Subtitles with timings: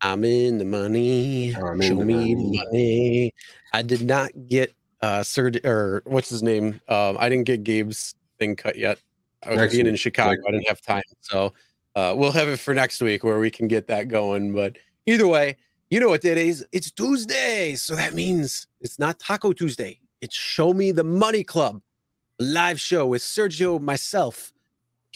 [0.00, 1.54] I'm in the money.
[1.54, 3.34] I'm Show the me the money.
[3.72, 6.80] I did not get uh Sir or what's his name?
[6.88, 8.98] Um, I didn't get Gabe's thing cut yet.
[9.44, 9.96] I was Next being in.
[9.96, 10.40] Chicago.
[10.48, 11.52] I didn't have time, so
[11.94, 14.52] uh, we'll have it for next week where we can get that going.
[14.52, 14.76] But
[15.06, 15.56] either way,
[15.90, 16.66] you know what it is?
[16.72, 20.00] It's Tuesday, so that means it's not Taco Tuesday.
[20.20, 21.80] It's Show Me the Money Club,
[22.40, 24.52] live show with Sergio, myself,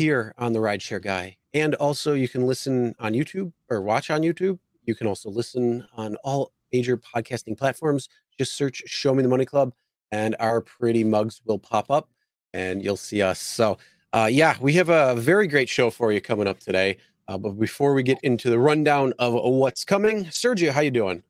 [0.01, 4.23] here on the Rideshare Guy, and also you can listen on YouTube or watch on
[4.23, 4.59] YouTube.
[4.87, 8.09] You can also listen on all major podcasting platforms.
[8.39, 9.75] Just search Show Me the Money Club,
[10.11, 12.09] and our pretty mugs will pop up,
[12.55, 13.41] and you'll see us.
[13.41, 13.77] So,
[14.15, 16.97] uh, yeah, we have a very great show for you coming up today.
[17.29, 21.23] Uh, but before we get into the rundown of what's coming, Sergio, how you doing?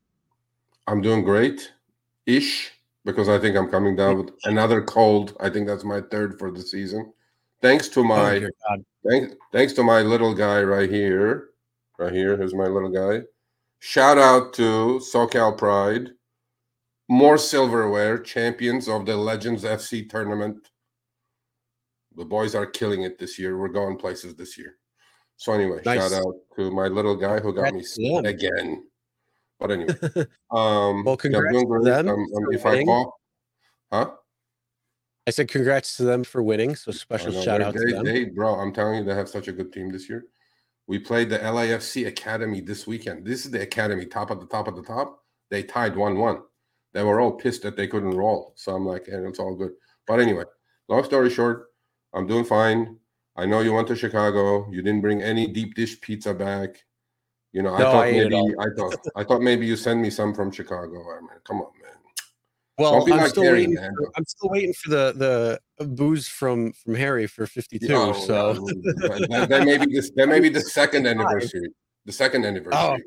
[0.87, 1.73] I'm doing great
[2.25, 2.71] ish
[3.03, 5.35] because I think I'm coming down with another cold.
[5.41, 7.11] I think that's my third for the season.
[7.61, 8.85] Thanks to Oh, my God.
[9.07, 11.49] thanks thanks to my little guy right here.
[11.99, 13.25] Right here, here's my little guy.
[13.79, 16.09] Shout out to SoCal Pride.
[17.09, 20.69] More silverware, champions of the Legends FC tournament.
[22.15, 23.57] The boys are killing it this year.
[23.57, 24.77] We're going places this year.
[25.37, 25.99] So anyway, Nice.
[26.11, 28.83] shout out to my little guy who got me Congrats again.
[29.59, 29.93] But anyway,
[30.51, 31.83] um, Well, yeah, I'm congrats doing to great.
[31.85, 33.19] them Um, um, for if I fall,
[33.91, 34.11] huh?
[35.27, 36.75] I said congrats to them for winning.
[36.75, 38.05] So I special shout they- out to them.
[38.05, 40.25] they- bro, I'm telling you, they have such a good team this year.
[40.87, 43.25] We played the LAFC Academy this weekend.
[43.25, 45.23] This is the Academy, top of the top of the top.
[45.49, 46.41] They tied 1 1.
[46.93, 48.53] They were all pissed that they couldn't roll.
[48.55, 49.73] So I'm like, and it's all good.
[50.07, 50.43] But anyway,
[50.89, 51.67] long story short,
[52.13, 52.97] I'm doing fine.
[53.37, 54.69] I know you went to Chicago.
[54.71, 56.83] You didn't bring any deep dish pizza back.
[57.53, 58.55] You know, I No, thought I maybe.
[58.59, 60.97] I thought I thought maybe you send me some from Chicago.
[61.15, 61.91] I mean, come on, man.
[62.81, 63.75] Well, I'm like still Harry, waiting.
[63.75, 63.93] man.
[63.97, 67.93] For, I'm still waiting for the the booze from from Harry for 52.
[67.93, 70.11] Oh, so that, that- may be this.
[70.15, 71.69] That may be the second anniversary.
[72.05, 73.03] The second anniversary.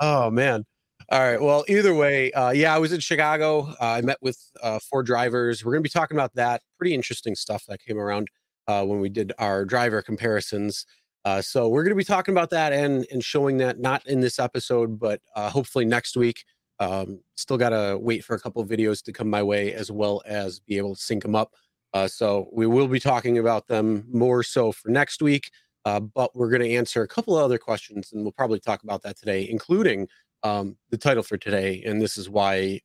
[0.00, 0.64] Oh man.
[1.10, 1.40] All right.
[1.40, 3.74] Well, either way, uh, yeah, I was in Chicago.
[3.80, 5.62] Uh, I met with uh, four drivers.
[5.64, 6.62] We're going to be talking about that.
[6.78, 8.28] Pretty interesting stuff that came around
[8.66, 10.86] uh, when we did our driver comparisons.
[11.24, 14.20] Uh, so we're going to be talking about that and and showing that not in
[14.20, 16.44] this episode, but uh, hopefully next week.
[16.82, 20.20] Um, still got to wait for a couple videos to come my way as well
[20.26, 21.52] as be able to sync them up.
[21.94, 25.50] Uh, so we will be talking about them more so for next week.
[25.84, 28.82] Uh, but we're going to answer a couple of other questions, and we'll probably talk
[28.82, 30.08] about that today, including
[30.42, 31.82] um, the title for today.
[31.86, 32.80] And this is why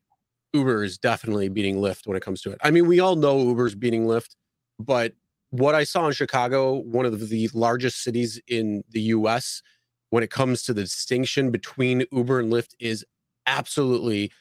[0.53, 2.59] Uber is definitely beating Lyft when it comes to it.
[2.61, 4.35] I mean, we all know Uber's beating Lyft,
[4.79, 5.13] but
[5.49, 9.61] what I saw in Chicago, one of the largest cities in the US,
[10.09, 13.03] when it comes to the distinction between Uber and Lyft, is
[13.47, 14.31] absolutely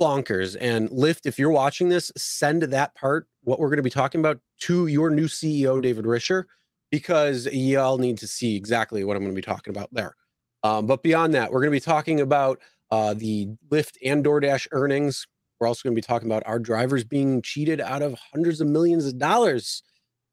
[0.00, 0.56] bonkers.
[0.60, 4.20] And Lyft, if you're watching this, send that part, what we're going to be talking
[4.20, 6.44] about, to your new CEO, David Risher,
[6.90, 10.14] because y'all need to see exactly what I'm going to be talking about there.
[10.64, 12.60] Um, but beyond that, we're going to be talking about
[12.90, 15.26] uh, the Lyft and DoorDash earnings.
[15.60, 18.68] We're also going to be talking about our drivers being cheated out of hundreds of
[18.68, 19.82] millions of dollars.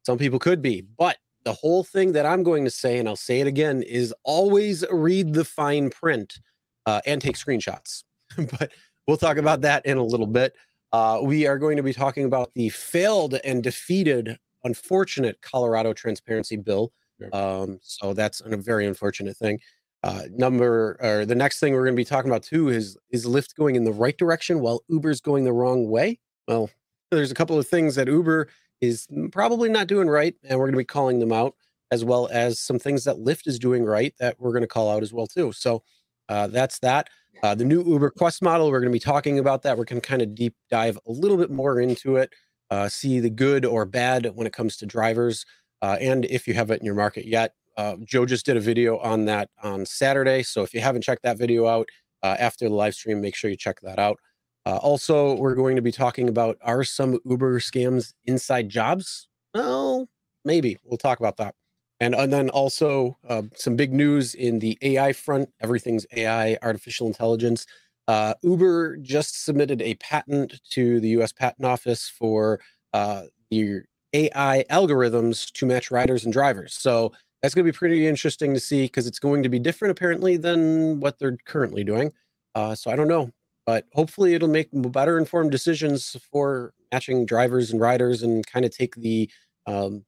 [0.04, 3.16] Some people could be, but the whole thing that I'm going to say, and I'll
[3.16, 6.38] say it again, is always read the fine print
[6.86, 8.04] uh, and take screenshots.
[8.36, 8.72] but
[9.06, 10.54] we'll talk about that in a little bit.
[10.92, 16.56] Uh, we are going to be talking about the failed and defeated, unfortunate Colorado transparency
[16.56, 16.92] bill.
[17.32, 19.60] Um, so that's a very unfortunate thing.
[20.02, 23.26] Uh, number or the next thing we're going to be talking about too is is
[23.26, 26.20] Lyft going in the right direction while Uber's going the wrong way?
[26.46, 26.70] Well,
[27.10, 28.48] there's a couple of things that Uber
[28.80, 31.54] is probably not doing right, and we're going to be calling them out,
[31.90, 34.90] as well as some things that Lyft is doing right that we're going to call
[34.90, 35.50] out as well too.
[35.52, 35.82] So
[36.28, 37.08] uh, that's that.
[37.42, 39.76] Uh, the new Uber Quest model, we're going to be talking about that.
[39.76, 42.30] We're going to kind of deep dive a little bit more into it,
[42.70, 45.44] uh, see the good or bad when it comes to drivers,
[45.82, 47.52] uh, and if you have it in your market yet.
[47.76, 50.42] Uh, Joe just did a video on that on Saturday.
[50.42, 51.88] So if you haven't checked that video out
[52.22, 54.18] uh, after the live stream, make sure you check that out.
[54.64, 59.28] Uh, also, we're going to be talking about are some Uber scams inside jobs?
[59.54, 60.08] Well,
[60.44, 61.54] maybe we'll talk about that.
[62.00, 65.48] And, and then also uh, some big news in the AI front.
[65.60, 67.66] Everything's AI, artificial intelligence.
[68.08, 71.32] Uh, Uber just submitted a patent to the U.S.
[71.32, 72.60] Patent Office for
[72.92, 73.80] uh, the
[74.12, 76.74] AI algorithms to match riders and drivers.
[76.74, 77.12] So
[77.42, 80.36] that's going to be pretty interesting to see because it's going to be different apparently
[80.36, 82.12] than what they're currently doing.
[82.54, 83.30] Uh, so I don't know,
[83.66, 88.74] but hopefully it'll make better informed decisions for matching drivers and riders and kind of
[88.76, 89.28] take the
[89.66, 90.04] um,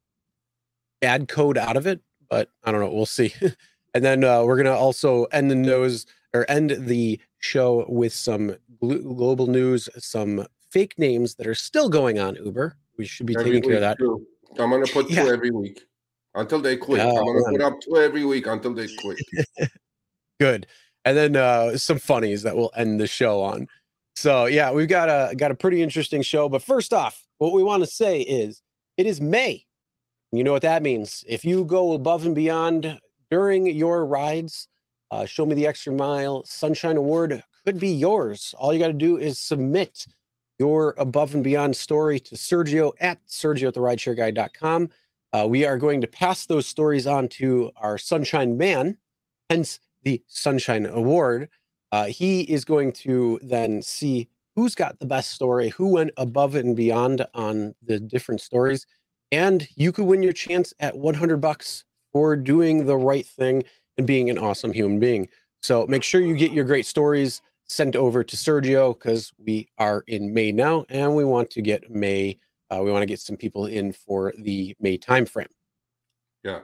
[1.01, 2.01] bad code out of it.
[2.31, 2.91] But I don't know.
[2.91, 3.33] We'll see.
[3.95, 8.57] and then uh, we're gonna also end the nose or end the show with some
[8.81, 12.77] glo- global news, some fake names that are still going on Uber.
[12.99, 13.99] We should be Every taking care of that.
[13.99, 14.27] too.
[14.59, 15.23] I'm gonna put Yeah.
[15.25, 15.81] two every week
[16.35, 17.01] until they quit.
[17.01, 17.53] Oh, I'm gonna man.
[17.53, 19.19] put up two every week until they quit.
[20.41, 20.67] Good.
[21.05, 23.67] And then uh, some funnies that we'll end the show on.
[24.17, 26.49] So yeah, we've got a got a pretty interesting show.
[26.49, 28.63] But first off, what we want to say is
[28.97, 29.65] it is May.
[30.33, 31.25] You know what that means.
[31.27, 34.69] If you go above and beyond during your rides,
[35.11, 38.55] uh, show me the extra mile sunshine award could be yours.
[38.59, 40.07] All you got to do is submit
[40.59, 44.91] your above and beyond story to Sergio at Sergio at the rideshareguy.com.
[45.33, 48.97] Uh, we are going to pass those stories on to our Sunshine Man,
[49.51, 51.49] hence the Sunshine Award.
[51.93, 56.55] Uh, he is going to then see who's got the best story, who went above
[56.55, 58.87] and beyond on the different stories,
[59.33, 63.65] and you could win your chance at 100 bucks for doing the right thing
[63.97, 65.29] and being an awesome human being.
[65.61, 70.05] So make sure you get your great stories sent over to Sergio because we are
[70.07, 72.39] in May now and we want to get May.
[72.71, 75.49] Uh, we want to get some people in for the May timeframe.
[76.45, 76.61] Yeah.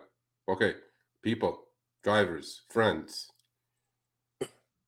[0.49, 0.75] Okay.
[1.23, 1.65] People,
[2.03, 3.31] drivers, friends,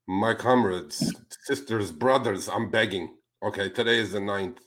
[0.06, 1.12] my comrades,
[1.44, 3.14] sisters, brothers, I'm begging.
[3.43, 3.69] Okay.
[3.69, 4.58] Today is the ninth.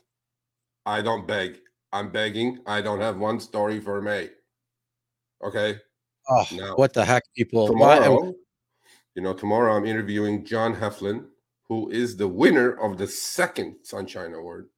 [0.86, 1.60] I don't beg.
[1.92, 2.60] I'm begging.
[2.66, 4.30] I don't have one story for May.
[5.44, 5.78] Okay.
[6.30, 7.68] Oh, now, what the heck, people?
[7.68, 8.34] Tomorrow,
[9.16, 11.26] you know, tomorrow I'm interviewing John Heflin,
[11.68, 14.70] who is the winner of the second Sunshine Award.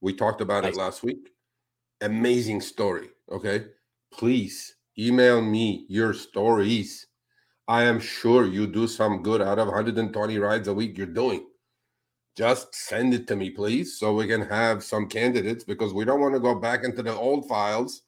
[0.00, 0.74] We talked about nice.
[0.74, 1.30] it last week.
[2.00, 3.08] Amazing story.
[3.30, 3.66] Okay.
[4.12, 7.06] Please email me your stories.
[7.68, 11.44] I am sure you do some good out of 120 rides a week you're doing.
[12.36, 16.20] Just send it to me, please, so we can have some candidates because we don't
[16.20, 18.02] want to go back into the old files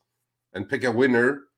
[0.53, 1.49] and pick a winner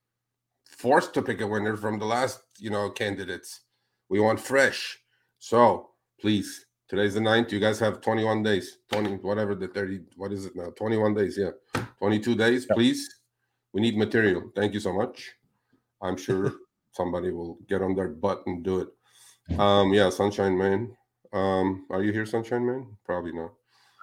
[0.80, 3.60] forced to pick a winner from the last, you know, candidates.
[4.08, 4.98] We want fresh.
[5.38, 5.90] So
[6.20, 7.52] please, today's the ninth.
[7.52, 10.70] You guys have 21 days, 20, whatever the 30, what is it now?
[10.76, 11.82] 21 days, yeah.
[11.98, 12.76] 22 days, yep.
[12.76, 13.20] please.
[13.72, 14.50] We need material.
[14.56, 15.32] Thank you so much.
[16.02, 16.52] I'm sure
[16.92, 19.58] somebody will get on their butt and do it.
[19.58, 20.96] Um, yeah, Sunshine Man.
[21.32, 22.86] Um, are you here, Sunshine Man?
[23.04, 23.52] Probably not.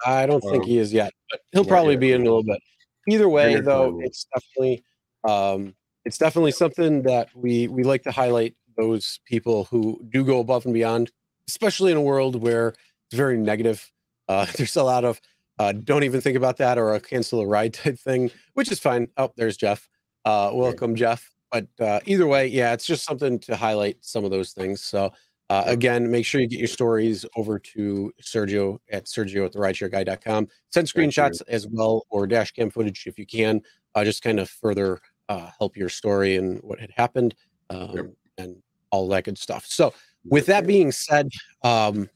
[0.06, 2.00] I don't think um, he is yet, but he'll probably yet.
[2.00, 2.60] be in a little bit.
[3.08, 4.84] Either way, though, it's definitely
[5.24, 10.40] um it's definitely something that we we like to highlight those people who do go
[10.40, 11.10] above and beyond,
[11.48, 13.90] especially in a world where it's very negative.
[14.28, 15.20] Uh, there's a lot of
[15.58, 18.78] uh, don't even think about that or a cancel a ride type thing, which is
[18.78, 19.08] fine.
[19.16, 19.88] Oh, there's Jeff.
[20.24, 21.30] Uh, welcome, Jeff.
[21.50, 24.82] But uh, either way, yeah, it's just something to highlight some of those things.
[24.82, 25.12] So
[25.50, 29.58] uh, again, make sure you get your stories over to Sergio at Sergio at the
[29.58, 30.48] rideshareguy.com.
[30.70, 33.62] Send screenshots as well or dash cam footage if you can.
[33.94, 37.34] Uh, just kind of further uh, help your story and what had happened
[37.70, 38.06] um, yep.
[38.36, 38.56] and
[38.90, 39.64] all that good stuff.
[39.66, 41.30] So, with that being said,
[41.62, 42.10] um,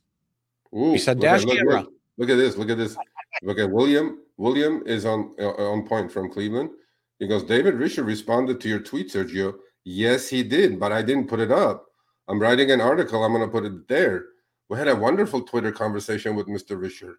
[0.75, 1.81] Ooh, we said dash look, camera.
[1.81, 2.57] Look, look, at this.
[2.57, 2.97] Look at this.
[3.43, 4.19] Look at William.
[4.37, 6.71] William is on uh, on point from Cleveland.
[7.19, 9.55] He goes, David Risher responded to your tweet, Sergio.
[9.85, 11.87] Yes, he did, but I didn't put it up.
[12.33, 13.23] I'm writing an article.
[13.23, 14.25] I'm going to put it there.
[14.69, 16.77] We had a wonderful Twitter conversation with Mr.
[16.81, 17.15] Risher.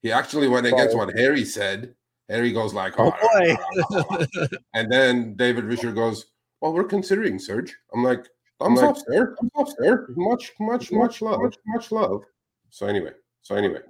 [0.00, 1.94] He actually went against what Harry said
[2.28, 6.26] Harry goes like, "Oh, oh boy!" and then David Risher goes,
[6.60, 8.26] "Well, we're considering Serge." I'm like,
[8.58, 9.36] "Thumbs I'm up, like, sir!
[9.38, 10.06] Thumbs up, sir!
[10.16, 12.22] Much, much, much love, much, much love."
[12.70, 13.12] So anyway,
[13.42, 13.80] so anyway,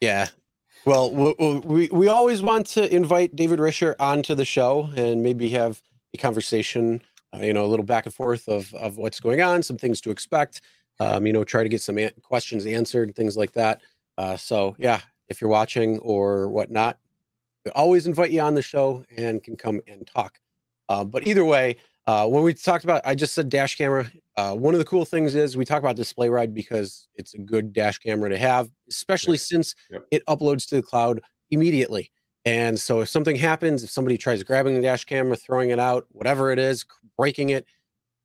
[0.00, 0.26] yeah.
[0.84, 5.82] Well, we we always want to invite David Risher onto the show and maybe have
[6.14, 7.02] a conversation,
[7.34, 10.00] uh, you know, a little back and forth of of what's going on, some things
[10.02, 10.62] to expect.
[11.00, 13.82] Um, you know, try to get some an- questions answered, things like that.
[14.16, 16.98] Uh, so yeah, if you're watching or whatnot.
[17.64, 20.38] We always invite you on the show and can come and talk.
[20.88, 24.10] Uh, but either way, uh, when we talked about, I just said dash camera.
[24.36, 27.38] Uh, one of the cool things is we talk about display ride because it's a
[27.38, 29.40] good dash camera to have, especially yep.
[29.40, 30.06] since yep.
[30.10, 31.20] it uploads to the cloud
[31.50, 32.10] immediately.
[32.46, 36.06] And so if something happens, if somebody tries grabbing the dash camera, throwing it out,
[36.08, 36.86] whatever it is,
[37.18, 37.66] breaking it,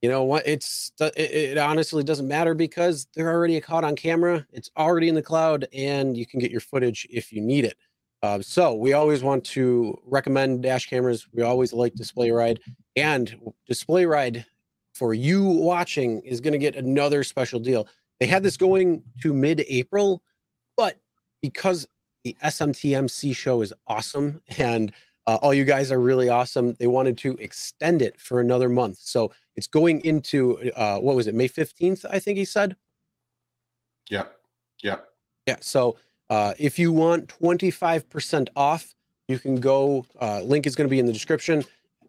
[0.03, 0.45] you know what?
[0.45, 4.45] It's it, it, honestly doesn't matter because they're already caught on camera.
[4.51, 7.77] It's already in the cloud, and you can get your footage if you need it.
[8.21, 11.27] Uh, so we always want to recommend dash cameras.
[11.33, 12.59] We always like Display Ride,
[12.97, 13.33] and
[13.65, 14.45] Display Ride
[14.93, 17.87] for you watching is going to get another special deal.
[18.19, 20.21] They had this going to mid-April,
[20.77, 20.99] but
[21.41, 21.87] because
[22.23, 24.93] the SMTMC show is awesome and
[25.25, 26.73] uh, all you guys are really awesome.
[26.79, 28.97] They wanted to extend it for another month.
[29.01, 32.75] So it's going into uh, what was it, May 15th, I think he said.
[34.09, 34.25] Yeah.
[34.81, 34.97] Yeah.
[35.47, 35.57] Yeah.
[35.61, 35.97] So
[36.29, 38.93] uh, if you want 25% off,
[39.27, 40.05] you can go.
[40.19, 41.63] Uh, link is going to be in the description.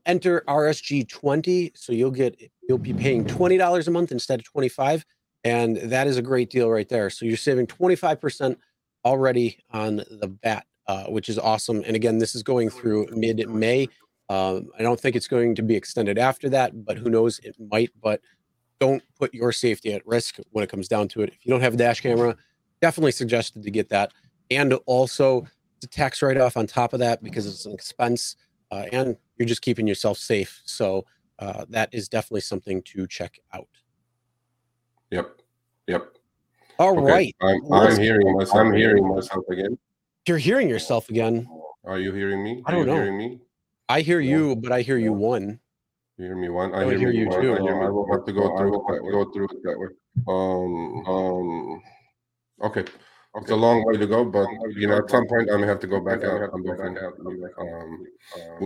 [0.06, 1.76] Enter RSG20.
[1.76, 5.04] So you'll get, you'll be paying $20 a month instead of 25
[5.44, 7.10] And that is a great deal right there.
[7.10, 8.56] So you're saving 25%
[9.04, 11.82] already on the bat uh, which is awesome.
[11.86, 13.88] And again, this is going through mid May.
[14.28, 17.38] Um, I don't think it's going to be extended after that, but who knows?
[17.40, 17.90] It might.
[18.02, 18.20] But
[18.80, 21.30] don't put your safety at risk when it comes down to it.
[21.30, 22.36] If you don't have a dash camera,
[22.80, 24.12] definitely suggested to get that.
[24.50, 25.46] And also
[25.80, 28.36] the tax write off on top of that because it's an expense
[28.70, 30.62] uh, and you're just keeping yourself safe.
[30.64, 31.04] So
[31.38, 33.68] uh, that is definitely something to check out.
[35.10, 35.40] Yep.
[35.86, 36.08] Yep.
[36.78, 37.36] All Okay, right.
[37.42, 38.56] I'm, I'm hearing myself.
[38.56, 39.78] I'm hearing myself again.
[40.26, 41.46] You're hearing yourself again.
[41.84, 42.62] Are you hearing me?
[42.64, 42.94] I don't you know.
[42.94, 43.40] hearing me?
[43.90, 44.36] I hear Yeah.
[44.36, 45.60] you, but I hear you one.
[46.16, 46.74] You hear me one?
[46.74, 47.42] I I hear, hear you one.
[47.42, 47.52] too.
[47.54, 47.84] I, hear me.
[47.86, 49.12] I will have to go I through it that way.
[49.12, 49.88] go through it that way.
[50.26, 51.82] Um, um,
[52.62, 52.84] okay.
[53.36, 55.80] It's a long way to go, but you know, at some point I may have
[55.80, 56.50] to go back out.
[56.54, 57.14] I'm back out.
[57.58, 58.06] Um,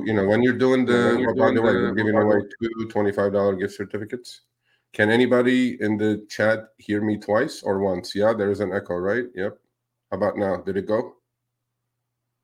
[0.06, 2.14] you know, when you're doing the, when you're oh, by the way, the- we're giving
[2.14, 2.42] away way-
[2.78, 4.42] two $25 gift certificates.
[4.92, 8.14] Can anybody in the chat hear me twice or once?
[8.14, 9.24] Yeah, there is an echo, right?
[9.34, 9.58] Yep.
[10.10, 10.58] How about now?
[10.58, 11.14] Did it go?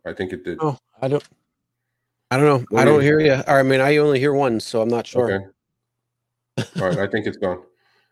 [0.07, 0.59] I think it did.
[0.61, 1.23] Oh, I don't.
[2.31, 2.65] I don't know.
[2.71, 3.43] What I do don't hear you.
[3.47, 5.31] I mean, I only hear one, so I'm not sure.
[5.33, 5.45] Okay.
[6.81, 7.63] All right, I think it's gone.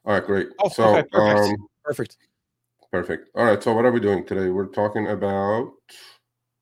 [0.05, 0.49] All right, great.
[0.61, 1.41] Oh, so, okay, perfect.
[1.61, 2.17] um, Perfect.
[2.93, 3.29] perfect.
[3.35, 4.49] All right, so what are we doing today?
[4.49, 5.73] We're talking about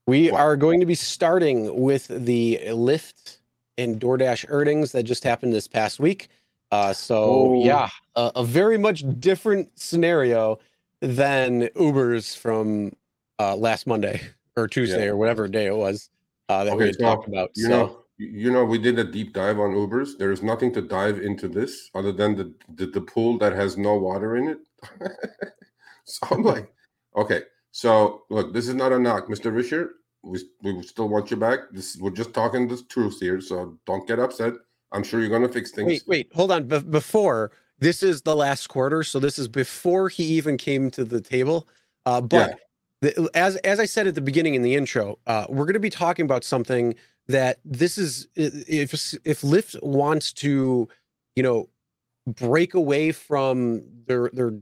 [0.07, 0.41] We What?
[0.41, 3.39] are going to be starting with the Lyft
[3.79, 6.29] and DoorDash earnings that just happened this past week.
[6.71, 7.65] Uh, so Oh.
[7.65, 10.59] yeah, a, a very much different scenario
[11.01, 12.93] than Uber's from
[13.39, 14.21] uh, last Monday
[14.61, 15.13] or Tuesday Yeah.
[15.13, 16.11] or whatever day it was
[16.49, 17.51] uh, that we had so, talked about.
[17.55, 20.19] you so know you know we did a deep dive on Ubers.
[20.19, 23.77] There is nothing to dive into this other than the the, the pool that has
[23.77, 24.59] no water in it.
[26.05, 26.71] so I'm like,
[27.17, 29.53] okay, so look, this is not a knock, Mr.
[29.53, 29.89] Risher.
[30.23, 31.61] We we still want you back.
[31.73, 34.55] This we're just talking the truth here, so don't get upset.
[34.93, 35.87] I'm sure you're gonna fix things.
[35.87, 36.65] wait, wait, hold on.
[36.65, 41.05] Be- before this is the last quarter, so this is before he even came to
[41.05, 41.67] the table.
[42.05, 42.59] Uh, but the,
[43.35, 45.91] as as I said at the beginning in the intro, uh, we're going to be
[45.91, 46.95] talking about something
[47.29, 48.93] that this is if
[49.25, 50.89] if Lyft wants to,
[51.37, 51.69] you know,
[52.27, 54.53] break away from their their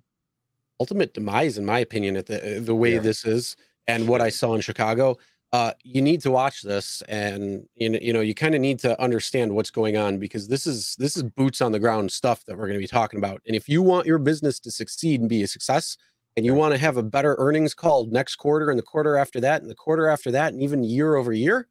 [0.81, 3.01] ultimate demise, in my opinion, at the the way Yeah.
[3.01, 5.17] this is and what I saw in Chicago.
[5.51, 8.79] Uh, you need to watch this, and you know, you know, you kind of need
[8.81, 12.45] to understand what's going on because this is this is boots on the ground stuff
[12.45, 13.41] that we're going to be talking about.
[13.47, 15.97] And if you want your business to succeed and be a success,
[16.39, 19.41] and you want to have a better earnings call next quarter and the quarter after
[19.41, 21.67] that and the quarter after that and even year over year,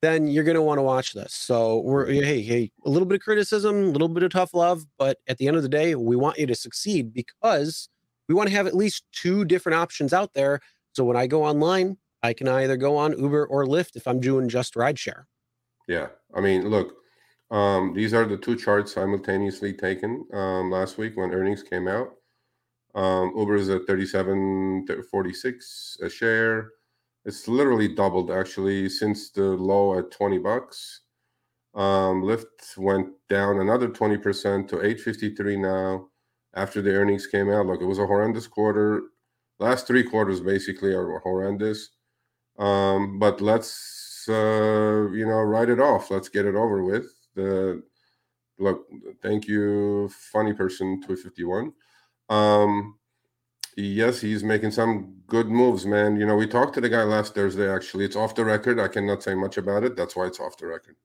[0.00, 1.34] then you're going to want to watch this.
[1.34, 4.86] So we're hey, hey, a little bit of criticism, a little bit of tough love,
[4.98, 7.90] but at the end of the day, we want you to succeed because
[8.30, 10.60] we want to have at least two different options out there.
[10.94, 14.20] So when I go online, I can either go on Uber or Lyft if I'm
[14.20, 15.24] doing just rideshare.
[15.86, 16.96] Yeah, I mean, look,
[17.50, 22.14] um, these are the two charts simultaneously taken um, last week when earnings came out.
[22.94, 26.70] Um, Uber is at 37 46 a share.
[27.24, 31.00] It's literally doubled actually since the low at 20 bucks.
[31.74, 36.08] Um, Lyft went down another 20% to 853 now
[36.54, 37.66] after the earnings came out.
[37.66, 39.02] Look, it was a horrendous quarter.
[39.58, 41.90] Last three quarters basically are horrendous.
[42.58, 46.10] Um, but let's uh, you know write it off.
[46.10, 47.06] Let's get it over with.
[47.34, 47.82] The
[48.58, 48.86] look,
[49.22, 51.72] thank you, funny person, two fifty one.
[52.28, 52.98] Um,
[53.76, 56.16] yes, he's making some good moves, man.
[56.16, 57.70] You know, we talked to the guy last Thursday.
[57.70, 58.78] Actually, it's off the record.
[58.78, 59.96] I cannot say much about it.
[59.96, 60.96] That's why it's off the record.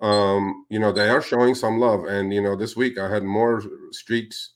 [0.00, 3.24] Um, you know, they are showing some love, and you know, this week I had
[3.24, 4.52] more streaks.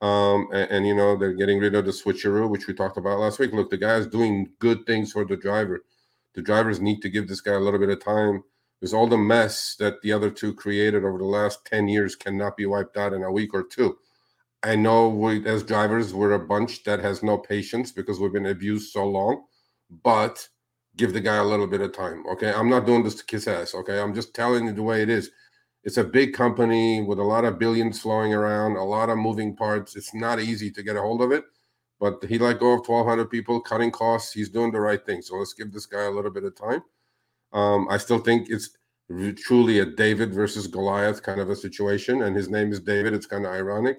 [0.00, 3.20] Um, and, and, you know, they're getting rid of the switcheroo, which we talked about
[3.20, 3.54] last week.
[3.54, 5.82] Look, the guy's doing good things for the driver.
[6.34, 8.44] The drivers need to give this guy a little bit of time.
[8.78, 12.54] Because all the mess that the other two created over the last 10 years cannot
[12.54, 13.96] be wiped out in a week or two.
[14.64, 18.46] I know we, as drivers, we're a bunch that has no patience because we've been
[18.46, 19.44] abused so long,
[20.02, 20.48] but
[20.96, 22.24] give the guy a little bit of time.
[22.32, 22.50] Okay.
[22.50, 23.74] I'm not doing this to kiss ass.
[23.74, 24.00] Okay.
[24.00, 25.30] I'm just telling you the way it is.
[25.82, 29.54] It's a big company with a lot of billions flowing around, a lot of moving
[29.54, 29.96] parts.
[29.96, 31.44] It's not easy to get a hold of it,
[32.00, 34.32] but he let go of 1,200 people, cutting costs.
[34.32, 35.20] He's doing the right thing.
[35.20, 36.82] So let's give this guy a little bit of time.
[37.52, 38.70] Um, I still think it's
[39.42, 43.12] truly a David versus Goliath kind of a situation, and his name is David.
[43.12, 43.98] It's kind of ironic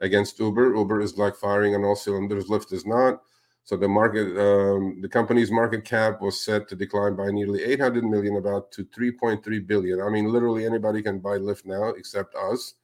[0.00, 0.74] against Uber.
[0.76, 2.46] Uber is like firing on all cylinders.
[2.46, 3.22] Lyft is not.
[3.64, 8.04] So the market, um, the company's market cap was set to decline by nearly 800
[8.04, 10.02] million, about to 3.3 billion.
[10.02, 12.74] I mean, literally anybody can buy Lyft now except us.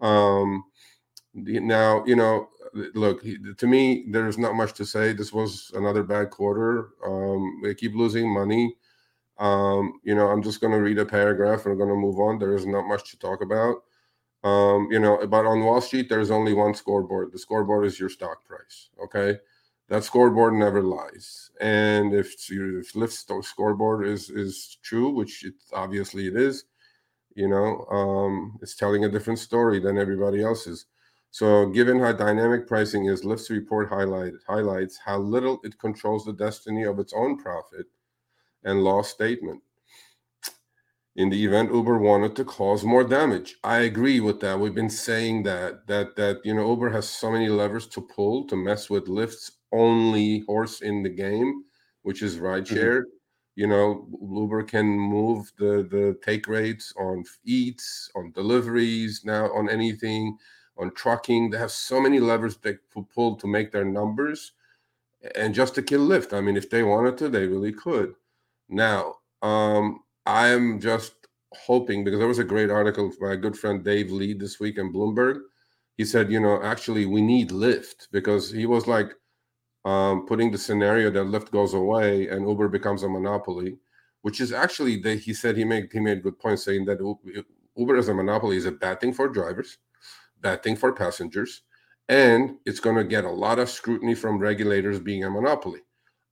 [0.00, 0.64] Um,
[1.34, 2.48] now, you know,
[2.94, 3.22] look,
[3.58, 5.12] to me, there's not much to say.
[5.12, 6.90] This was another bad quarter.
[7.04, 8.76] Um, they keep losing money.
[9.38, 12.18] Um, you know, I'm just going to read a paragraph and we're going to move
[12.18, 12.38] on.
[12.38, 13.76] There is not much to talk about.
[14.44, 17.32] Um, you know, but on Wall Street, there's only one scoreboard.
[17.32, 18.90] The scoreboard is your stock price.
[19.02, 19.38] Okay.
[19.88, 21.50] That scoreboard never lies.
[21.60, 26.64] And if your if Lyft's scoreboard is is true, which it obviously it is,
[27.34, 30.86] You know, um, it's telling a different story than everybody else's.
[31.30, 36.32] So, given how dynamic pricing is, Lyft's report highlight, highlights how little it controls the
[36.32, 37.86] destiny of its own profit
[38.64, 39.62] and loss statement.
[41.16, 44.58] In the event Uber wanted to cause more damage, I agree with that.
[44.58, 48.46] We've been saying that that that you know Uber has so many levers to pull
[48.48, 51.64] to mess with Lyft's only horse in the game,
[52.02, 53.02] which is rideshare.
[53.02, 53.10] Mm-hmm.
[53.56, 59.70] You know, Uber can move the the take rates on eats, on deliveries, now on
[59.70, 60.36] anything
[60.76, 61.50] on trucking.
[61.50, 62.74] They have so many levers they
[63.14, 64.52] pull to make their numbers
[65.34, 66.32] and just to kill Lyft.
[66.32, 68.14] I mean, if they wanted to, they really could.
[68.68, 71.14] Now, um, I'm just
[71.52, 74.78] hoping because there was a great article by a good friend Dave Lee this week
[74.78, 75.40] in Bloomberg.
[75.96, 79.12] He said, you know, actually we need Lyft because he was like
[79.84, 83.78] um, putting the scenario that Lyft goes away and Uber becomes a monopoly,
[84.22, 86.98] which is actually the, he said he made he made good point saying that
[87.76, 89.78] Uber as a monopoly is a bad thing for drivers
[90.44, 91.62] bad thing for passengers,
[92.08, 95.80] and it's going to get a lot of scrutiny from regulators being a monopoly.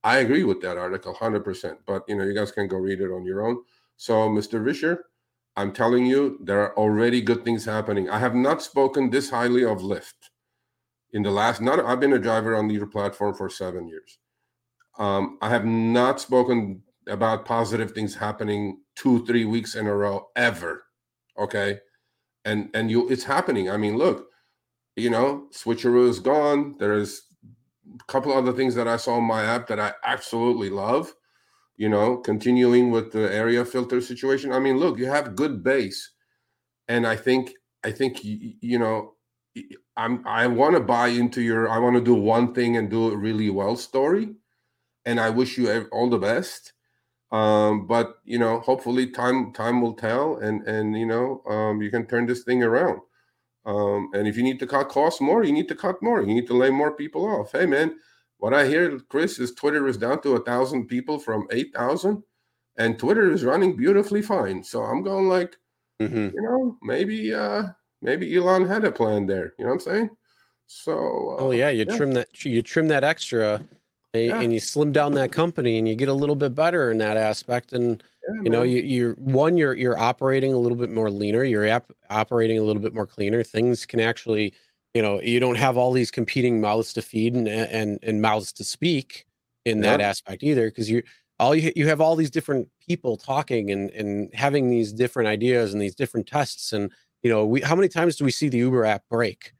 [0.05, 3.11] I agree with that article 100%, but you know, you guys can go read it
[3.11, 3.57] on your own.
[3.97, 4.61] So, Mr.
[4.61, 4.97] Risher,
[5.55, 8.09] I'm telling you, there are already good things happening.
[8.09, 10.13] I have not spoken this highly of Lyft
[11.11, 11.61] in the last.
[11.61, 14.17] Not I've been a driver on your platform for seven years.
[14.97, 20.27] Um, I have not spoken about positive things happening two, three weeks in a row
[20.35, 20.83] ever.
[21.37, 21.79] Okay,
[22.45, 24.27] and and you it's happening i mean look
[24.95, 27.23] you know switcheroo is gone there's
[27.99, 31.13] a couple other things that i saw in my app that i absolutely love
[31.83, 36.01] you know continuing with the area filter situation i mean look you have good base
[36.87, 37.51] and i think
[37.83, 38.95] i think you, know
[39.97, 43.11] i'm i want to buy into your i want to do one thing and do
[43.11, 44.25] it really well story
[45.05, 46.73] and i wish you all the best
[47.33, 51.89] um, but you know, hopefully time time will tell, and and you know, um, you
[51.89, 52.99] can turn this thing around.
[53.65, 56.21] Um, and if you need to cut costs more, you need to cut more.
[56.21, 57.51] You need to lay more people off.
[57.51, 57.95] Hey, man,
[58.43, 62.23] what I hear, Chris, is Twitter is down to a thousand people from eight thousand,
[62.77, 64.61] and Twitter is running beautifully fine.
[64.61, 65.55] So I'm going like,
[66.01, 66.35] mm-hmm.
[66.35, 67.67] you know, maybe uh
[68.01, 69.53] maybe Elon had a plan there.
[69.57, 70.09] You know what I'm saying?
[70.67, 70.91] So.
[70.91, 71.95] Uh, oh yeah, you yeah.
[71.95, 73.63] trim that you trim that extra
[74.13, 74.41] and, yeah.
[74.41, 77.15] and you slim down that company and you get a little bit better in that
[77.15, 81.09] aspect and yeah, you know you, you're one you're you're operating a little bit more
[81.09, 84.53] leaner you're ap- operating a little bit more cleaner things can actually
[84.93, 88.51] you know you don't have all these competing mouths to feed and and, and mouths
[88.53, 89.25] to speak
[89.65, 91.01] in that aspect either because you
[91.39, 95.73] all you you have all these different people talking and and having these different ideas
[95.73, 98.57] and these different tests and you know we how many times do we see the
[98.57, 99.53] uber app break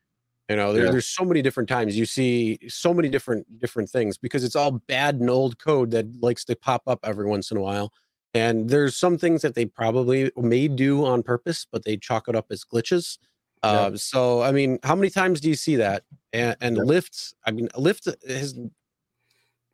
[0.49, 0.91] you know, there, yeah.
[0.91, 4.71] there's so many different times you see so many different different things because it's all
[4.71, 7.93] bad and old code that likes to pop up every once in a while.
[8.33, 12.35] And there's some things that they probably may do on purpose, but they chalk it
[12.35, 13.17] up as glitches.
[13.63, 13.69] Yeah.
[13.69, 16.03] Uh, so, I mean, how many times do you see that?
[16.33, 16.83] And, and yeah.
[16.83, 18.59] Lyft, I mean, Lyft has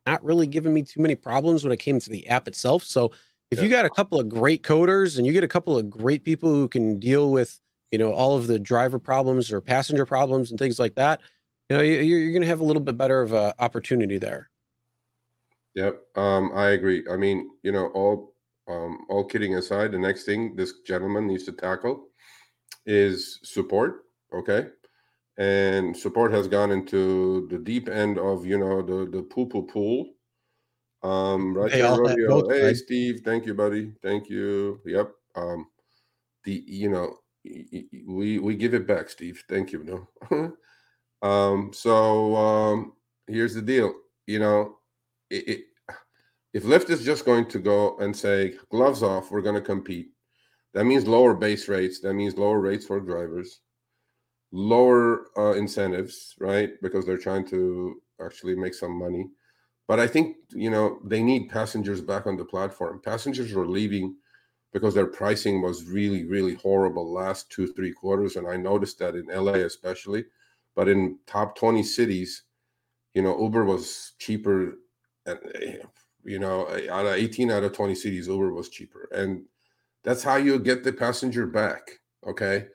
[0.06, 2.84] not really given me too many problems when it came to the app itself.
[2.84, 3.12] So,
[3.50, 3.64] if yeah.
[3.64, 6.50] you got a couple of great coders and you get a couple of great people
[6.50, 10.58] who can deal with you know all of the driver problems or passenger problems and
[10.58, 11.20] things like that
[11.68, 14.50] you know you're, you're going to have a little bit better of a opportunity there
[15.74, 18.34] yep um, i agree i mean you know all
[18.68, 22.08] um, all kidding aside the next thing this gentleman needs to tackle
[22.86, 24.68] is support okay
[25.38, 29.62] and support has gone into the deep end of you know the the poo poo
[29.62, 30.06] pool
[31.02, 32.48] um right hey, rodeo.
[32.48, 35.66] hey steve thank you buddy thank you yep um
[36.44, 39.42] the you know we we give it back, Steve.
[39.48, 40.08] Thank you.
[40.30, 40.52] No.
[41.28, 42.92] um, so um,
[43.26, 43.94] here's the deal.
[44.26, 44.76] You know,
[45.30, 45.60] it, it,
[46.52, 50.10] if Lyft is just going to go and say gloves off, we're going to compete.
[50.74, 52.00] That means lower base rates.
[52.00, 53.60] That means lower rates for drivers,
[54.52, 56.70] lower uh, incentives, right?
[56.82, 59.30] Because they're trying to actually make some money.
[59.88, 63.00] But I think you know they need passengers back on the platform.
[63.02, 64.16] Passengers are leaving
[64.72, 68.36] because their pricing was really, really horrible last two, three quarters.
[68.36, 70.24] And I noticed that in LA especially.
[70.76, 72.44] But in top 20 cities,
[73.14, 74.78] you know, Uber was cheaper.
[75.26, 75.38] And,
[76.24, 79.08] you know, out of 18 out of 20 cities, Uber was cheaper.
[79.12, 79.44] And
[80.04, 82.00] that's how you get the passenger back.
[82.26, 82.66] Okay.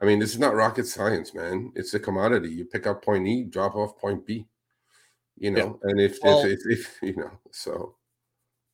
[0.00, 1.72] I mean, this is not rocket science, man.
[1.74, 2.50] It's a commodity.
[2.50, 4.46] You pick up point E, drop off point B.
[5.36, 5.90] You know, yeah.
[5.90, 7.94] and if, well, if, if, if, you know, so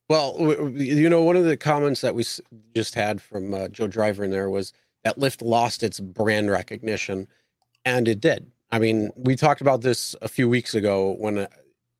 [0.09, 0.35] well,
[0.75, 2.23] you know, one of the comments that we
[2.75, 4.71] just had from uh, Joe Driver in there was
[5.03, 7.27] that Lyft lost its brand recognition,
[7.85, 8.51] and it did.
[8.71, 11.47] I mean, we talked about this a few weeks ago when uh,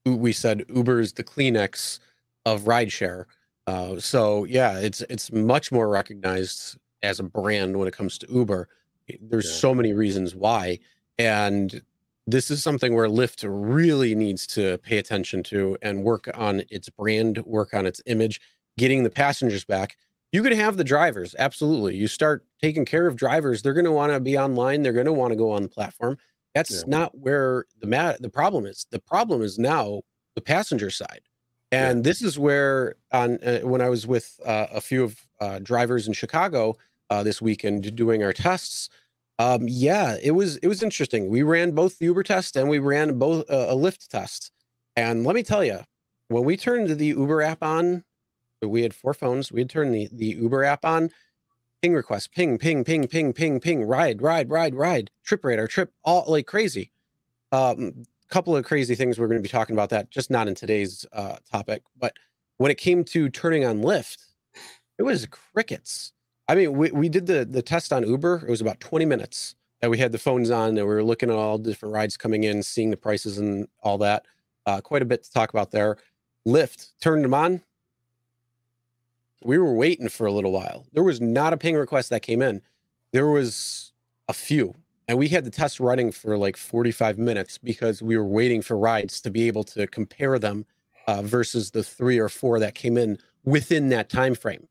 [0.06, 2.00] we said Uber is the Kleenex
[2.46, 3.26] of rideshare.
[3.68, 8.28] Uh, so yeah, it's it's much more recognized as a brand when it comes to
[8.32, 8.70] Uber.
[9.22, 9.52] There's Yeah.
[9.58, 10.80] so many reasons why,
[11.18, 11.82] and
[12.28, 16.90] this is something where Lyft really needs to pay attention to and work on its
[16.90, 18.42] brand, work on its image,
[18.78, 19.98] getting the passengers back.
[20.32, 21.96] You can have the drivers, absolutely.
[21.96, 25.06] You start taking care of drivers, they're going to want to be online, they're going
[25.06, 26.18] to want to go on the platform.
[26.56, 26.84] That's Yeah.
[26.88, 28.86] not where the ma- the problem is.
[28.90, 30.02] The problem is now
[30.36, 31.22] the passenger side.
[31.76, 31.90] Yeah.
[31.90, 35.60] And this is where on uh, when I was with uh, a few of uh,
[35.60, 36.78] drivers in Chicago
[37.10, 38.90] uh, this weekend doing our tests,
[39.40, 41.28] um, yeah, it was it was interesting.
[41.28, 44.52] We ran both the Uber test and we ran both uh, a Lyft test.
[44.96, 45.82] And let me tell you,
[46.30, 48.06] when we turned the Uber app on,
[48.62, 49.52] we had four phones.
[49.52, 51.12] We had turned the the Uber app on.
[51.82, 55.92] Ping request, ping, ping, ping, ping, ping, ping, ride, ride, ride, ride, trip radar, trip,
[56.04, 56.90] all like crazy.
[57.52, 60.56] Um, couple of crazy things we're going to be talking about that, just not in
[60.56, 61.84] today's uh, topic.
[61.98, 62.14] But
[62.58, 64.18] when it came to turning on Lyft,
[64.98, 66.14] it was crickets.
[66.48, 68.44] I mean, we, we did the the test on Uber.
[68.48, 71.30] It was about 20 minutes that we had the phones on and we were looking
[71.30, 74.26] at all different rides coming in, seeing the prices and all that.
[74.66, 75.98] Uh, quite a bit to talk about there.
[76.48, 77.62] Lyft turned them on.
[79.44, 80.86] We were waiting for a little while.
[80.94, 82.62] There was not a ping request that came in.
[83.12, 83.92] There was
[84.28, 84.76] a few,
[85.08, 88.78] and we had the test running for like 45 minutes because we were waiting for
[88.78, 90.66] rides to be able to compare them
[91.08, 94.68] uh, versus the three or four that came in within that time frame.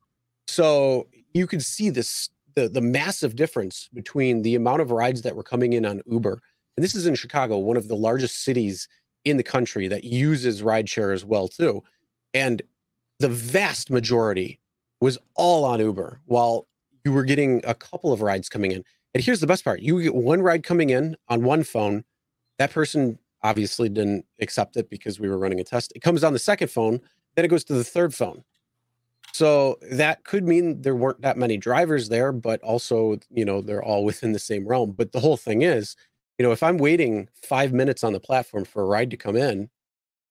[0.46, 5.34] So you could see this the the massive difference between the amount of rides that
[5.34, 6.40] were coming in on Uber,
[6.76, 8.88] and this is in Chicago, one of the largest cities
[9.24, 11.82] in the country that uses rideshare as well too,
[12.32, 12.62] and
[13.18, 14.60] the vast majority
[15.00, 16.66] was all on Uber, while
[17.04, 18.84] you were getting a couple of rides coming in.
[19.14, 22.04] And here's the best part: you get one ride coming in on one phone,
[22.58, 25.92] that person obviously didn't accept it because we were running a test.
[25.94, 27.00] It comes on the second phone,
[27.36, 28.42] then it goes to the third phone.
[29.32, 33.82] So that could mean there weren't that many drivers there, but also, you know, they're
[33.82, 34.92] all within the same realm.
[34.92, 35.96] But the whole thing is,
[36.38, 39.36] you know, if I'm waiting five minutes on the platform for a ride to come
[39.36, 39.70] in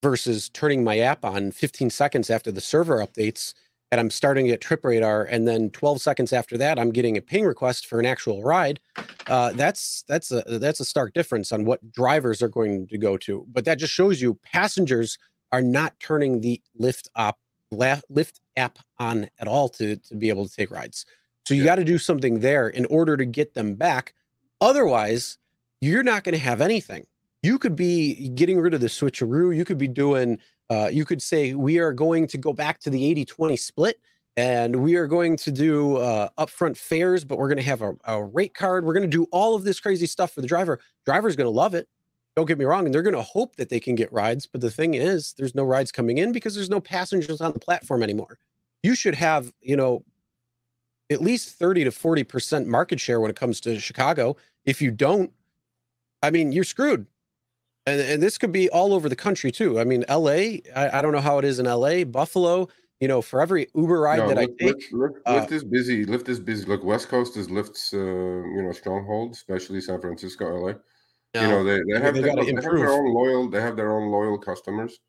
[0.02, 3.54] versus turning my app on 15 seconds after the server updates
[3.94, 7.22] and I'm starting at Trip Radar, and then 12 seconds after that, I'm getting a
[7.22, 8.80] ping request for an actual ride.
[9.28, 13.18] Uh, that's that's a that's a stark difference on what drivers are going to go
[13.18, 13.46] to.
[13.54, 15.20] But that just shows you passengers
[15.52, 17.38] are not turning the Lyft app
[17.72, 21.06] Lyft app on at all to to be able to take rides.
[21.46, 21.66] So you Yeah.
[21.68, 24.16] got to do something there in order to get them back.
[24.60, 25.38] Otherwise,
[25.82, 27.06] you're not going to have anything.
[27.44, 29.56] You could be getting rid of the switcheroo.
[29.56, 30.40] You could be doing.
[30.70, 34.00] Uh, you could say we are going to go back to the 80-20 split
[34.36, 37.96] and we are going to do uh, upfront fares, but we're going to have a,
[38.06, 38.84] a rate card.
[38.84, 40.80] We're going to do all of this crazy stuff for the driver.
[41.06, 41.88] Driver's going to love it.
[42.36, 44.48] Don't get me wrong, and they're going to hope that they can get rides.
[44.48, 47.60] But the thing is, there's no rides coming in because there's no passengers on the
[47.60, 48.40] platform anymore.
[48.82, 50.04] You should have, you know,
[51.12, 54.36] at least 30 to 40 percent market share when it comes to Chicago.
[54.66, 55.32] If you don't,
[56.24, 57.06] I mean, you're screwed.
[57.86, 59.80] And, and this could be all over the country too.
[59.80, 62.70] I mean, LA, I, I don't know how it is in LA, Buffalo.
[63.00, 65.64] You know, for every Uber ride No, that I take, Lyft, Lyft, uh, Lyft is
[65.66, 66.06] busy.
[66.06, 66.66] Lyft is busy.
[66.66, 70.74] Look, West Coast is Lyft's, uh, you know, stronghold, especially San Francisco, LA.
[71.36, 73.50] You know, they, they they- have they their, look, they have their own loyal.
[73.50, 75.00] They have their own loyal customers.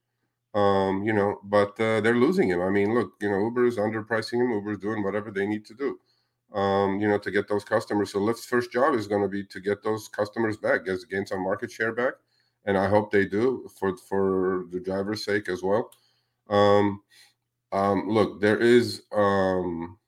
[0.55, 2.61] Um, you know, but uh, they're losing him.
[2.63, 4.51] I mean, look, you know, Uber is underpricing him.
[4.53, 5.99] Uber's doing whatever they need to do.
[6.59, 8.13] Um, you know, to get those customers.
[8.13, 11.27] So Lyft's first job is going to be to get those customers back, get gain
[11.27, 12.15] some market share back,
[12.65, 15.91] and I hope they do for for the driver's sake as well.
[16.49, 17.03] Um,
[17.73, 19.99] um, look, there is, um,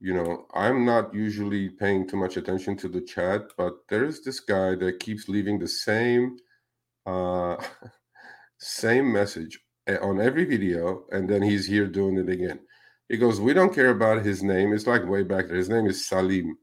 [0.00, 4.24] you know, I'm not usually paying too much attention to the chat, but there is
[4.24, 6.38] this guy that keeps leaving the same,
[7.06, 7.56] uh,
[8.58, 12.60] same message eh, on every video, and then he's here doing it again.
[13.08, 14.72] He goes, "We don't care about his name.
[14.72, 15.56] It's like way back there.
[15.56, 16.56] His name is Salim,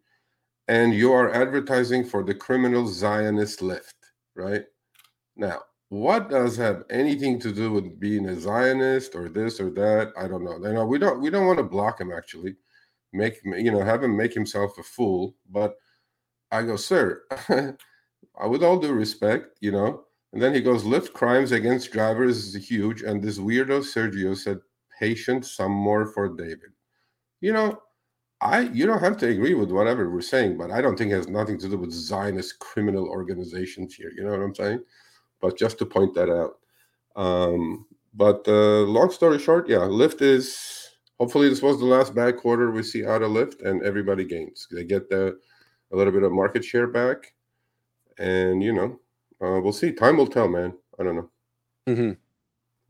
[0.67, 3.98] and you are advertising for the criminal Zionist Lyft,
[4.39, 4.65] right?"
[5.35, 10.13] Now, what does have anything to do with being a Zionist or this or that?
[10.17, 10.57] I don't know.
[10.57, 12.55] You know, we don't we don't want to block him actually,
[13.13, 15.35] make you know have him make himself a fool.
[15.49, 15.75] But
[16.51, 17.23] I go, sir,
[18.47, 20.05] with all due respect, you know.
[20.31, 23.01] And then he goes, Lyft crimes against drivers is huge.
[23.01, 24.59] And this weirdo Sergio said,
[24.99, 26.71] patient, some more for David.
[27.41, 27.81] You know,
[28.41, 31.15] I you don't have to agree with whatever we're saying, but I don't think it
[31.15, 34.11] has nothing to do with Zionist criminal organizations here.
[34.15, 34.83] You know what I'm saying?
[35.41, 36.57] But just to point that out.
[37.15, 42.37] Um, but uh, long story short, yeah, Lyft is hopefully this was the last bad
[42.37, 44.67] quarter we see out of Lyft, and everybody gains.
[44.71, 45.37] They get the
[45.91, 47.33] a little bit of market share back,
[48.17, 48.99] and you know,
[49.41, 49.91] uh, we'll see.
[49.91, 50.73] Time will tell, man.
[50.99, 51.29] I don't know.
[51.87, 52.11] Mm-hmm.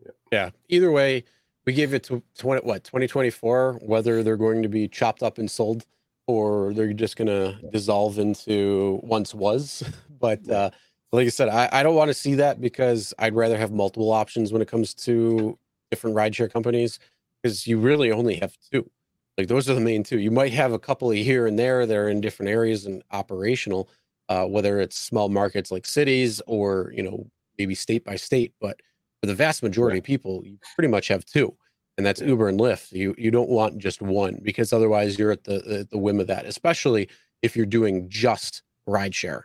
[0.05, 0.11] Yeah.
[0.31, 0.49] Yeah.
[0.69, 1.23] Either way,
[1.69, 5.51] we gave it to 20 what 2024 whether they're going to be chopped up and
[5.51, 5.85] sold
[6.25, 9.83] or they're just going to dissolve into once was.
[10.19, 10.71] But uh
[11.13, 14.11] like i said i, I don't want to see that because i'd rather have multiple
[14.11, 15.57] options when it comes to
[15.91, 16.99] different rideshare companies
[17.41, 18.89] because you really only have two.
[19.37, 20.19] Like those are the main two.
[20.19, 23.01] You might have a couple of here and there that are in different areas and
[23.11, 23.89] operational
[24.27, 27.25] uh, whether it's small markets like cities or you know
[27.57, 28.79] maybe state by state but
[29.21, 31.55] for the vast majority of people you pretty much have two
[31.99, 32.93] and that's Uber and Lyft.
[32.93, 36.45] You you don't want just one because otherwise you're at the the whim of that,
[36.45, 37.09] especially
[37.41, 39.43] if you're doing just rideshare.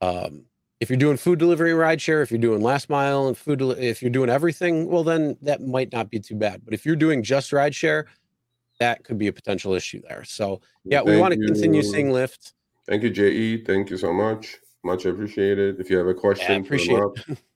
[0.00, 0.44] Um,
[0.78, 4.10] if you're doing food delivery rideshare, if you're doing last mile and food, if you're
[4.12, 6.64] doing everything, well then that might not be too bad.
[6.64, 8.04] But if you're doing just rideshare,
[8.78, 10.22] that could be a potential issue there.
[10.22, 12.52] So yeah, Thank we want to continue seeing Lyft.
[12.86, 13.64] Thank you, Je.
[13.64, 14.58] Thank you so much.
[14.84, 15.80] Much appreciated.
[15.80, 17.02] If you have a question, yeah, appreciate.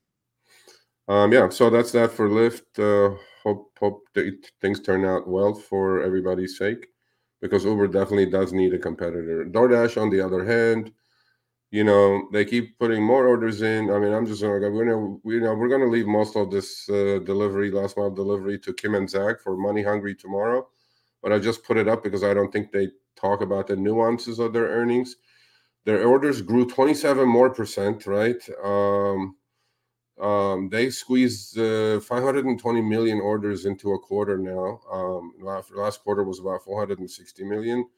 [1.11, 2.79] um, yeah, so that's that for Lyft.
[2.79, 6.87] Uh, hope hope that things turn out well for everybody's sake,
[7.41, 9.45] because Uber definitely does need a competitor.
[9.45, 10.93] DoorDash, on the other hand,
[11.73, 13.91] you know they keep putting more orders in.
[13.91, 16.89] I mean, I'm just gonna we're gonna you know we're gonna leave most of this
[16.89, 20.69] uh, delivery, last mile delivery, to Kim and Zach for Money Hungry tomorrow.
[21.23, 24.39] But I just put it up because I don't think they talk about the nuances
[24.39, 25.17] of their earnings.
[25.85, 28.41] Their orders grew 27 more percent, right?
[28.63, 29.37] Um,
[30.21, 34.81] um, they squeezed uh, 520 million orders into a quarter now.
[34.93, 37.89] Um, last, last quarter was about 460 million.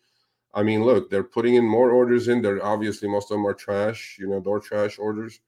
[0.55, 2.43] I mean, look, they're putting in more orders in.
[2.43, 5.41] They're obviously most of them are trash, you know, door trash orders,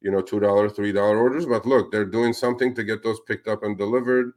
[0.00, 1.46] you know, two dollar, three dollar orders.
[1.46, 4.32] But look, they're doing something to get those picked up and delivered.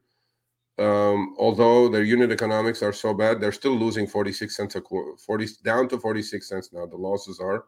[0.80, 5.18] Um, although their unit economics are so bad, they're still losing 46 cents a quarter,
[5.18, 6.86] 40 down to 46 cents now.
[6.86, 7.66] The losses are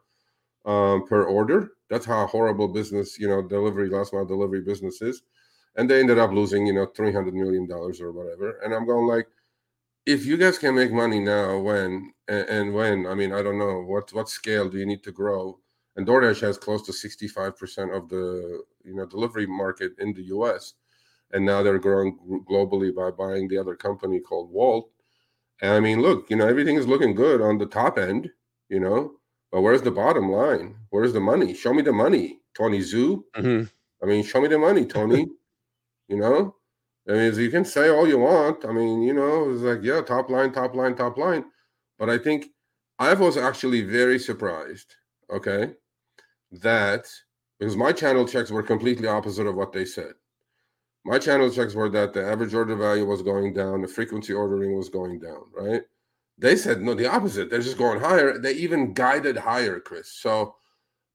[0.66, 1.72] um, per order.
[1.90, 5.22] That's how horrible business, you know, delivery, last mile delivery business is.
[5.76, 8.60] And they ended up losing, you know, $300 million or whatever.
[8.64, 9.28] And I'm going like,
[10.06, 13.58] if you guys can make money now, when and, and when, I mean, I don't
[13.58, 15.60] know what what scale do you need to grow?
[15.96, 20.76] And DoorDash has close to 65% of the you know delivery market in the US.
[21.32, 22.18] And now they're growing
[22.50, 24.92] globally by buying the other company called Wolt.
[25.62, 28.30] And I mean, look, you know, everything is looking good on the top end,
[28.70, 29.14] you know,
[29.56, 30.76] but where's the bottom line?
[30.90, 31.54] Where's the money?
[31.54, 33.24] Show me the money, Tony Xu.
[33.38, 33.64] Mm-hmm.
[34.04, 35.28] I mean, show me the money, Tony.
[36.10, 36.58] you know,
[37.08, 38.66] I mean, you can say all you want.
[38.66, 41.46] I mean, you know, it's like, yeah, top line, top line, top line.
[41.98, 42.48] But I think
[43.00, 44.94] I was actually very surprised,
[45.32, 45.72] okay,
[46.52, 47.08] that
[47.58, 50.16] because my channel checks were completely opposite of what they said.
[51.06, 54.76] My channel checks were that the average order value was going down, the frequency ordering
[54.76, 55.84] was going down, right?
[56.38, 57.50] They said no, the opposite.
[57.50, 58.38] They're just going higher.
[58.38, 60.12] They even guided higher, Chris.
[60.12, 60.56] So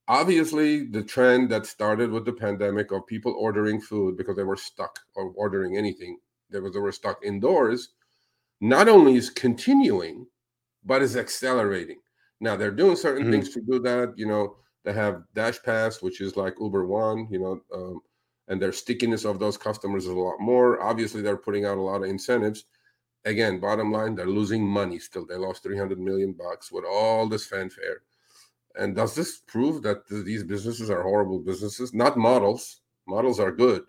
[0.08, 4.56] obviously, the trend that started with the pandemic of people ordering food because they were
[4.56, 6.18] stuck or ordering anything,
[6.50, 7.90] they, was, they were stuck indoors,
[8.60, 10.26] not only is continuing,
[10.84, 12.00] but is accelerating.
[12.40, 13.32] Now they're doing certain mm-hmm.
[13.32, 14.14] things to do that.
[14.16, 17.28] You know, they have DashPass, which is like Uber One.
[17.30, 18.00] You know, um,
[18.48, 20.82] and their stickiness of those customers is a lot more.
[20.82, 22.64] Obviously, they're putting out a lot of incentives
[23.24, 25.26] again, bottom line, they're losing money still.
[25.26, 28.02] They lost 300 million bucks with all this fanfare.
[28.76, 31.92] And does this prove that these businesses are horrible businesses?
[31.92, 32.80] Not models.
[33.06, 33.82] Models are good.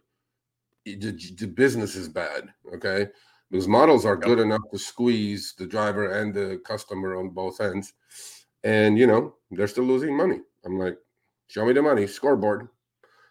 [0.86, 2.50] The, the business is bad.
[2.74, 3.08] Okay.
[3.50, 7.94] Because models are good enough to squeeze the driver and the customer on both ends.
[8.64, 10.40] And, you know, they're still losing money.
[10.66, 10.98] I'm like,
[11.48, 12.70] show me the money, scoreboard.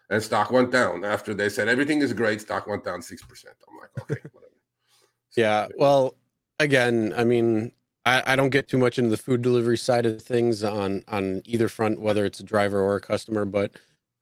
[0.09, 2.41] And stock went down after they said everything is great.
[2.41, 3.11] Stock went down 6%.
[3.15, 4.50] I'm like, okay, whatever.
[5.35, 5.67] Yeah.
[5.77, 6.15] Well,
[6.59, 7.71] again, I mean,
[8.05, 11.41] I, I don't get too much into the food delivery side of things on on
[11.45, 13.45] either front, whether it's a driver or a customer.
[13.45, 13.71] But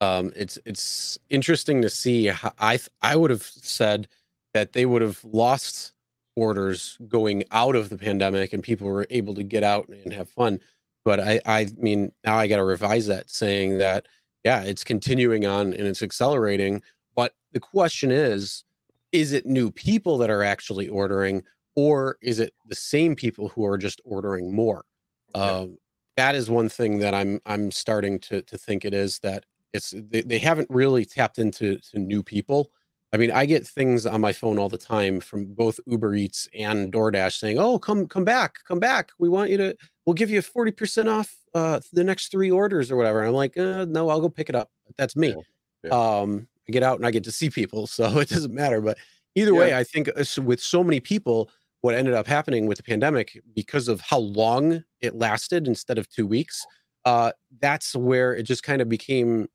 [0.01, 2.27] um, it's it's interesting to see.
[2.27, 4.07] How I I would have said
[4.53, 5.93] that they would have lost
[6.35, 10.29] orders going out of the pandemic, and people were able to get out and have
[10.29, 10.59] fun.
[11.05, 14.07] But I I mean now I got to revise that, saying that
[14.43, 16.81] yeah, it's continuing on and it's accelerating.
[17.15, 18.63] But the question is,
[19.11, 21.43] is it new people that are actually ordering
[21.75, 24.83] or is it the same people who are just ordering more?
[25.33, 25.77] Um,
[26.19, 29.93] that is one thing that i'm i'm starting to to think it is that it's
[29.95, 32.71] they, they haven't really tapped into to new people.
[33.13, 36.49] I mean i get things on my phone all the time from both uber eats
[36.53, 39.11] and doordash saying oh come come back come back.
[39.17, 42.97] We want you to we'll give you 40% off uh the next three orders or
[42.97, 43.23] whatever.
[43.23, 44.69] I'm like uh, no i'll go pick it up.
[44.97, 45.29] That's me.
[45.29, 45.35] Yeah.
[45.85, 46.19] Yeah.
[46.19, 48.79] um I get out and I get to see people, so it doesn't matter.
[48.81, 48.97] But
[49.35, 49.59] either yeah.
[49.59, 51.49] way, I think uh, with so many people,
[51.81, 56.09] what ended up happening with the pandemic because of how long it lasted instead of
[56.09, 56.65] two weeks,
[57.05, 59.47] uh, that's where it just kind of became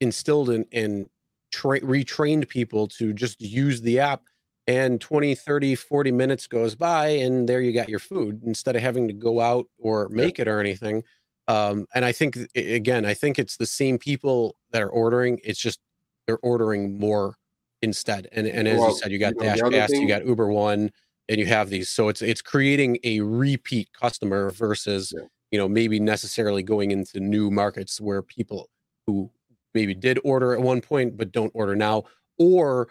[0.00, 1.06] instilled in, and
[1.52, 4.22] tra- retrained people to just use the app
[4.66, 8.82] and 20 30 40 minutes goes by and there you got your food instead of
[8.82, 11.02] having to go out or make it or anything
[11.48, 15.58] um, and i think again i think it's the same people that are ordering it's
[15.60, 15.80] just
[16.26, 17.36] they're ordering more
[17.82, 20.24] instead and and as well, you said you got you know, DashPass thing- you got
[20.26, 20.90] uber one
[21.28, 25.24] and you have these so it's it's creating a repeat customer versus yeah.
[25.50, 28.68] you know maybe necessarily going into new markets where people
[29.06, 29.30] who
[29.74, 32.04] maybe did order at one point but don't order now
[32.38, 32.88] or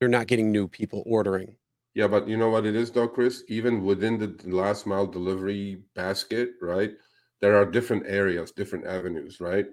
[0.00, 1.56] you're not getting new people ordering.
[1.94, 3.42] Yeah, but you know what it is though, Chris?
[3.48, 6.92] Even within the last mile delivery basket, right?
[7.40, 9.66] There are different areas, different avenues, right?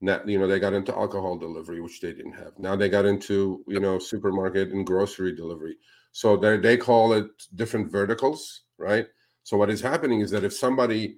[0.00, 2.52] Now, you know, they got into alcohol delivery, which they didn't have.
[2.58, 5.76] Now they got into, you know, supermarket and grocery delivery.
[6.12, 9.06] So they they call it different verticals, right?
[9.42, 11.16] So what is happening is that if somebody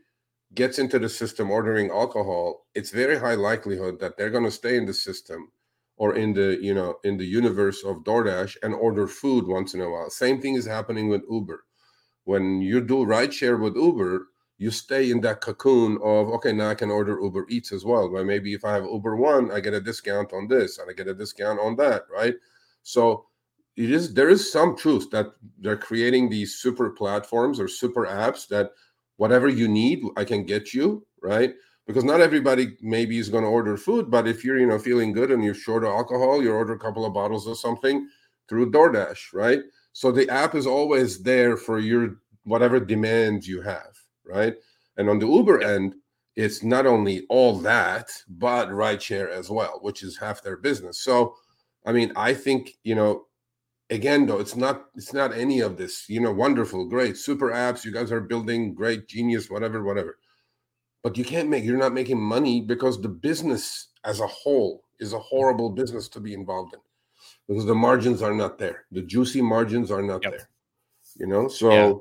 [0.54, 4.76] gets into the system ordering alcohol, it's very high likelihood that they're going to stay
[4.76, 5.50] in the system
[5.96, 9.80] or in the you know in the universe of DoorDash and order food once in
[9.80, 10.10] a while.
[10.10, 11.64] Same thing is happening with Uber.
[12.24, 14.26] When you do rideshare with Uber,
[14.58, 18.08] you stay in that cocoon of okay, now I can order Uber Eats as well.
[18.08, 20.92] But maybe if I have Uber One, I get a discount on this and I
[20.92, 22.34] get a discount on that, right?
[22.82, 23.26] So
[23.76, 25.26] it is there is some truth that
[25.60, 28.70] they're creating these super platforms or super apps that
[29.16, 31.54] whatever you need, I can get you, right?
[31.88, 35.12] because not everybody maybe is going to order food but if you're you know feeling
[35.12, 38.08] good and you're short of alcohol you order a couple of bottles of something
[38.48, 39.60] through DoorDash right
[39.92, 43.96] so the app is always there for your whatever demands you have
[44.28, 44.54] right?
[44.96, 45.94] And on the Uber end
[46.36, 51.00] it's not only all that but rideshare as well which is half their business.
[51.00, 51.34] So
[51.86, 53.26] I mean I think you know
[53.90, 57.84] again though it's not it's not any of this you know wonderful great super apps
[57.84, 60.18] you guys are building great genius whatever whatever.
[61.02, 65.12] But you can't make you're not making money because the business as a whole is
[65.12, 66.80] a horrible business to be involved in
[67.46, 68.84] because the margins are not there.
[68.90, 70.32] The juicy margins are not yep.
[70.32, 70.48] there
[71.18, 71.48] you know?
[71.48, 71.92] So yeah.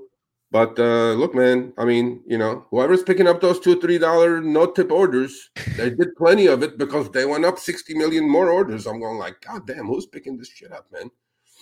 [0.51, 4.39] But uh look man i mean you know whoever's picking up those two three dollar
[4.41, 8.49] no tip orders they did plenty of it because they went up 60 million more
[8.49, 8.85] orders.
[8.85, 11.11] I'm going like god damn who's picking this shit up man?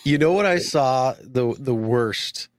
[0.04, 2.50] You know what i saw the the worst?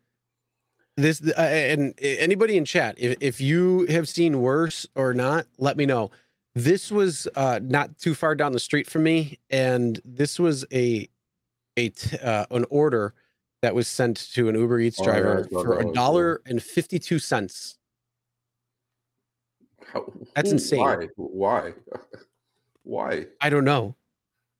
[0.96, 5.76] This uh, and anybody in chat if, if you have seen worse or not let
[5.76, 6.10] me know.
[6.54, 11.08] This was uh not too far down the street from me and this was a
[11.78, 13.14] a uh, an order
[13.62, 17.18] that was sent to an uber eats driver oh, yeah, for a dollar and 52
[17.18, 17.78] cents.
[20.34, 20.80] That's insane.
[20.80, 21.08] why?
[21.16, 21.74] Why?
[22.82, 23.26] Why?
[23.40, 23.96] I don't know.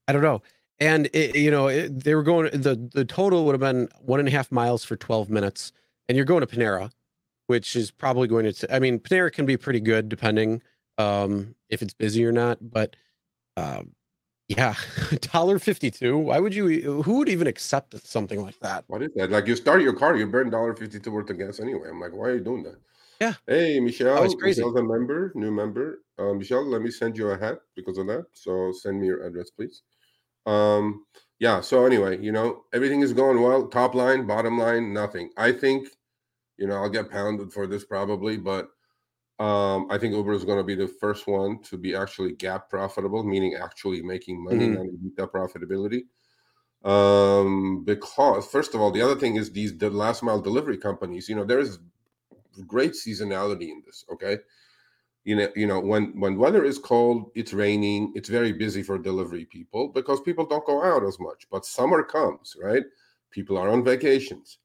[0.08, 0.42] I don't know.
[0.80, 4.18] And it, you know it, they were going the the total would have been one
[4.18, 5.72] and a half miles for 12 minutes.
[6.08, 6.90] And you're going to Panera,
[7.46, 8.74] which is probably going to.
[8.74, 10.60] I mean, Panera can be pretty good depending
[10.98, 12.58] um, if it's busy or not.
[12.60, 12.96] But
[13.56, 13.92] um,
[14.48, 14.74] yeah,
[15.32, 16.18] dollar fifty two.
[16.18, 17.02] Why would you?
[17.02, 18.84] Who would even accept something like that?
[18.88, 19.30] What is that?
[19.30, 21.88] Like you start your car, you burn dollar fifty two worth of gas anyway.
[21.90, 22.76] I'm like, why are you doing that?
[23.20, 23.34] Yeah.
[23.46, 24.18] Hey, Michelle.
[24.18, 24.60] Oh, crazy.
[24.60, 26.02] Michelle's a member, new member.
[26.18, 28.26] Uh, Michelle, let me send you a hat because of that.
[28.32, 29.82] So send me your address, please.
[30.44, 31.06] Um,
[31.38, 31.60] yeah.
[31.60, 33.68] So anyway, you know, everything is going well.
[33.68, 35.30] Top line, bottom line, nothing.
[35.36, 35.88] I think
[36.58, 38.70] you know, I'll get pounded for this probably, but
[39.38, 42.68] um, I think Uber is going to be the first one to be actually GAAP
[42.68, 44.80] profitable, meaning actually making money mm-hmm.
[44.80, 46.04] on EBITDA profitability.
[46.88, 51.28] Um, because first of all, the other thing is these the last mile delivery companies.
[51.28, 51.78] You know, there is
[52.66, 54.04] great seasonality in this.
[54.12, 54.38] Okay,
[55.24, 58.98] you know, you know when when weather is cold, it's raining, it's very busy for
[58.98, 61.46] delivery people because people don't go out as much.
[61.50, 62.84] But summer comes, right?
[63.30, 64.58] People are on vacations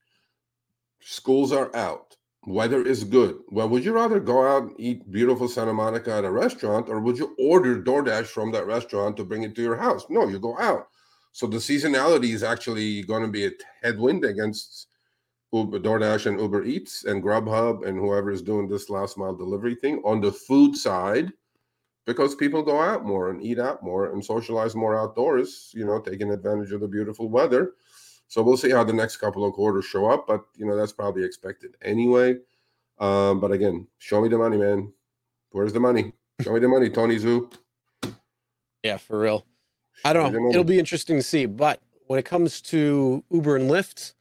[1.01, 3.39] schools are out, weather is good.
[3.49, 6.99] Well, would you rather go out and eat beautiful Santa Monica at a restaurant, or
[6.99, 10.05] would you order DoorDash from that restaurant to bring it to your house?
[10.09, 10.87] No, you go out.
[11.33, 13.51] So the seasonality is actually going to be a
[13.81, 14.87] headwind against
[15.53, 19.75] Uber, DoorDash and Uber Eats and Grubhub and whoever is doing this last mile delivery
[19.75, 21.31] thing on the food side
[22.05, 25.99] because people go out more and eat out more and socialize more outdoors, you know,
[25.99, 27.73] taking advantage of the beautiful weather.
[28.31, 30.93] So we'll see how the next couple of quarters show up, but you know that's
[30.93, 32.37] probably expected anyway.
[32.97, 34.93] Um, but again, show me the money, man.
[35.51, 36.13] Where's the money?
[36.39, 37.51] Show me the money, Tony Xu.
[38.83, 39.45] Yeah, for real.
[40.05, 40.49] I don't know.
[40.49, 41.45] It'll be interesting to see.
[41.45, 44.13] But when it comes to Uber and Lyft,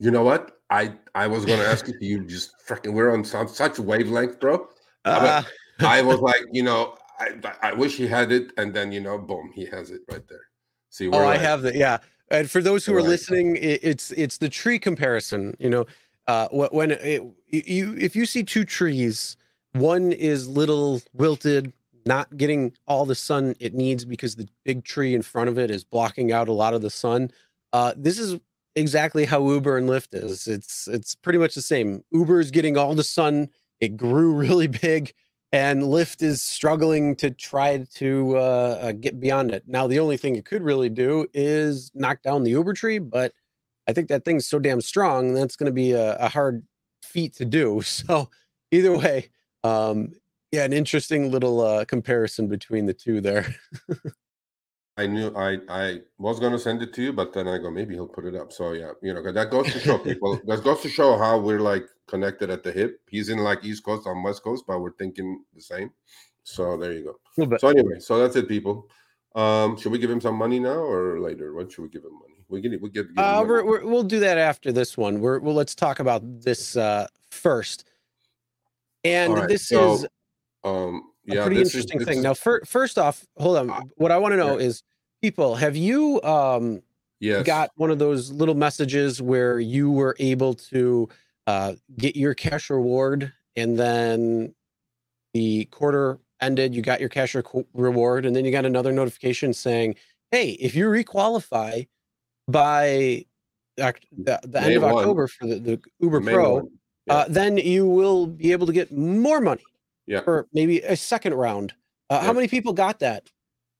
[0.00, 0.58] you know what?
[0.70, 1.94] I I was going to ask you.
[2.00, 4.66] You just freaking we're on some, such wavelength, bro.
[5.04, 5.44] Uh,
[5.78, 9.16] I was like, you know, I I wish he had it, and then you know,
[9.16, 10.48] boom, he has it right there.
[10.90, 11.98] See, oh, like, I have the yeah.
[12.30, 15.56] And for those who are listening, it's it's the tree comparison.
[15.58, 15.86] You know,
[16.26, 19.36] uh, when it, you if you see two trees,
[19.72, 21.72] one is little wilted,
[22.04, 25.70] not getting all the sun it needs because the big tree in front of it
[25.70, 27.30] is blocking out a lot of the sun.
[27.72, 28.40] Uh, this is
[28.74, 30.48] exactly how Uber and Lyft is.
[30.48, 32.02] It's it's pretty much the same.
[32.10, 33.48] Uber is getting all the sun.
[33.80, 35.12] It grew really big,
[35.56, 39.64] and Lyft is struggling to try to uh, uh, get beyond it.
[39.66, 43.32] Now, the only thing it could really do is knock down the Uber tree, but
[43.88, 46.62] I think that thing's so damn strong that's going to be a, a, hard
[47.02, 47.80] feat to do.
[47.82, 48.28] So,
[48.70, 49.30] either way,
[49.64, 50.12] um,
[50.52, 53.56] yeah, an interesting little uh, comparison between the two there.
[54.98, 57.94] I knew I I was gonna send it to you, but then I go maybe
[57.94, 58.50] he'll put it up.
[58.50, 60.40] So yeah, you know that goes to show people.
[60.46, 63.00] that goes to show how we're like connected at the hip.
[63.08, 65.90] He's in like East Coast, on West Coast, but we're thinking the same.
[66.44, 67.58] So there you go.
[67.58, 68.88] So anyway, so that's it, people.
[69.34, 71.52] Um, should we give him some money now or later?
[71.52, 72.44] When should we give him money?
[72.48, 73.06] We get we get.
[73.16, 75.20] Uh, we will do that after this one.
[75.20, 75.54] We're well.
[75.54, 77.84] Let's talk about this uh, first.
[79.04, 80.06] And right, this so, is
[80.64, 82.22] um yeah, a pretty interesting is, thing.
[82.22, 83.70] Now, fir- first off, hold on.
[83.70, 84.66] Uh, what I want to know yeah.
[84.66, 84.82] is,
[85.20, 86.82] people, have you um
[87.20, 87.44] yes.
[87.44, 91.08] got one of those little messages where you were able to
[91.46, 94.54] uh, get your cash reward, and then
[95.34, 97.42] the quarter ended, you got your cash re-
[97.74, 99.94] reward, and then you got another notification saying,
[100.30, 101.86] "Hey, if you requalify
[102.48, 103.24] by
[103.76, 104.94] the, the end of one.
[104.94, 106.68] October for the, the Uber May Pro,
[107.06, 107.14] yeah.
[107.14, 109.62] uh, then you will be able to get more money."
[110.06, 110.20] yeah.
[110.26, 111.72] or maybe a second round.
[112.08, 112.26] Uh, yeah.
[112.26, 113.30] How many people got that?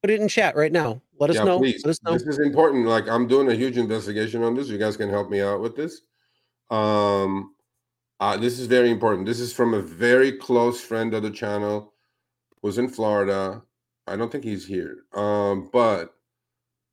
[0.03, 1.01] Put it in chat right now.
[1.19, 1.59] Let us yeah, know.
[1.59, 1.83] Please.
[1.85, 2.12] Let us know.
[2.12, 2.87] This is important.
[2.87, 4.69] Like I'm doing a huge investigation on this.
[4.69, 6.03] You guys can help me out with this.
[6.71, 7.55] Um,
[8.21, 9.27] uh, this is very important.
[9.27, 11.93] This is from a very close friend of the channel,
[12.62, 13.62] who's in Florida.
[14.07, 15.05] I don't think he's here.
[15.14, 16.14] Um, but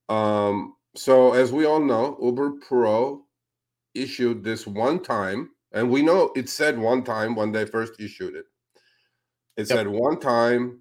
[0.09, 3.25] um, so as we all know, Uber Pro
[3.93, 8.35] issued this one time, and we know it said one time when they first issued
[8.35, 8.45] it.
[9.57, 9.77] It yep.
[9.77, 10.79] said one time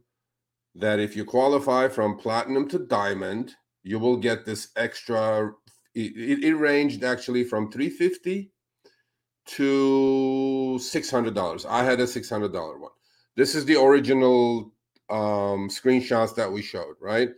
[0.74, 5.53] that if you qualify from platinum to diamond, you will get this extra.
[5.95, 8.51] It, it ranged actually from 350
[9.45, 11.66] to $600.
[11.66, 12.90] I had a $600 one.
[13.36, 14.72] This is the original
[15.11, 17.30] um, screenshots that we showed, right?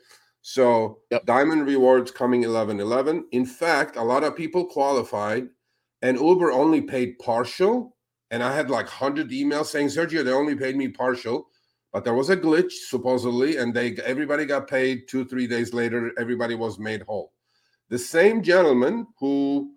[0.42, 1.24] So yep.
[1.24, 3.26] diamond rewards coming 11 11.
[3.32, 5.48] In fact, a lot of people qualified
[6.02, 7.94] and Uber only paid partial
[8.34, 11.46] and I had like 100 emails saying, Sergio, they only paid me partial,
[11.92, 16.10] but there was a glitch supposedly, and they everybody got paid two, three days later.
[16.18, 17.32] Everybody was made whole.
[17.90, 19.74] The same gentleman who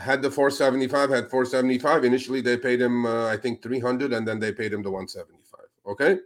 [0.00, 4.38] had the 475 had 475 initially they paid him uh, i think 300 and then
[4.38, 6.20] they paid him the 175 okay?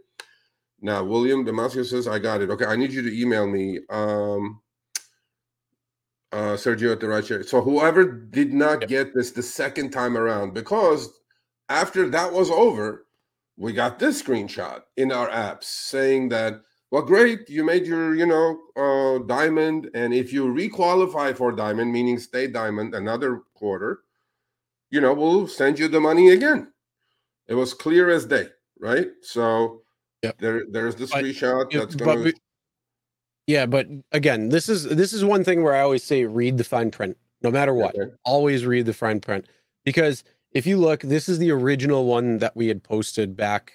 [0.80, 2.50] Now william damascus says i got it.
[2.50, 4.60] Okay i need you to email me um
[6.32, 8.88] uh sergio at the right chair so whoever did not yep.
[8.88, 11.08] get this the second time around because
[11.68, 13.06] after that was over,
[13.56, 16.60] we got this screenshot in our apps saying that,
[16.94, 19.90] well, great, you made your, you know, uh, diamond.
[19.94, 24.02] And if you requalify for diamond, meaning stay diamond another quarter,
[24.90, 26.72] you know, we'll send you the money again.
[27.48, 28.46] It was clear as day,
[28.78, 29.08] right?
[29.22, 29.82] So
[30.22, 30.38] yep.
[30.38, 32.34] there, there's the screenshot that's going to.
[33.48, 36.64] Yeah, but again, this is this is one thing where I always say read the
[36.64, 37.96] fine print, no matter what.
[37.96, 38.12] Okay.
[38.24, 39.46] Always read the fine print
[39.84, 40.22] because
[40.52, 43.72] if you look, this is the original one that we had posted back.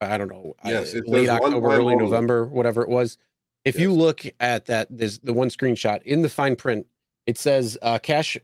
[0.00, 3.18] I don't know, yes, late October, early November, whatever it was.
[3.64, 3.82] If yes.
[3.82, 6.86] you look at that, there's the one screenshot in the fine print.
[7.26, 8.38] It says uh, cash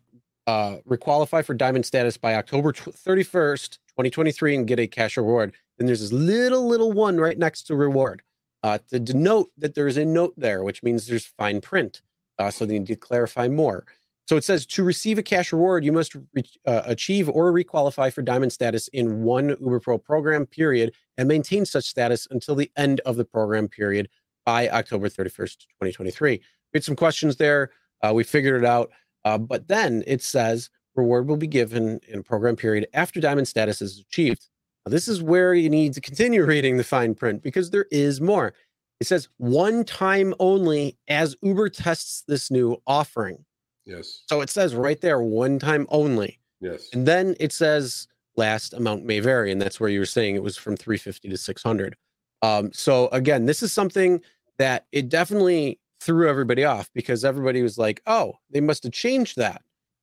[0.46, 5.54] uh, requalify for diamond status by October 31st, 2023, and get a cash reward.
[5.78, 8.22] Then there's this little little one right next to reward
[8.62, 12.02] uh, to denote that there's a note there, which means there's fine print.
[12.38, 13.84] Uh, so they need to clarify more.
[14.26, 18.12] So it says to receive a cash reward, you must re- uh, achieve or requalify
[18.12, 22.70] for diamond status in one Uber Pro program period and maintain such status until the
[22.76, 24.08] end of the program period
[24.44, 26.32] by October 31st, 2023.
[26.32, 26.40] We
[26.74, 27.70] had some questions there.
[28.02, 28.90] Uh, we figured it out.
[29.24, 33.80] Uh, but then it says reward will be given in program period after diamond status
[33.80, 34.48] is achieved.
[34.84, 38.20] Now, this is where you need to continue reading the fine print because there is
[38.20, 38.54] more.
[38.98, 43.44] It says one time only as Uber tests this new offering.
[43.86, 44.22] Yes.
[44.28, 46.38] So it says right there, one time only.
[46.60, 46.88] Yes.
[46.92, 50.42] And then it says last amount may vary, and that's where you were saying it
[50.42, 51.96] was from 350 to 600.
[52.42, 54.20] Um, so again, this is something
[54.58, 59.36] that it definitely threw everybody off because everybody was like, "Oh, they must have changed
[59.36, 59.62] that."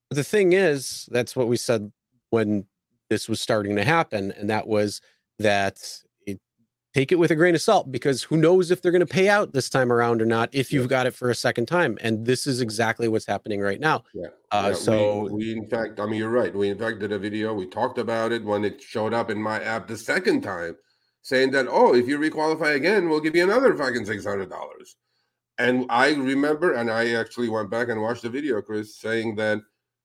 [0.10, 1.92] But the thing is, that's what we said
[2.30, 2.66] when
[3.10, 5.02] this was starting to happen, and that was
[5.40, 5.80] that
[6.94, 9.30] take it with a grain of salt because who knows if they're going to pay
[9.30, 12.26] out this time around or not if you've got it for a second time and
[12.26, 14.74] this is exactly what's happening right now yeah, uh, yeah.
[14.74, 17.54] so we, we, in fact i mean you're right we in fact did a video
[17.54, 20.76] we talked about it when it showed up in my app the second time
[21.22, 24.50] saying that oh if you requalify again we'll give you another fucking $600
[25.58, 29.60] and i remember and i actually went back and watched the video chris saying that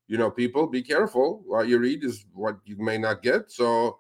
[0.09, 1.43] you know, people be careful.
[1.47, 3.53] What you read is what you may not get.
[3.53, 3.99] So,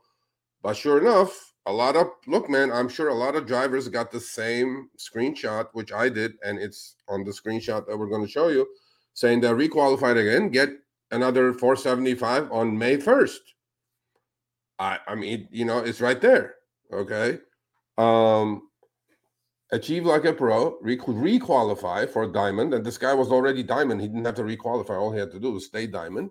[0.62, 4.11] but sure enough, a lot of look, man, I'm sure a lot of drivers got
[4.11, 8.31] the same screenshot, which I did, and it's on the screenshot that we're going to
[8.31, 8.67] show you,
[9.15, 10.71] saying they're requalified again, get
[11.11, 13.39] another 475 on May 1st.
[14.79, 16.55] I I mean, you know, it's right there.
[16.93, 17.39] Okay.
[17.99, 18.63] Um
[19.71, 24.01] achieve like a pro, re- requalify for diamond, and this guy was already diamond.
[24.01, 24.99] He didn't have to requalify.
[24.99, 26.31] All he had to do was stay diamond.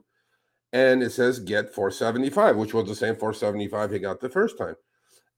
[0.74, 4.76] And it says get 475, which was the same 475 he got the first time.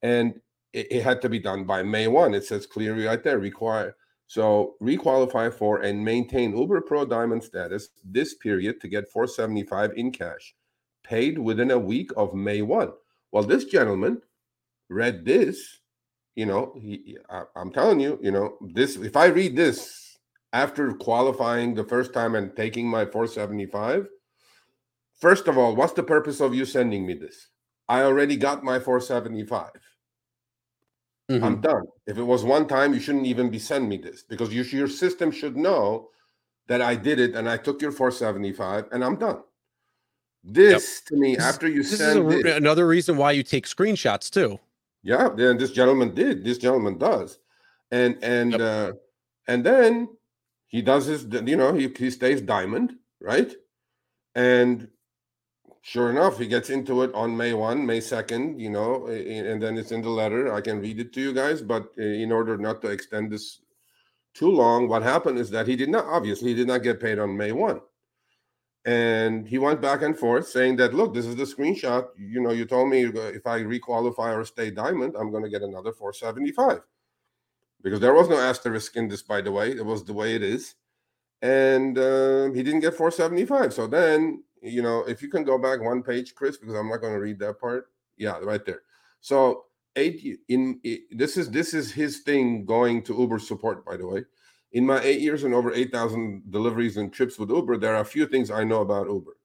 [0.02, 0.40] And
[0.74, 2.34] it, it had to be done by May 1.
[2.34, 3.96] It says clearly right there, require.
[4.28, 10.12] So requalify for and maintain Uber Pro Diamond status this period to get 475 in
[10.12, 10.54] cash,
[11.04, 12.92] paid within a week of May 1.
[13.32, 14.22] Well, this gentleman
[14.90, 15.80] read this
[16.40, 20.18] you know, he, I, I'm telling you, you know, this, if I read this
[20.54, 24.08] after qualifying the first time and taking my 475,
[25.20, 27.50] first of all, what's the purpose of you sending me this?
[27.90, 29.72] I already got my 475.
[31.30, 31.44] Mm-hmm.
[31.44, 31.84] I'm done.
[32.08, 34.88] If it was one time, you shouldn't even be sending me this because you, your
[34.88, 36.10] system should know
[36.68, 39.42] that I did it and I took your 475 and I'm done.
[40.44, 41.08] This yep.
[41.08, 44.60] to me, after you this send is a, another reason why you take screenshots too.
[45.04, 46.44] Yeah, then this gentleman did.
[46.46, 47.40] This gentleman does,
[47.92, 48.62] and and yep.
[48.62, 48.92] uh,
[49.48, 50.08] and then
[50.68, 51.26] he does his.
[51.26, 53.52] You know, he he stays diamond, right?
[54.34, 54.88] And
[55.82, 58.60] sure enough, he gets into it on May one, May second.
[58.60, 60.54] You know, and then it's in the letter.
[60.54, 63.62] I can read it to you guys, but uh, in order not to extend this
[64.34, 66.06] too long, what happened is that he did not.
[66.06, 67.82] Obviously, he did not get paid on May one
[68.86, 72.52] and he went back and forth saying that look this is the screenshot you know
[72.52, 76.82] you told me if i requalify or stay diamond i'm going to get another 475
[77.82, 80.42] because there was no asterisk in this by the way it was the way it
[80.42, 80.76] is
[81.42, 85.82] and uh, he didn't get 475 so then you know if you can go back
[85.82, 87.88] one page chris because i'm not going to read that part
[88.18, 88.82] yeah right there
[89.22, 90.80] so eight in
[91.12, 94.24] this is this is his thing going to uber support by the way
[94.72, 98.06] in my eight years and over 8,000 deliveries and trips with Uber, there are a
[98.06, 99.36] few things I know about Uber.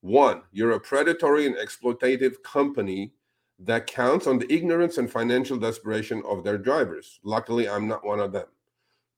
[0.00, 3.12] One, you're a predatory and exploitative company
[3.58, 7.18] that counts on the ignorance and financial desperation of their drivers.
[7.22, 8.46] Luckily, I'm not one of them.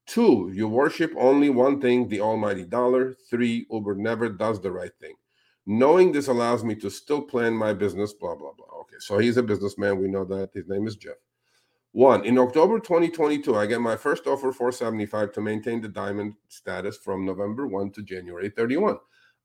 [0.05, 3.13] Two, you worship only one thing, the almighty dollar.
[3.29, 5.15] Three, Uber never does the right thing.
[5.65, 8.67] Knowing this allows me to still plan my business, blah, blah, blah.
[8.81, 9.99] Okay, so he's a businessman.
[9.99, 10.49] We know that.
[10.53, 11.15] His name is Jeff.
[11.93, 16.97] One, in October 2022, I get my first offer 475 to maintain the diamond status
[16.97, 18.97] from November 1 to January 31.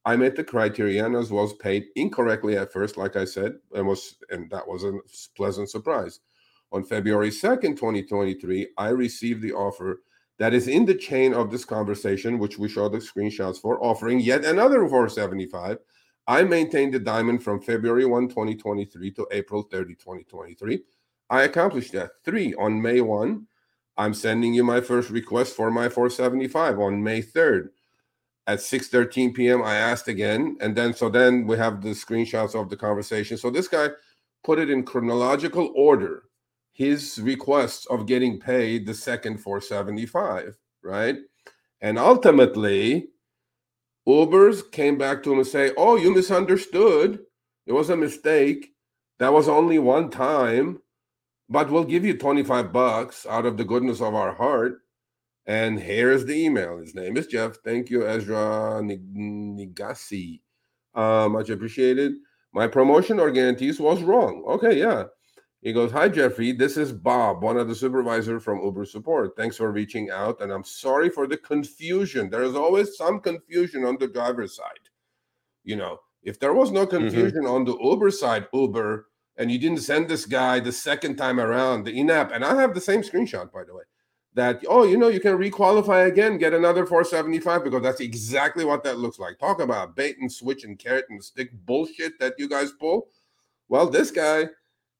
[0.04, 3.86] I met the criteria and as was paid incorrectly at first, like I said, and
[3.86, 4.94] was and that was a
[5.36, 6.20] pleasant surprise.
[6.72, 10.00] On February 2nd, 2023, I received the offer
[10.38, 14.20] that is in the chain of this conversation, which we show the screenshots for, offering
[14.20, 15.78] yet another 475.
[16.28, 20.82] I maintained the diamond from February 1, 2023 to April 30, 2023
[21.30, 22.10] I accomplished that.
[22.24, 23.46] Three, on May 1,
[23.96, 27.70] I'm sending you my first request for my 475 on May 3rd.
[28.46, 32.70] At 6:13 p.m., I asked again, and then so then we have the screenshots of
[32.70, 33.36] the conversation.
[33.36, 33.88] So this guy
[34.42, 36.22] put it in chronological order.
[36.72, 41.16] His requests of getting paid the second 475, right?
[41.82, 43.08] And ultimately,
[44.08, 47.20] Uber's came back to him and say, "Oh, you misunderstood.
[47.66, 48.72] It was a mistake.
[49.18, 50.80] That was only one time."
[51.48, 54.80] but we'll give you 25 bucks out of the goodness of our heart.
[55.46, 56.78] And here's the email.
[56.78, 57.56] His name is Jeff.
[57.64, 60.40] Thank you, Ezra Nigasi.
[60.94, 62.12] Uh, much appreciated.
[62.52, 64.44] My promotion or guarantees was wrong.
[64.46, 65.04] Okay, yeah.
[65.60, 66.52] He goes, Hi, Jeffrey.
[66.52, 69.36] This is Bob, one of the supervisors from Uber Support.
[69.36, 70.40] Thanks for reaching out.
[70.40, 72.30] And I'm sorry for the confusion.
[72.30, 74.88] There is always some confusion on the driver's side.
[75.64, 76.96] You know, if there was no mm-hmm.
[76.96, 77.54] confusion mm-hmm.
[77.54, 81.84] on the Uber side, Uber and you didn't send this guy the second time around
[81.84, 83.84] the in-app and i have the same screenshot by the way
[84.34, 88.84] that oh you know you can requalify again get another 475 because that's exactly what
[88.84, 92.48] that looks like talk about bait and switch and carrot and stick bullshit that you
[92.48, 93.08] guys pull
[93.68, 94.44] well this guy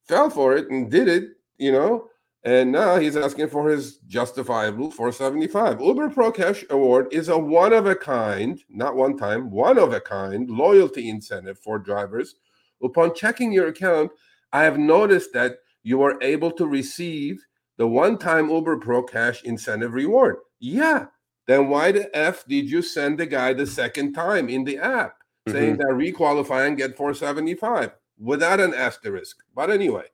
[0.09, 2.09] fell for it and did it you know
[2.44, 7.72] and now he's asking for his justifiable 475 uber pro cash award is a one
[7.72, 12.36] of a kind not one time one of a kind loyalty incentive for drivers
[12.82, 14.11] upon checking your account
[14.52, 17.44] I have noticed that you are able to receive
[17.76, 20.36] the one time Uber Pro cash incentive reward.
[20.59, 21.06] Yeah.
[21.46, 25.16] Then why the F did you send the guy the second time in the app
[25.46, 25.52] mm-hmm.
[25.52, 29.38] saying that requalify and get 475 without an asterisk?
[29.54, 30.04] But anyway,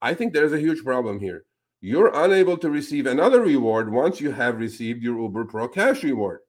[0.00, 1.44] I think there's a huge problem here.
[1.80, 6.40] You're unable to receive another reward once you have received your Uber Pro cash reward.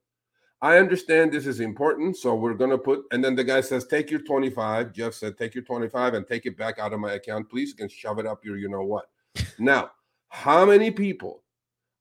[0.62, 3.04] I understand this is important, so we're gonna put.
[3.12, 6.46] And then the guy says, "Take your 25." Jeff said, "Take your 25 and take
[6.46, 7.70] it back out of my account, please.
[7.70, 9.10] You can shove it up your, you know what."
[9.60, 9.92] now,
[10.30, 11.44] how many people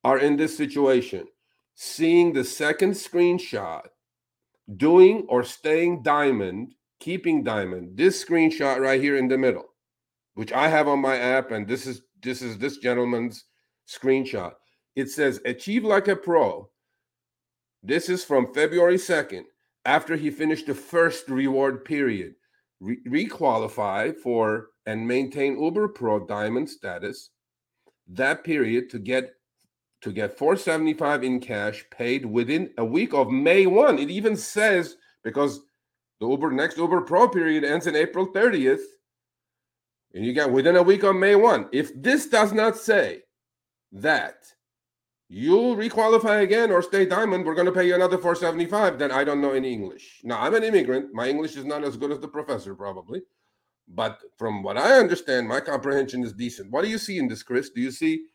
[0.04, 1.26] are in this situation,
[1.74, 3.86] seeing the second screenshot,
[4.76, 7.96] doing or staying diamond, keeping diamond?
[7.96, 9.66] This screenshot right here in the middle,
[10.34, 13.44] which I have on my app, and this is this is this gentleman's
[13.88, 14.52] screenshot.
[14.94, 16.70] It says, "Achieve like a pro."
[17.82, 19.44] This is from February 2nd,
[19.84, 22.34] after he finished the first reward period.
[22.80, 27.30] Re- requalify for and maintain Uber Pro Diamond status.
[28.06, 29.34] That period to get
[30.02, 33.98] to get 475 in cash paid within a week of May 1.
[33.98, 35.60] It even says because
[36.22, 38.84] the Uber next Uber Pro period ends in April 30th.
[40.14, 41.70] And you got within a week on May 1.
[41.72, 43.22] If this does not say
[43.90, 44.36] that
[45.28, 49.24] you'll requalify again or stay diamond we're going to pay you another 475 then i
[49.24, 50.20] don't know any english.
[50.22, 51.12] Now i'm an immigrant.
[51.12, 53.22] My english is not as good as the professor probably.
[53.88, 56.70] But from what i understand my comprehension is decent.
[56.70, 57.70] What do you see in this chris?
[57.70, 58.26] Do you see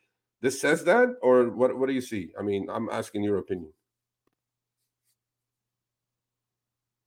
[0.41, 2.31] this says that or what, what do you see?
[2.38, 3.71] I mean i'm asking your opinion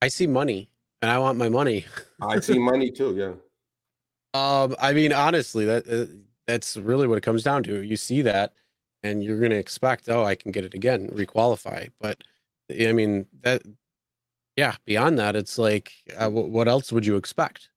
[0.02, 0.68] i see money
[1.02, 1.84] and i want my money
[2.22, 3.32] i see money too yeah
[4.34, 6.06] um i mean honestly that uh,
[6.46, 8.54] that's really what it comes down to you see that
[9.02, 11.90] and you're going to expect, oh, I can get it again, requalify.
[12.00, 12.22] But
[12.70, 13.62] I mean, that,
[14.56, 17.70] yeah, beyond that, it's like, uh, w- what else would you expect?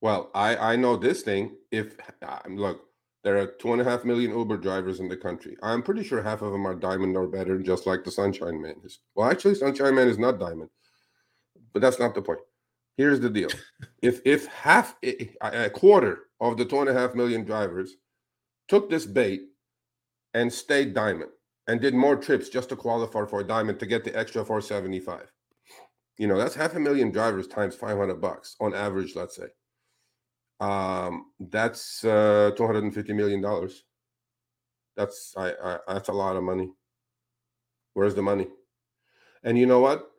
[0.00, 1.56] Well, I I know this thing.
[1.72, 2.82] If um, look,
[3.24, 5.56] there are two and a half million Uber drivers in the country.
[5.62, 8.76] I'm pretty sure half of them are diamond or better, just like the Sunshine Man
[8.84, 9.00] is.
[9.16, 10.70] Well, actually, Sunshine Man is not diamond,
[11.72, 12.40] but that's not the point.
[12.96, 13.50] Here's the deal:
[14.02, 17.96] if if half a quarter of the two and a half million drivers
[18.68, 19.42] took this bait
[20.34, 21.30] and stayed diamond
[21.66, 25.30] and did more trips just to qualify for a diamond to get the extra 475.
[26.16, 29.46] You know, that's half a million drivers times 500 bucks on average, let's say.
[30.60, 33.84] Um, that's uh, 250 million dollars.
[34.96, 36.72] That's I, I that's a lot of money.
[37.94, 38.48] Where's the money?
[39.44, 40.10] And you know what?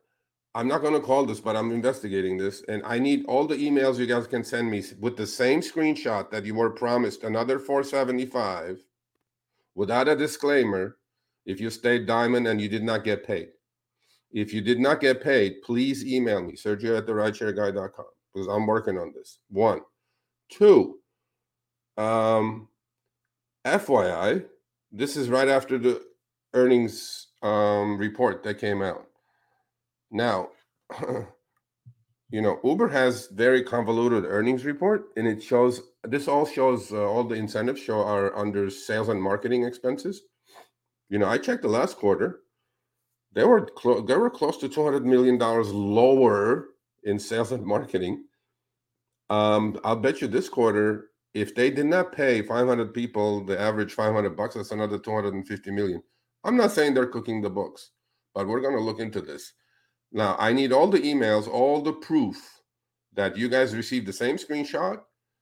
[0.54, 3.56] I'm not going to call this, but I'm investigating this, and I need all the
[3.56, 7.60] emails you guys can send me with the same screenshot that you were promised another
[7.60, 8.82] 475
[9.76, 10.96] without a disclaimer
[11.46, 13.50] if you stayed diamond and you did not get paid.
[14.32, 18.66] If you did not get paid, please email me, Sergio at the rideshareguy.com, because I'm
[18.66, 19.38] working on this.
[19.50, 19.80] One.
[20.48, 20.98] Two,
[21.96, 22.68] um,
[23.64, 24.44] FYI,
[24.90, 26.02] this is right after the
[26.54, 29.06] earnings um, report that came out.
[30.10, 30.50] Now,
[32.30, 37.04] you know, Uber has very convoluted earnings report, and it shows this all shows uh,
[37.04, 40.22] all the incentives show are under sales and marketing expenses.
[41.08, 42.40] You know, I checked the last quarter;
[43.32, 46.68] they were clo- they were close to two hundred million dollars lower
[47.04, 48.24] in sales and marketing.
[49.28, 53.58] Um, I'll bet you this quarter, if they did not pay five hundred people the
[53.60, 56.02] average five hundred bucks, that's another two hundred and fifty million.
[56.44, 57.90] I'm not saying they're cooking the books,
[58.34, 59.52] but we're going to look into this.
[60.12, 62.36] Now, I need all the emails, all the proof
[63.14, 65.00] that you guys received the same screenshot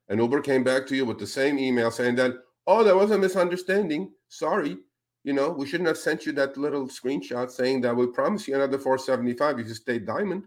[0.09, 2.33] and Uber came back to you with the same email saying that,
[2.67, 4.11] oh, there was a misunderstanding.
[4.29, 4.79] Sorry.
[5.25, 8.55] You know, we shouldn't have sent you that little screenshot saying that we promise you
[8.55, 10.45] another 475 if you stay diamond.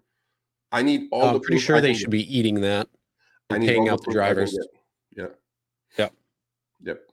[0.71, 2.11] I need all I'm the pretty sure they should get.
[2.11, 2.87] be eating that
[3.49, 4.57] and paying out the drivers.
[5.15, 5.27] Yeah.
[5.97, 6.13] Yep.
[6.83, 7.10] Yep.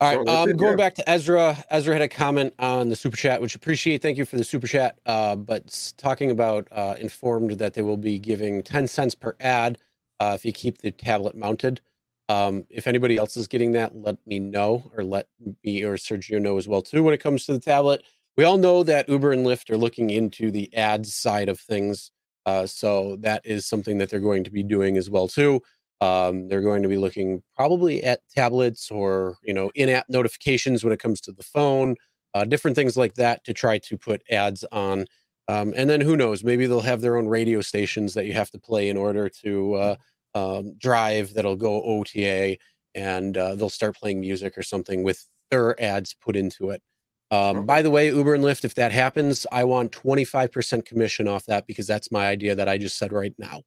[0.00, 0.28] All right.
[0.28, 4.02] Um, going back to Ezra, Ezra had a comment on the super chat, which appreciate.
[4.02, 4.98] Thank you for the super chat.
[5.06, 9.78] Uh, but talking about uh, informed that they will be giving 10 cents per ad
[10.18, 11.80] uh, if you keep the tablet mounted.
[12.28, 15.28] Um, if anybody else is getting that, let me know or let
[15.62, 17.02] me or Sergio know as well too.
[17.02, 18.02] When it comes to the tablet,
[18.36, 22.10] we all know that Uber and Lyft are looking into the ads side of things.
[22.46, 25.62] Uh, so that is something that they're going to be doing as well too.
[26.04, 30.92] Um, they're going to be looking probably at tablets or you know in-app notifications when
[30.92, 31.96] it comes to the phone,
[32.34, 35.06] uh, different things like that to try to put ads on.
[35.48, 36.44] Um, and then who knows?
[36.44, 39.74] Maybe they'll have their own radio stations that you have to play in order to
[39.74, 39.96] uh,
[40.34, 42.58] um, drive that'll go OTA,
[42.94, 46.82] and uh, they'll start playing music or something with their ads put into it.
[47.30, 51.46] Um, by the way, Uber and Lyft, if that happens, I want 25% commission off
[51.46, 53.62] that because that's my idea that I just said right now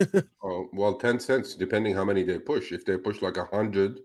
[0.42, 2.72] oh well, ten cents depending how many they push.
[2.72, 4.00] If they push like a hundred,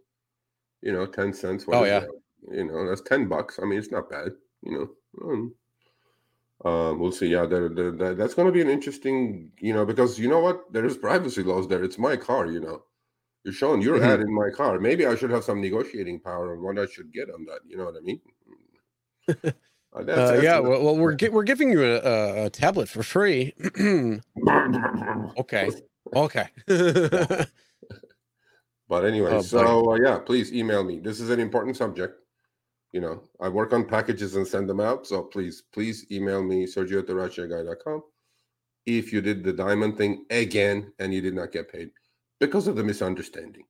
[0.81, 1.65] you know, ten cents.
[1.67, 2.09] oh yeah, that?
[2.51, 3.59] you know, that's ten bucks.
[3.61, 4.31] I mean, it's not bad.
[4.63, 5.55] You know, um,
[6.63, 7.27] um, we'll see.
[7.27, 10.39] Yeah, they're, they're, they're, that's going to be an interesting, you know, because you know
[10.39, 11.83] what, there's privacy laws there.
[11.83, 12.47] It's my car.
[12.47, 12.83] You know,
[13.43, 14.09] you're showing your mm-hmm.
[14.09, 14.79] ad in my car.
[14.79, 17.59] Maybe I should have some negotiating power on what I should get on that.
[17.67, 18.21] You know what I mean?
[19.95, 22.49] Uh, that's- Uh, that's yeah, well, well we're gi- we're giving you a, a, a
[22.49, 23.53] tablet for free.
[25.37, 25.69] okay,
[26.15, 26.47] okay.
[28.87, 30.99] But anyway, Oh, so uh, yeah, please email me.
[30.99, 32.19] This is an important subject.
[32.91, 35.07] You know, I work on packages and send them out.
[35.07, 38.01] So please, please email me, Sergio at the
[38.85, 41.89] if you did the diamond thing again and you did not get paid
[42.39, 43.63] because of the misunderstanding,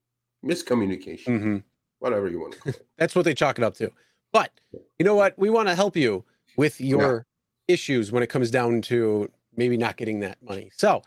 [0.45, 1.63] miscommunication, Mhm.
[1.99, 2.81] whatever you want to call it.
[2.97, 3.89] That's what they chalk it up to.
[4.35, 4.51] But
[4.99, 5.33] you know what?
[5.39, 6.25] We want to help you
[6.57, 7.25] with your
[7.69, 10.71] issues when it comes down to maybe not getting that money.
[10.75, 11.03] So,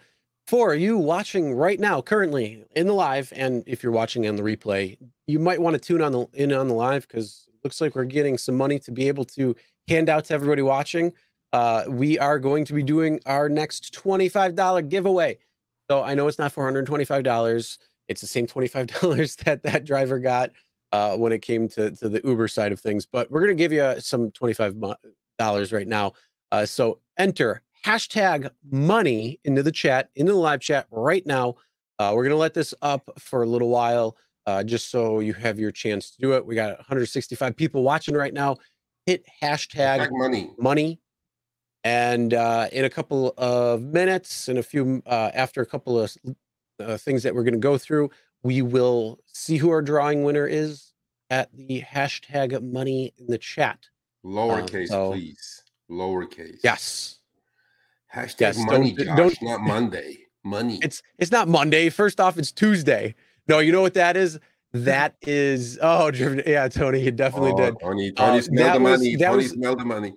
[0.46, 4.42] for you watching right now, currently in the live, and if you're watching on the
[4.42, 7.82] replay, you might want to tune on the in on the live because it looks
[7.82, 9.54] like we're getting some money to be able to
[9.88, 11.12] hand out to everybody watching.
[11.52, 15.36] Uh, we are going to be doing our next $25 giveaway.
[15.90, 17.78] So I know it's not $425.
[18.08, 20.52] It's the same $25 that that driver got
[20.92, 23.06] uh, when it came to, to the Uber side of things.
[23.06, 26.12] But we're going to give you some $25 right now.
[26.50, 31.56] Uh, so enter hashtag money into the chat, into the live chat right now.
[31.98, 34.16] Uh, we're going to let this up for a little while
[34.46, 36.44] uh, just so you have your chance to do it.
[36.44, 38.56] We got 165 people watching right now.
[39.04, 40.50] Hit hashtag Tag money.
[40.58, 41.00] money.
[41.84, 46.16] And uh, in a couple of minutes, and a few uh, after a couple of
[46.80, 48.10] uh, things that we're going to go through,
[48.42, 50.92] we will see who our drawing winner is
[51.30, 53.78] at the hashtag money in the chat.
[54.24, 55.62] Lowercase, so- please.
[55.90, 56.58] Lowercase.
[56.62, 57.18] Yes,
[58.14, 60.18] Hashtag Yes, money, don't- Josh, don't- not Monday.
[60.44, 60.78] Money.
[60.82, 61.88] it's it's not Monday.
[61.90, 63.14] First off, it's Tuesday.
[63.48, 64.38] No, you know what that is?
[64.74, 66.10] That is oh
[66.46, 67.80] yeah, Tony, you definitely Oh, did.
[67.80, 69.16] Tony, Tony Uh, smell the money.
[69.16, 70.12] that Tony was- smell the money.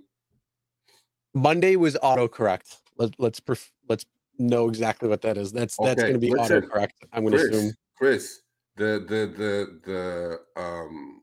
[1.34, 2.76] Monday was autocorrect.
[2.98, 4.06] Let, let's perf- let's
[4.38, 5.54] know exactly what that is.
[5.54, 6.90] That's that's going to be listen, autocorrect.
[7.14, 7.74] I'm going to assume.
[8.02, 8.42] Chris,
[8.78, 11.22] the the the the um,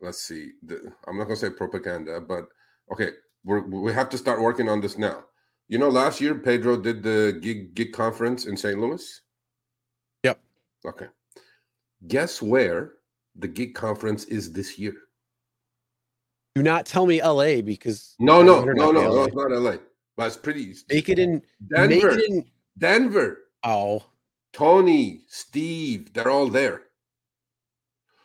[0.00, 0.52] let's see.
[0.64, 2.46] The, I'm not gonna say propaganda, but
[2.90, 3.10] okay,
[3.44, 5.24] we're, we have to start working on this now.
[5.68, 8.78] You know, last year Pedro did the gig gig conference in St.
[8.80, 9.20] Louis.
[10.22, 10.40] Yep.
[10.86, 11.08] Okay.
[12.06, 12.92] Guess where
[13.36, 14.94] the gig conference is this year?
[16.54, 19.24] Do not tell me LA because No, no, no, no, no, LA.
[19.24, 19.76] it's not LA.
[20.16, 20.74] But it's pretty.
[20.90, 21.42] Make it in.
[21.68, 21.88] Denver.
[21.88, 22.46] Make it in.
[22.78, 23.40] Denver.
[23.64, 24.02] Oh,
[24.52, 26.82] Tony, Steve, they're all there.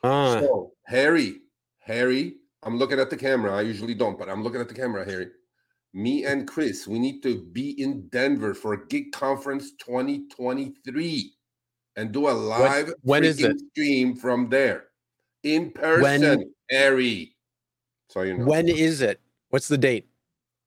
[0.03, 1.41] uh, So, Harry,
[1.79, 3.55] Harry, I'm looking at the camera.
[3.57, 5.27] I usually don't, but I'm looking at the camera, Harry.
[5.93, 11.33] Me and Chris, we need to be in Denver for Gig Conference 2023
[11.95, 13.59] and do a live when is it?
[13.71, 14.85] stream from there
[15.43, 17.35] in person, Harry.
[18.09, 19.19] So you know, when is it?
[19.49, 20.07] What's the date?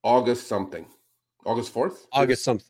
[0.04, 0.86] August something,
[1.44, 2.66] August 4th, August something.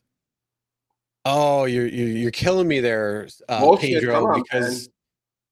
[1.29, 4.89] Oh, you're you're, you're killing me there, uh, Bullshit, Pedro, on, because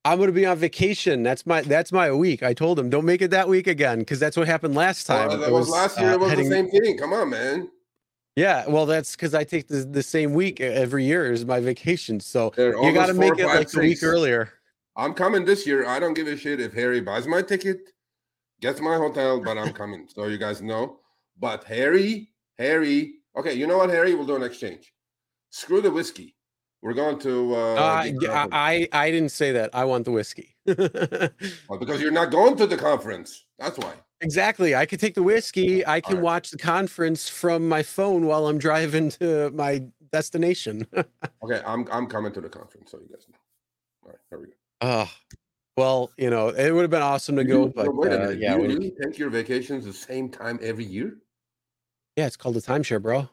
[0.06, 1.22] I'm going to be on vacation.
[1.22, 2.44] That's my that's my week.
[2.44, 5.28] I told him don't make it that week again because that's what happened last time.
[5.28, 6.12] Well, that was, last year.
[6.12, 6.98] uh, it was heading- the same thing.
[6.98, 7.70] Come on, man.
[8.38, 12.20] Yeah, well, that's because I take the, the same week every year as my vacation.
[12.20, 14.52] So They're you got to make it 5, like a week earlier.
[14.98, 15.86] I'm coming this year.
[15.86, 17.92] I don't give a shit if Harry buys my ticket,
[18.60, 20.08] gets my hotel, but I'm coming.
[20.14, 21.00] So you guys know.
[21.40, 24.16] But Harry, Harry, okay, you know what, Harry?
[24.16, 24.92] We'll do an exchange.
[25.56, 26.36] Screw the whiskey.
[26.82, 28.50] We're going to uh, Uh, Conference.
[28.52, 29.70] I I didn't say that.
[29.74, 30.58] I want the whiskey.
[31.70, 33.46] Well, because you're not going to the conference.
[33.58, 33.94] That's why.
[34.20, 34.76] exactly.
[34.76, 35.88] I could take the whiskey.
[35.88, 36.24] I can right.
[36.24, 40.86] watch the conference from my phone while I'm driving to my destination.
[41.44, 43.38] Okay, I'm I'm coming to the conference, so you guys know.
[44.04, 44.54] All right, there we go.
[44.82, 45.12] Oh,
[45.78, 48.30] well, you know, it would have been awesome to You- go, but wait a uh,
[48.32, 51.10] yeah, you really take your vacations the same time every year?
[52.18, 53.30] yeah, it's called a timeshare, bro.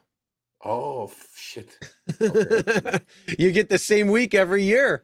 [0.65, 1.77] Oh shit!
[2.21, 2.99] Okay.
[3.39, 5.03] you get the same week every year,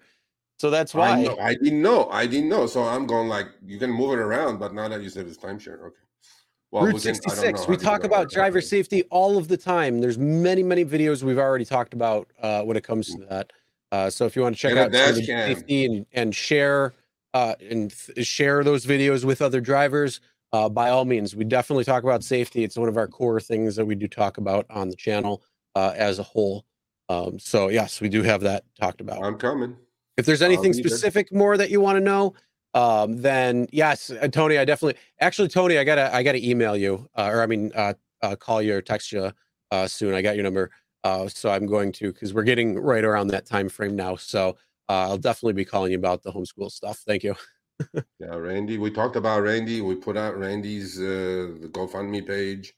[0.57, 1.23] so that's I, why.
[1.23, 2.07] know, I didn't know.
[2.09, 2.65] I didn't know.
[2.65, 5.37] So I'm going like you can move it around, but now that you said it's
[5.37, 5.95] timeshare, okay.
[6.71, 7.59] Well, Route we can- I don't 66.
[7.61, 9.99] know We talk about driver safety all of the time.
[10.01, 13.51] There's many, many videos we've already talked about uh, when it comes to that.
[13.91, 15.55] Uh, so if you want to check out some of dash the cam.
[15.55, 16.93] safety and, and share
[17.33, 20.21] uh, and f- share those videos with other drivers,
[20.51, 22.63] uh, by all means, we definitely talk about safety.
[22.63, 25.43] It's one of our core things that we do talk about on the channel
[25.75, 26.65] uh, as a whole.
[27.07, 29.23] Um, so yes, we do have that talked about.
[29.23, 29.75] I'm coming.
[30.17, 32.33] If there's anything specific more that you want to know,
[32.73, 34.99] um, then yes, uh, Tony, I definitely.
[35.19, 38.61] Actually, Tony, I gotta, I gotta email you, uh, or I mean, uh, uh, call
[38.61, 39.31] you or text you
[39.71, 40.13] uh, soon.
[40.13, 40.71] I got your number,
[41.03, 44.15] uh, so I'm going to because we're getting right around that time frame now.
[44.17, 44.57] So
[44.89, 46.99] uh, I'll definitely be calling you about the homeschool stuff.
[47.07, 47.35] Thank you.
[48.19, 48.77] Yeah, Randy.
[48.77, 49.81] We talked about Randy.
[49.81, 52.73] We put out Randy's uh, the GoFundMe page.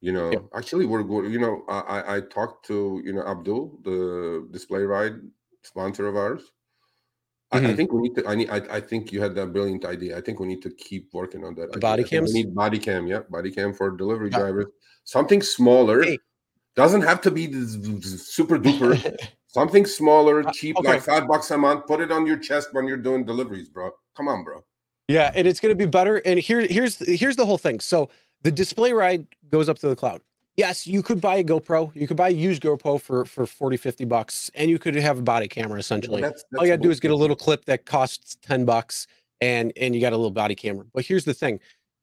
[0.00, 0.44] You know, Yep.
[0.54, 1.30] actually, we're good.
[1.30, 5.20] You know, I I- I talked to you know Abdul, the DisplayRide
[5.62, 6.42] sponsor of ours.
[7.52, 7.76] I, I Mhm.
[7.76, 8.26] think we need to.
[8.26, 8.48] I need.
[8.50, 10.16] I, I think you had that brilliant idea.
[10.16, 11.70] I think we need to keep working on that.
[11.70, 13.06] Think- body think we need body cam.
[13.06, 14.38] Yeah, body cam for delivery Yeah.
[14.38, 14.66] drivers.
[15.04, 16.02] Something smaller.
[16.02, 16.18] Hey.
[16.76, 18.94] Doesn't have to be super duper.
[19.52, 20.88] Something smaller, Uh, cheap, okay.
[20.88, 21.86] like five bucks a month.
[21.86, 23.90] Put it on your chest when you're doing deliveries, bro.
[24.16, 24.64] Come on, bro.
[25.08, 26.18] Yeah, and it's going to be better.
[26.18, 27.80] And here, here's here's the whole thing.
[27.80, 28.10] So
[28.42, 30.20] the DisplayRide goes up to the cloud.
[30.56, 31.90] Yes, you could buy a GoPro.
[31.96, 35.18] You could buy a used GoPro for for 40, 50 bucks, and you could have
[35.18, 36.20] a body camera essentially.
[36.22, 39.06] That's- All you that's gotta do is get a little clip that costs 10 bucks
[39.40, 40.84] and and you got a little body camera.
[40.92, 41.58] But here's the thing.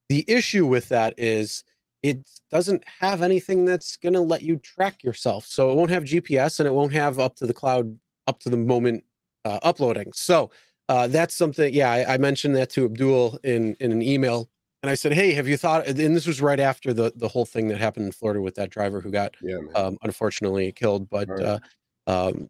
[0.09, 1.63] The issue with that is
[2.09, 5.45] it doesn't have anything that's gonna let you track yourself.
[5.45, 7.97] So it won't have GPS and it won't have up to the cloud
[8.27, 9.03] up to the moment
[9.45, 10.11] uh, uploading.
[10.13, 10.51] So
[10.89, 11.73] uh, that's something.
[11.73, 14.49] Yeah, I, I mentioned that to Abdul in in an email,
[14.83, 17.45] and I said, "Hey, have you thought?" And this was right after the the whole
[17.45, 21.09] thing that happened in Florida with that driver who got Yeah, um, unfortunately killed.
[21.09, 21.43] But Right.
[21.43, 21.59] uh,
[22.07, 22.49] um,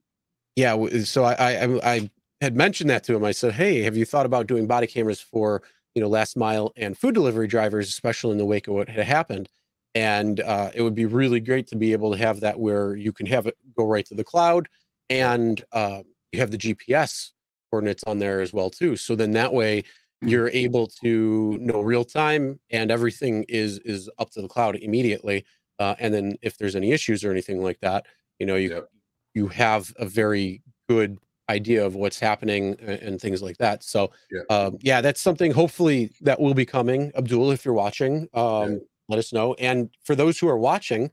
[0.55, 1.33] yeah, so I
[1.65, 3.23] I I had mentioned that to him.
[3.23, 5.63] I said, "Hey, have you thought about doing body cameras for
[5.97, 9.05] you know last mile and food delivery drivers, especially in the wake of what had
[9.07, 9.49] happened?"
[9.95, 13.11] And uh, it would be really great to be able to have that where you
[13.13, 14.69] can have it go right to the cloud,
[15.09, 17.33] and uh, you have the GPS
[17.71, 18.95] coordinates on there as well too.
[18.97, 19.83] So then that way
[20.21, 20.37] Mhm.
[20.37, 25.45] you're able to know real time and everything is is up to the cloud immediately
[25.79, 28.05] uh, and then if there's any issues or anything like that
[28.39, 28.89] you know you Yep.
[29.33, 31.19] you have a very good
[31.49, 34.41] idea of what's happening and, and things like that so Yeah.
[34.49, 39.19] um, yeah that's something hopefully that will be coming abdul if you're watching um, let
[39.19, 41.09] us know and for those who are watching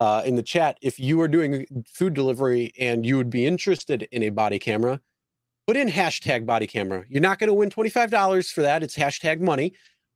[0.00, 4.06] uh, in the chat if you are doing food delivery and you would be interested
[4.12, 5.00] in a body camera
[5.66, 7.04] put in hashtag body camera.
[7.10, 8.82] You're not going to win $25 for that.
[8.82, 9.74] It's hashtag money.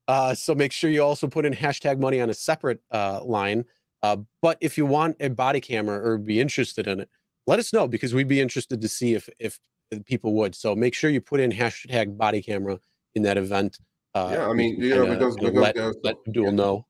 [0.09, 3.67] Uh, so make sure you also put in hashtag money on a separate uh, line.
[4.03, 7.11] Uh, but if you want a body camera or be interested in it,
[7.47, 9.59] let us know because we'd be interested to see if if
[10.07, 10.55] people would.
[10.55, 12.79] So make sure you put in hashtag body camera
[13.15, 13.79] in that event.
[14.15, 16.51] Uh, Yeah, I mean, you know, kinda, because- because let, let Abdul yeah.
[16.51, 16.87] know.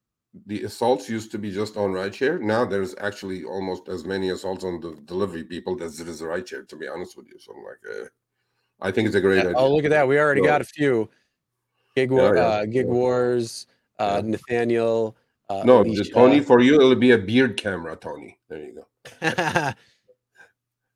[0.47, 2.41] the assaults used to be just on rideshare.
[2.41, 6.67] Now there's actually almost as many assaults on the delivery people as it is rideshare.
[6.69, 8.07] To be honest with you, so I'm like, uh,
[8.81, 9.57] I think it's a great Yeah, idea.
[9.59, 10.09] Oh, look at that.
[10.09, 11.11] We already So- got a few.
[11.95, 12.87] Gig, War, yeah, uh, Gig.
[12.87, 13.67] Wars,
[13.99, 15.15] uh, Nathaniel.
[15.51, 16.11] Uh, no, Alicia.
[16.15, 18.39] Tony for you, it'll be a beard camera, Tony.
[18.49, 18.87] There you go.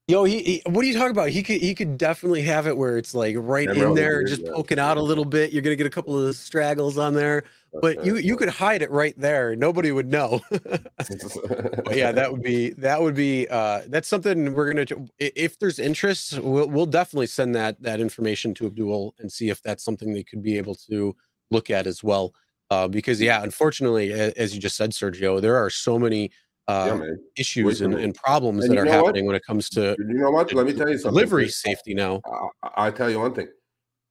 [0.08, 1.30] Yo, he, he- what are you talking about?
[1.30, 4.42] He could he could definitely have it where it's like right Camera in there, just
[4.42, 4.52] yeah.
[4.54, 5.52] poking out a little bit.
[5.52, 7.42] You're gonna get a couple of straggles on there,
[7.82, 9.56] but you you could hide it right there.
[9.56, 10.40] Nobody would know.
[10.50, 14.86] but yeah, that would be that would be uh that's something we're gonna
[15.18, 19.60] if there's interest, we'll we'll definitely send that that information to Abdul and see if
[19.60, 21.16] that's something they could be able to
[21.50, 22.32] look at as well.
[22.70, 26.30] Uh, because yeah, unfortunately, as you just said, Sergio, there are so many
[26.68, 29.06] uh, yeah, issues and, and problems And that are know what?
[29.06, 30.52] happening when it comes to You know what?
[30.52, 31.12] Let me tell you something.
[31.14, 32.20] delivery safety now.
[32.62, 33.48] I, I tell you one thing.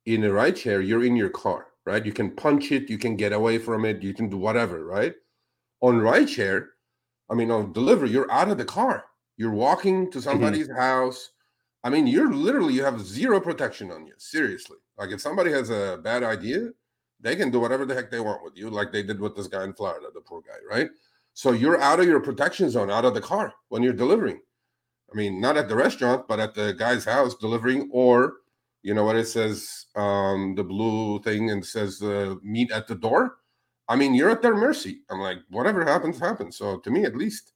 [0.05, 2.05] In a ride share, you're in your car, right?
[2.05, 5.15] You can punch it, you can get away from it, you can do whatever, right?
[5.81, 6.69] On ride share,
[7.29, 9.05] I mean, on delivery, you're out of the car.
[9.37, 11.31] You're walking to somebody's house.
[11.83, 14.13] I mean, you're literally you have zero protection on you.
[14.17, 16.69] Seriously, like if somebody has a bad idea,
[17.19, 19.47] they can do whatever the heck they want with you, like they did with this
[19.47, 20.89] guy in Florida, the poor guy, right?
[21.35, 24.39] So you're out of your protection zone, out of the car when you're delivering.
[25.11, 28.37] I mean, not at the restaurant, but at the guy's house delivering, or
[28.83, 32.95] you know what it says, um, the blue thing and says uh, meet at the
[32.95, 33.37] door.
[33.89, 35.01] I mean, you're at their mercy.
[35.09, 36.57] I'm like, whatever happens, happens.
[36.57, 37.51] So to me, at least,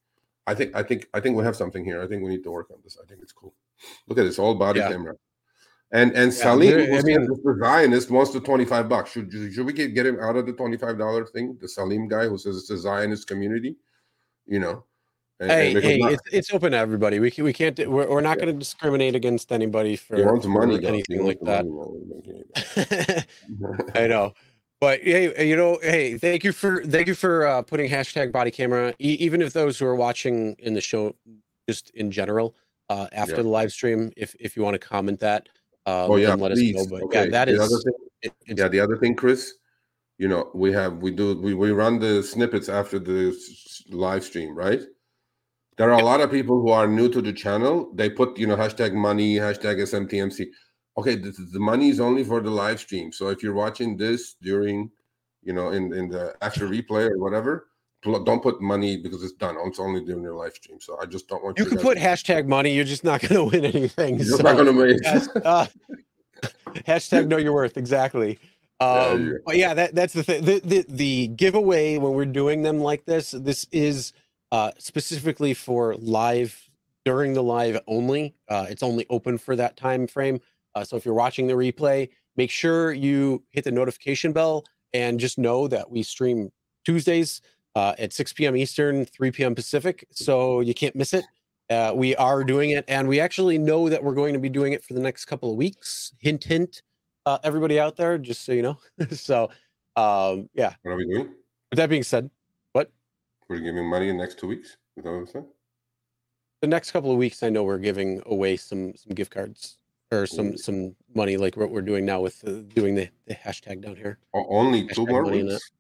[0.46, 2.02] I think, I think, I think we have something here.
[2.02, 2.98] I think we need to work on this.
[3.02, 3.56] I think it's cool.
[4.08, 4.90] Look at this, all body Yeah.
[4.90, 5.16] camera.
[5.92, 9.12] And and Yeah, Salim, I mean- the Zionist wants the 25 bucks.
[9.12, 11.58] Should, should we get, get him out of the $25 thing?
[11.60, 13.76] The Salim guy who says it's a Zionist community,
[14.46, 14.86] you know?
[15.40, 17.20] And- and Hey, because hey, it's, it's open to everybody.
[17.20, 18.46] We can, we can't we're, we're not Yeah.
[18.46, 20.86] going to discriminate against anybody for, he wants for money.
[20.86, 21.66] Anything like that.
[21.66, 23.24] money.
[23.96, 24.34] I know.
[24.82, 28.50] But hey, you know, hey, thank you for thank you for uh, putting hashtag body
[28.52, 28.94] camera.
[29.00, 31.16] E- even if those who are watching in the show,
[31.68, 32.56] just in general,
[32.90, 33.42] uh, after Yeah.
[33.42, 35.50] the live stream, if if you want to comment that,
[35.86, 36.76] um, oh yeah, let us please.
[36.76, 36.86] know.
[36.86, 37.26] But okay.
[37.26, 37.82] yeah, that the is other
[38.22, 38.68] thing, yeah.
[38.68, 39.54] The other thing, Chris,
[40.18, 43.36] you know, we have we do we, we run the snippets after the
[43.90, 44.82] live stream, right?
[45.78, 47.92] There are a lot of people who are new to the channel.
[47.96, 50.48] They put you know hashtag money, hashtag SMTMC.
[50.98, 53.14] Okay, the, the money is only for the live stream.
[53.14, 54.92] So if you're watching this during,
[55.42, 57.69] you know, in in the after replay or whatever,
[58.04, 59.58] don't put money because it's done.
[59.66, 60.80] It's only during your live stream.
[60.80, 62.72] So I just don't want you you can put hashtag money.
[62.74, 64.18] You're just not going to win anything.
[64.18, 64.98] You're so- not gonna make.
[65.04, 65.68] Yes, uh,
[66.88, 68.40] hashtag know your worth exactly
[68.82, 69.54] Yeah, um yeah.
[69.54, 73.32] yeah that that's the thing the, the the giveaway when we're doing them like this
[73.32, 74.14] this is
[74.54, 76.58] uh specifically for live
[77.04, 80.40] during the live only uh it's only open for that time frame
[80.76, 85.20] Uh, so if you're watching the replay, make sure you hit the notification bell and
[85.20, 86.50] just know that we stream
[86.86, 87.42] Tuesdays
[87.80, 88.58] uh, at 6 p.m.
[88.58, 89.56] Eastern, 3 p.m.
[89.56, 90.06] Pacific.
[90.12, 91.24] So you can't miss it.
[91.70, 94.74] Uh, we are doing it, and we actually know that we're going to be doing
[94.74, 96.12] it for the next couple of weeks.
[96.20, 96.82] Hint, hint,
[97.26, 98.78] uh, everybody out there, just so you know.
[99.12, 99.50] so,
[99.96, 100.74] um, yeah.
[100.82, 101.30] What are we doing?
[101.70, 102.30] With that being said,
[102.74, 102.92] what?
[103.48, 104.76] We're giving money in the next two weeks.
[104.98, 105.46] Is that what I'm saying?
[106.62, 109.78] The next couple of weeks, I know we're giving away some some gift cards
[110.12, 113.82] or some some money, like what we're doing now with uh, doing the, the hashtag
[113.82, 114.18] down here.
[114.34, 115.72] Only two Hashtag more weeks.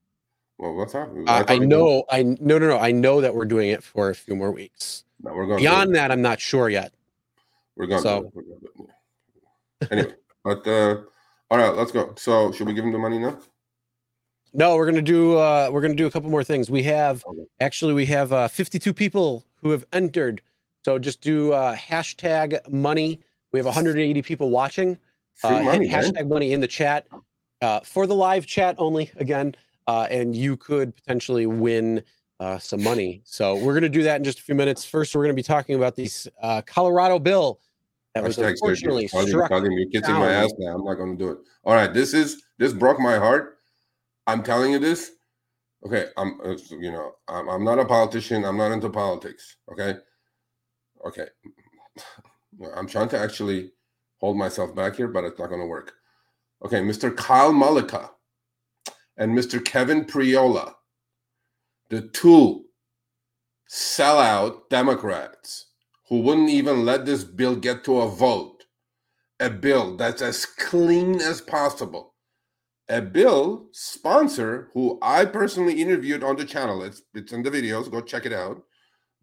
[0.60, 1.10] Well, what's up?
[1.26, 4.36] I, know, I no no no, I know that we're doing it for a few
[4.36, 5.05] more weeks.
[5.24, 6.91] No, we're going Beyond that, I'm not sure yet.
[7.78, 8.30] We're going so- to.
[8.34, 8.89] We're gonna do it,
[9.82, 9.88] yeah.
[9.91, 10.97] Anyway, but uh,
[11.49, 12.14] all right, let's go.
[12.18, 13.38] So, should we give him the money now?
[14.53, 16.70] No, we're gonna do uh we're gonna do a couple more things.
[16.70, 17.43] We have Okay.
[17.62, 20.41] actually we have uh 52 people who have entered.
[20.84, 23.22] So just do uh hashtag money.
[23.53, 24.97] We have 180 people watching.
[25.36, 26.03] Free Uh, money, man.
[26.03, 27.05] hashtag money in the chat
[27.62, 29.55] uh, for the live chat only again,
[29.89, 32.03] uh, and you could potentially win
[32.39, 33.21] uh, some money.
[33.25, 34.85] So we're gonna do that in just a few minutes.
[34.85, 37.59] First, we're gonna be talking about this uh, Colorado bill
[38.13, 39.07] that was Hashtag unfortunately.
[39.07, 39.51] Tell struck.
[39.51, 40.75] him you're kissing my ass now.
[40.75, 41.37] I'm not going to do it.
[41.63, 43.57] All right, this is this broke my heart.
[44.27, 45.11] I'm telling you this.
[45.85, 48.45] Okay, I'm uh, you know I'm, I'm not a politician.
[48.45, 49.57] I'm not into politics.
[49.71, 49.95] Okay,
[51.05, 51.27] okay.
[52.75, 53.71] I'm trying to actually
[54.19, 55.93] hold myself back here, but it's not going to work.
[56.65, 57.15] Okay, Mr.
[57.15, 58.09] Kyle Mullica
[59.20, 59.63] and Mr.
[59.63, 60.74] Kevin Priola,
[61.89, 62.65] the two
[63.70, 65.67] sellout Democrats
[66.07, 68.63] who wouldn't even let this bill get to a vote,
[69.39, 72.15] a bill that's as clean as possible,
[72.88, 76.82] a bill sponsor who I personally interviewed on the channel.
[76.82, 77.91] It's it's in the videos.
[77.91, 78.63] Go check it out.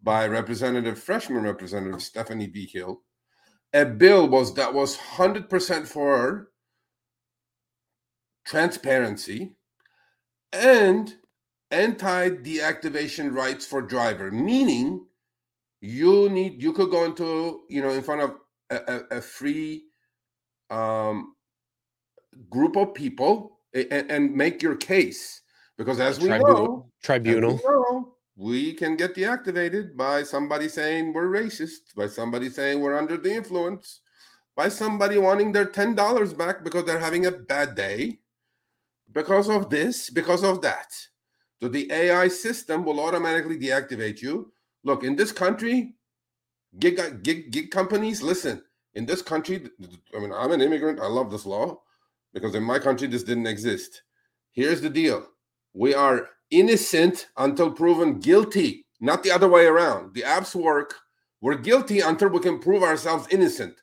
[0.01, 3.01] By Representative freshman Representative Stephanie Vigil.
[3.73, 6.49] A bill was that was hundred percent for
[8.45, 9.56] transparency
[10.53, 11.15] and
[11.71, 15.05] anti-deactivation rights for driver, meaning
[15.81, 18.35] you need you could go into you know in front of
[18.69, 19.83] a, a, a free
[20.69, 21.35] um
[22.49, 25.41] group of people and, and make your case
[25.77, 26.55] because as we Tribunal.
[26.55, 27.61] know, as we Tribunal.
[27.63, 33.17] know, we can get deactivated by somebody saying we're racist by somebody saying we're under
[33.17, 34.01] the influence
[34.55, 38.19] by somebody wanting their $10 back because they're having a bad day
[39.17, 40.89] because of this because of that
[41.59, 44.51] so the ai system will automatically deactivate you.
[44.83, 45.95] Look in this country
[46.79, 48.61] gig gig gig companies listen
[48.93, 49.55] in this country
[50.15, 50.99] i mean i'm an immigrant.
[50.99, 51.67] I love this law
[52.33, 54.03] because in my country this didn't exist.
[54.51, 55.19] Here's the deal.
[55.73, 60.13] We are innocent until proven guilty not the other way around.
[60.15, 60.89] The apps work.
[61.41, 63.75] We're guilty until we can prove ourselves innocent.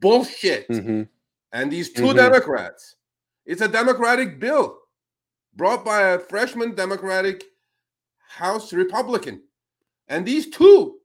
[0.00, 0.66] Bullshit.
[0.68, 1.02] Hmm
[1.54, 2.16] and these 2 Mhm.
[2.16, 2.96] democrats
[3.46, 4.78] it's a democratic bill
[5.54, 7.44] brought by a freshman democratic
[8.36, 9.42] house republican
[10.08, 10.98] and these two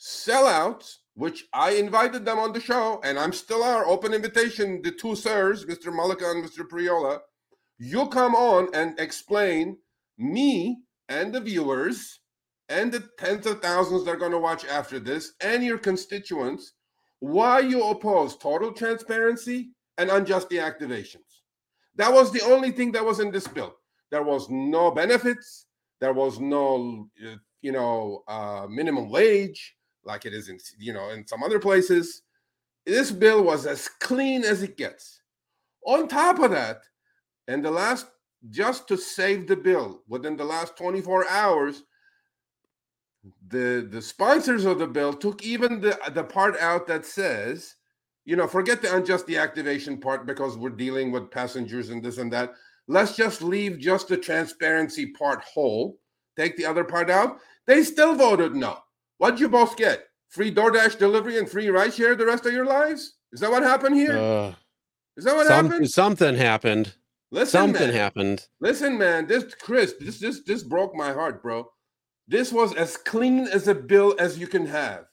[0.00, 4.92] sellouts which i invited them on the show and i'm still our open invitation the
[4.92, 7.18] two sirs mr Mullica and mr priola
[7.78, 9.76] you come on and explain
[10.18, 12.20] me and the viewers
[12.68, 16.72] and the tens of thousands that are going to watch after this and your constituents
[17.20, 21.31] why you oppose total transparency and unjust deactivations.
[21.96, 23.74] That was the only thing that was in this bill.
[24.10, 25.66] There was no benefits.
[26.00, 31.10] There was no, uh, you know, uh, minimum wage like it is in, you know,
[31.10, 32.22] in some other places.
[32.84, 35.20] This bill was as clean as it gets.
[35.86, 36.82] On top of that,
[37.48, 38.06] in the last,
[38.50, 41.84] just to save the bill, within the last 24 hours,
[43.48, 47.76] the the sponsors of the bill took even the the part out that says
[48.24, 52.32] you know forget the unjust deactivation part because we're dealing with passengers and this and
[52.32, 52.52] that
[52.88, 55.98] let's just leave just the transparency part whole
[56.38, 58.78] take the other part out they still voted no
[59.18, 62.66] what'd you both get free DoorDash delivery and free ride share the rest of your
[62.66, 64.18] lives is that what happened here?
[64.18, 64.52] Uh,
[65.16, 66.94] Is that what some- happened something happened.
[67.30, 67.94] listen something man.
[67.94, 68.46] happened.
[68.60, 71.70] Listen, man, this Chris, this this this broke my heart, bro.
[72.28, 75.06] This was as clean as a bill as you can have.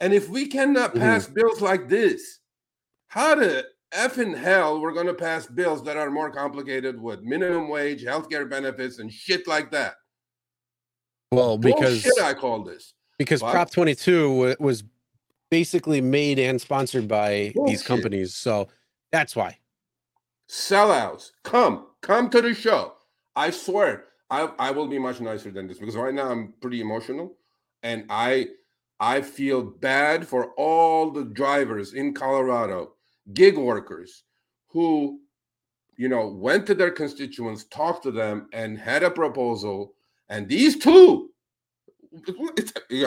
[0.00, 1.00] And if we cannot Mhm.
[1.00, 2.38] pass bills like this,
[3.08, 7.68] how the F effing hell we're gonna pass bills that are more complicated with minimum
[7.68, 9.94] wage, healthcare benefits, and shit like that?
[11.32, 12.94] Well, because Bullshit, I call this.
[13.18, 14.84] because But- Prop 22 wa- was
[15.50, 17.70] basically made and sponsored by Bullshit.
[17.70, 18.68] these companies, so
[19.12, 19.58] that's why.
[20.48, 22.96] sellouts come come to the show
[23.36, 26.80] i swear i i will be much nicer than this because right now i'm pretty
[26.80, 27.36] emotional
[27.84, 28.48] and i
[29.00, 32.92] i feel bad for all the drivers in colorado
[33.34, 34.24] gig workers
[34.68, 35.20] who,
[35.96, 39.94] you know, went to their constituents, talked to them, and had a proposal.
[40.28, 41.30] And these two,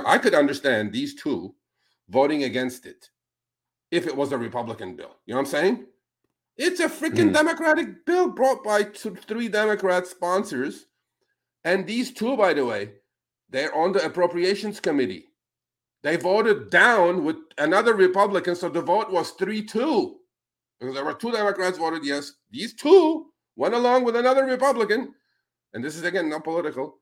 [0.05, 1.55] I could understand these two
[2.09, 3.09] voting against it
[3.91, 5.15] if it was a Republican bill.
[5.25, 5.85] You know what I'm saying?
[6.57, 7.33] It's a freaking mm.
[7.33, 10.85] Democratic bill brought by two, three Democrat sponsors.
[11.63, 12.91] And these two, by the way,
[13.49, 15.27] they're on the appropriations committee.
[16.03, 20.15] They voted down with another Republican, so the vote was 3 2.
[20.79, 22.33] Because there were two Democrats voted yes.
[22.51, 25.13] These two went along with another Republican.
[25.73, 26.99] And this is again not political.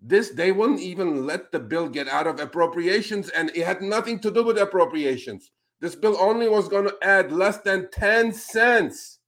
[0.00, 4.18] This they wouldn't even let the bill get out of appropriations, and it had nothing
[4.20, 5.50] to do with appropriations.
[5.80, 9.18] This bill only was going to add less than 10 cents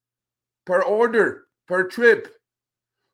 [0.64, 2.28] per order per trip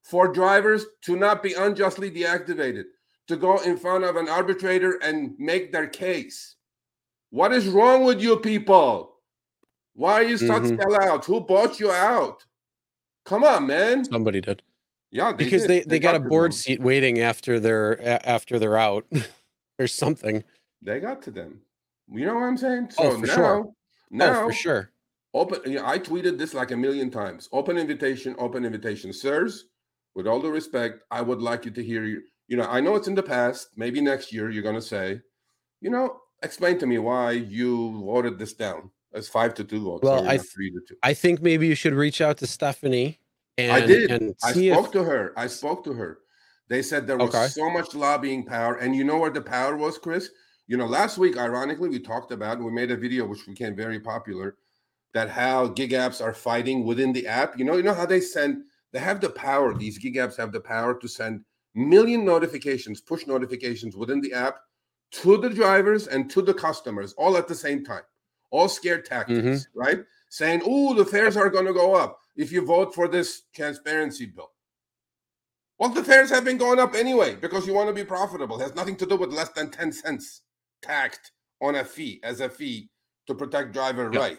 [0.02, 2.84] for drivers to not be unjustly deactivated
[3.28, 6.56] to go in front of an arbitrator and make their case.
[7.30, 9.16] What is wrong with you people?
[9.94, 10.76] Why are you such mm-hmm.
[10.76, 11.24] sellouts?
[11.24, 12.44] Who bought you out?
[13.24, 14.04] Come on, man.
[14.04, 14.62] Somebody did.
[15.10, 15.70] Yeah, they because did.
[15.70, 19.06] they, they, they got, got a board seat waiting after they're after they're out
[19.78, 20.44] or something.
[20.82, 21.60] They got to them.
[22.12, 22.90] You know what I'm saying?
[22.98, 23.72] Oh, so oh, for now, sure.
[24.10, 24.90] now, oh, for sure.
[25.34, 25.60] Open.
[25.64, 27.48] You know, I tweeted this like a million times.
[27.52, 28.36] Open invitation.
[28.38, 29.66] Open invitation, sirs.
[30.14, 32.04] With all the respect, I would like you to hear
[32.48, 33.70] you know, I know it's in the past.
[33.76, 35.20] Maybe next year you're going to say,
[35.80, 40.02] you know, explain to me why you voted this down as five to two votes.
[40.02, 40.96] Well, I, three to two.
[41.02, 43.20] I think maybe you should reach out to Stephanie.
[43.58, 44.10] And, I did.
[44.44, 44.92] I spoke if...
[44.92, 45.32] to her.
[45.36, 46.18] I spoke to her.
[46.68, 47.46] They said there was okay.
[47.46, 48.76] so much lobbying power.
[48.76, 50.30] And you know where the power was, Chris?
[50.66, 54.00] You know, last week, ironically, we talked about, we made a video which became very
[54.00, 54.56] popular,
[55.14, 57.58] that how gig apps are fighting within the app.
[57.58, 60.52] You know, you know how they send, they have the power, these gig apps have
[60.52, 61.44] the power to send
[61.76, 64.56] million notifications, push notifications within the app
[65.12, 68.02] to the drivers and to the customers all at the same time.
[68.50, 69.78] All scare tactics, mm-hmm.
[69.78, 69.98] right?
[70.30, 74.26] Saying, oh, the fares are going to go up if you vote for this transparency
[74.26, 74.50] bill.
[75.78, 78.58] Well, the fares have been going up anyway because you want to be profitable.
[78.58, 80.42] It has nothing to do with less than 10 cents
[80.80, 82.88] tacked on a fee as a fee
[83.26, 84.20] to protect driver yep.
[84.20, 84.38] right.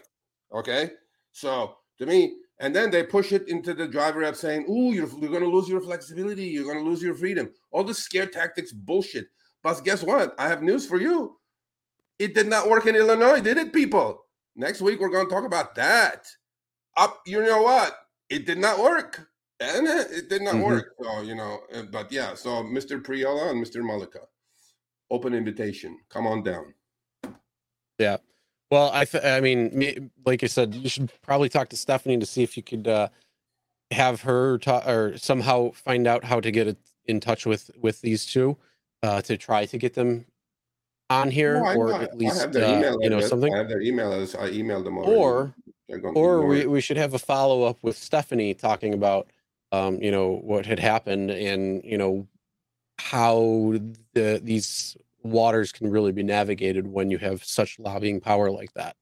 [0.52, 0.90] Okay.
[1.32, 5.08] So to me, and then they push it into the driver app saying, "Ooh, you're,
[5.20, 6.44] you're going to lose your flexibility.
[6.44, 9.26] You're going to lose your freedom." All this scare tactics bullshit.
[9.62, 10.34] But guess what?
[10.38, 11.38] I have news for you.
[12.18, 14.24] It did not work in Illinois, did it, people?
[14.56, 16.26] Next week we're going to talk about that.
[16.96, 17.94] Up, you know what?
[18.28, 19.28] It did not work,
[19.60, 20.64] and it did not mm-hmm.
[20.64, 20.94] work.
[21.00, 22.34] So you know, uh, but yeah.
[22.34, 23.02] So Mr.
[23.02, 23.76] Priola and Mr.
[23.82, 24.26] Mullica,
[25.10, 25.96] open invitation.
[26.08, 26.74] Come on down.
[27.98, 28.18] Yeah.
[28.70, 32.26] Well, I th- I mean, like I said, you should probably talk to Stephanie to
[32.26, 33.08] see if you could uh,
[33.90, 38.26] have her ta- or somehow find out how to get in touch with with these
[38.26, 38.56] two
[39.02, 40.26] uh, to try to get them
[41.10, 43.54] on here, no, or at least uh, you know something.
[43.54, 45.14] I have their email I emailed them already.
[45.14, 45.54] Or
[46.14, 49.30] or we, we should have a follow up with Stephanie talking about
[49.72, 52.26] um, you know what had happened and you know
[52.98, 53.74] how
[54.12, 58.96] the these waters can really be navigated when you have such lobbying power like that.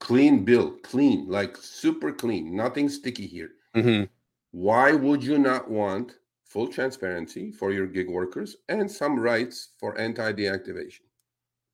[0.00, 3.50] Clean bill, clean, like super clean, nothing sticky here.
[3.74, 4.04] Mm-hmm.
[4.52, 9.98] Why would you not want full transparency for your gig workers and some rights for
[9.98, 11.00] anti deactivation?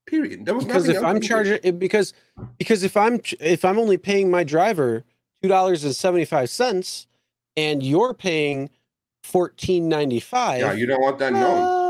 [0.06, 0.44] Period.
[0.44, 2.12] That was because if I'm charging because
[2.58, 5.04] because if I'm if I'm only paying my driver
[5.42, 7.06] two dollars and seventy five cents
[7.56, 8.70] and you're paying
[9.22, 10.60] fourteen ninety five.
[10.60, 11.83] Yeah, you don't want that known.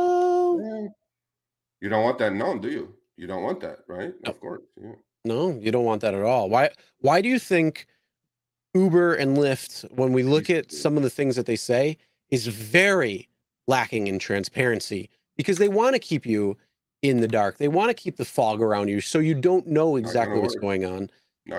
[1.81, 2.95] You don't want that known, do you?
[3.17, 4.13] You don't want that, right?
[4.25, 4.31] No.
[4.31, 4.63] Of course.
[4.81, 4.93] Yeah.
[5.25, 6.49] No, you don't want that at all.
[6.49, 6.71] Why
[7.01, 7.87] why do you think
[8.75, 11.97] Uber and Lyft, when we look at some of the things that they say,
[12.31, 13.29] is very
[13.67, 16.57] lacking in transparency because they want to keep you
[17.03, 17.59] in the dark.
[17.59, 20.85] They want to keep the fog around you so you don't know exactly what's going
[20.85, 21.11] on.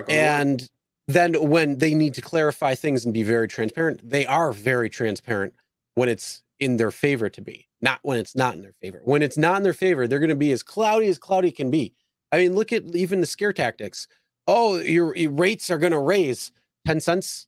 [0.10, 0.70] And work.
[1.08, 5.54] then when they need to clarify things and be very transparent, they are very transparent
[5.94, 9.00] when it's in their favor to be not when it's not in their favor.
[9.04, 11.70] When it's not in their favor, they're going to be as cloudy as cloudy can
[11.70, 11.94] be.
[12.32, 14.08] I mean, look at even the scare tactics.
[14.48, 16.52] Oh, your, your rates are going to raise
[16.88, 17.48] 10 cents.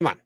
[0.00, 0.20] Come on.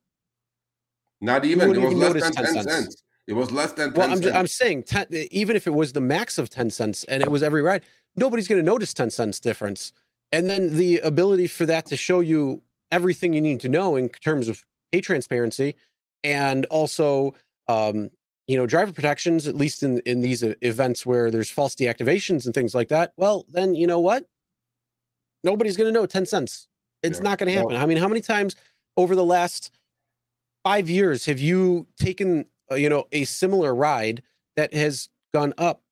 [1.20, 1.74] Not even.
[1.74, 2.72] It was less than 10, 10 cents.
[2.72, 3.02] cents.
[3.26, 6.00] It was less than 10 well, I'm, I'm saying 10, even if it was the
[6.00, 7.82] max of 10 cents and it was every ride,
[8.14, 9.92] nobody's going to notice 10 cents difference.
[10.32, 12.62] And then the ability for that to show you
[12.92, 14.62] everything you need to know in terms of
[14.92, 15.76] pay transparency
[16.22, 17.34] and also
[17.68, 18.10] um,
[18.46, 22.54] you know driver protections at least in in these events where there's false deactivations and
[22.54, 24.24] things like that well then you know what?
[25.44, 26.66] Nobody's going to know 10 cents.
[27.02, 27.22] It's yeah.
[27.24, 27.72] not going to happen.
[27.74, 28.56] Well, i mean how many times
[28.96, 29.70] over the last
[30.64, 34.22] 5 years have you taken uh, you know a similar ride
[34.56, 35.82] that has gone up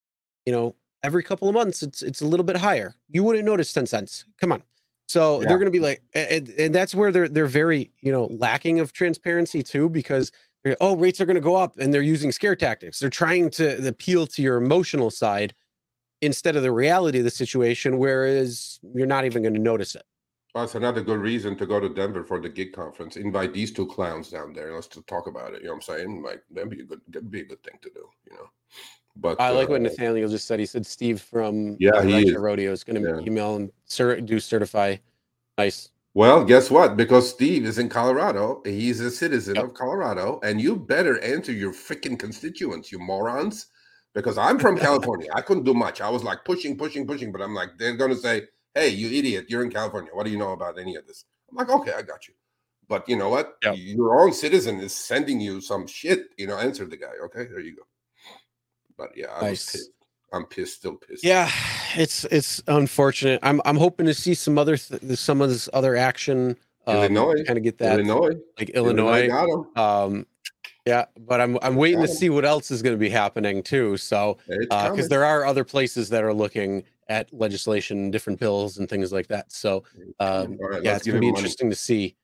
[0.46, 1.82] you know every couple of months?
[1.82, 2.94] It's it's a little bit higher.
[3.08, 4.24] You wouldn't notice 10 cents.
[4.40, 4.62] Come on.
[5.06, 5.48] So Yeah.
[5.48, 8.80] they're going to be like, and, and that's where they're they're very you know lacking
[8.80, 10.32] of transparency too, because
[10.80, 12.98] oh rates are going to go up, and they're using scare tactics.
[12.98, 15.54] They're trying to appeal to your emotional side
[16.22, 20.02] instead of the reality of the situation, whereas you're not even going to notice it.
[20.54, 23.16] That's another good reason to go to Denver for the gig conference.
[23.16, 24.66] Invite these two clowns down there.
[24.66, 25.62] and Let's just talk about it.
[25.62, 26.22] You know what I'm saying?
[26.22, 28.46] Like that'd be a good that'd be a good thing to do, you know.
[29.16, 30.60] But I like what uh, Nathaniel just said.
[30.60, 32.36] He said Steve from Yeah, he is.
[32.36, 33.26] Rodeo is going to Yeah.
[33.26, 34.96] email and cer- do certify.
[35.58, 35.90] Nice.
[36.14, 36.96] Well, guess what?
[36.96, 39.64] Because Steve is in Colorado, he's a citizen Yep.
[39.64, 43.66] of Colorado, and you better answer your freaking constituents, you morons.
[44.14, 46.00] Because I'm from California, I couldn't do much.
[46.00, 48.42] I was like pushing, pushing, pushing, but I'm like, they're to say,
[48.72, 49.46] "Hey, you idiot!
[49.48, 50.12] You're in California.
[50.14, 52.34] What do you know about any of this?" I'm like, "Okay, I got you."
[52.86, 53.56] But you know what?
[53.64, 53.74] Yep.
[53.76, 56.28] Your own citizen is sending you some shit.
[56.38, 57.10] You know, answer the guy.
[57.24, 57.82] Okay, there you go.
[58.96, 59.50] But yeah, I Nice.
[59.50, 59.90] was pissed.
[60.34, 61.24] I'm pissed, still pissed.
[61.24, 61.50] Yeah,
[61.94, 63.40] it's it's unfortunate.
[63.42, 66.56] I'm I'm hoping to see some other th- some of this other action.
[66.86, 67.44] Um, Illinois.
[67.44, 69.28] kind of get that Illinois, like Illinois.
[69.28, 69.66] got him.
[69.76, 70.26] Um,
[70.86, 73.96] yeah, but I'm I'm waiting to see what else is going to be happening too.
[73.96, 78.88] So because uh, there are other places that are looking at legislation, different bills, and
[78.88, 79.50] things like that.
[79.50, 79.84] So
[80.20, 81.40] um, right, yeah, it's gonna be him money.
[81.40, 82.16] interesting to see.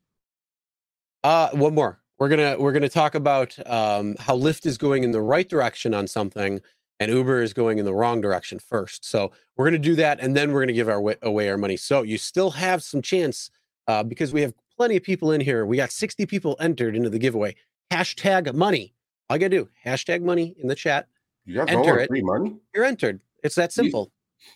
[1.24, 2.01] Uh, one more.
[2.19, 5.95] We're gonna we're gonna talk about um, how Lyft is going in the right direction
[5.95, 6.61] on something,
[7.01, 9.05] and Uber is going in the wrong direction first.
[9.05, 11.77] So we're gonna do that, and then we're gonna give our wa- away our money.
[11.77, 13.51] So you still have some chance
[13.89, 15.66] uh, because we have plenty of people in here.
[15.66, 17.56] We got sixty people entered into the giveaway.
[17.90, 18.94] Hashtag money.
[19.28, 21.09] All you gotta do hashtag money in the chat.
[21.47, 22.09] You guys enter it.
[22.09, 22.56] free money?
[22.74, 23.20] You're entered.
[23.43, 24.12] It's that simple.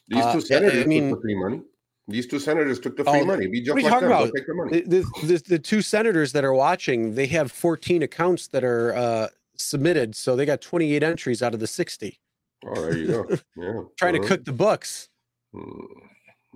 [0.08, 1.62] These Uh, I- two I senators mean- took the free money.
[2.06, 3.46] These two senators took the free Oh, money.
[3.46, 4.10] Be just what are you like them.
[4.12, 4.30] About?
[4.36, 4.80] take the money.
[4.82, 8.94] The, the, the, the two senators that are watching, they have 14 accounts that are
[8.94, 12.20] uh, submitted, so they got 28 entries out of the 60.
[12.66, 13.26] Oh, there you go.
[13.56, 13.82] Yeah.
[13.96, 14.22] Trying uh-huh.
[14.22, 15.08] to cook the books.
[15.52, 15.84] Hmm.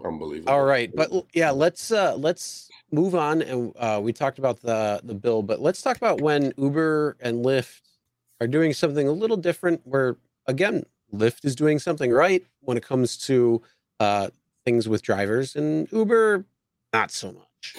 [0.04, 0.52] Unbelievable.
[0.52, 3.42] All right, but yeah, let's uh, let's move on.
[3.42, 7.44] And uh, we talked about the the bill, but let's talk about when Uber and
[7.44, 7.80] Lyft
[8.40, 9.80] are doing something a little different.
[9.84, 10.16] Where
[10.46, 13.60] again, Lyft is doing something right when it comes to
[13.98, 14.28] uh,
[14.64, 16.44] things with drivers, and Uber
[16.92, 17.76] not so much.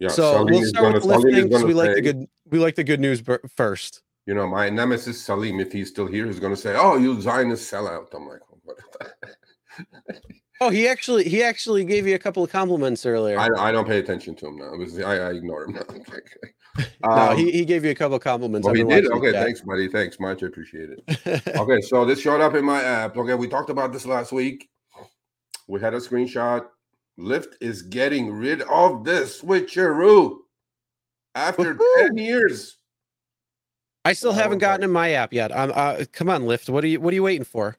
[0.00, 0.08] Yeah.
[0.08, 2.74] so we'll start with Lyft Salim is thing because we like the good we like
[2.74, 3.22] the good news
[3.54, 4.02] first.
[4.30, 7.20] You know, my nemesis Salim, if he's still here, is going to say, "Oh, you
[7.20, 10.12] Zionist sellout." I'm like, oh?
[10.62, 13.36] Oh, he actually he actually gave you a couple of compliments earlier.
[13.40, 14.74] I, I don't pay attention to him now.
[14.74, 15.82] It was, I, I ignore him now.
[17.04, 18.66] no, Um, he, he gave you a couple of compliments.
[18.66, 19.10] well, he did.
[19.10, 19.88] Okay, thanks, buddy.
[19.88, 21.00] Thanks, much appreciated.
[21.26, 23.16] okay, so this showed up in my app.
[23.16, 24.68] Okay, we talked about this last week.
[25.66, 26.66] We had a screenshot.
[27.18, 30.36] Lyft is getting rid of the switcheroo
[31.34, 32.06] after Woohoo!
[32.06, 32.76] 10 years.
[34.04, 35.52] I still Oh, haven't gotten in my app yet.
[35.52, 36.68] Um, uh, come on, Lyft.
[36.70, 37.76] What are you What are you waiting for?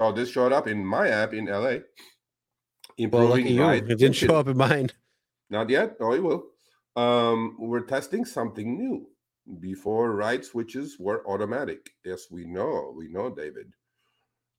[0.00, 1.60] Oh, this showed up in my app in LA.
[1.60, 1.82] Well,
[2.98, 3.68] Improving you.
[3.68, 4.90] It didn't show up in mine.
[5.50, 5.96] Not yet.
[6.00, 6.46] Oh, it will.
[6.96, 9.06] Um, we're testing something new.
[9.60, 11.90] Before ride switches were automatic.
[12.04, 12.94] Yes, we know.
[12.96, 13.72] We know, David.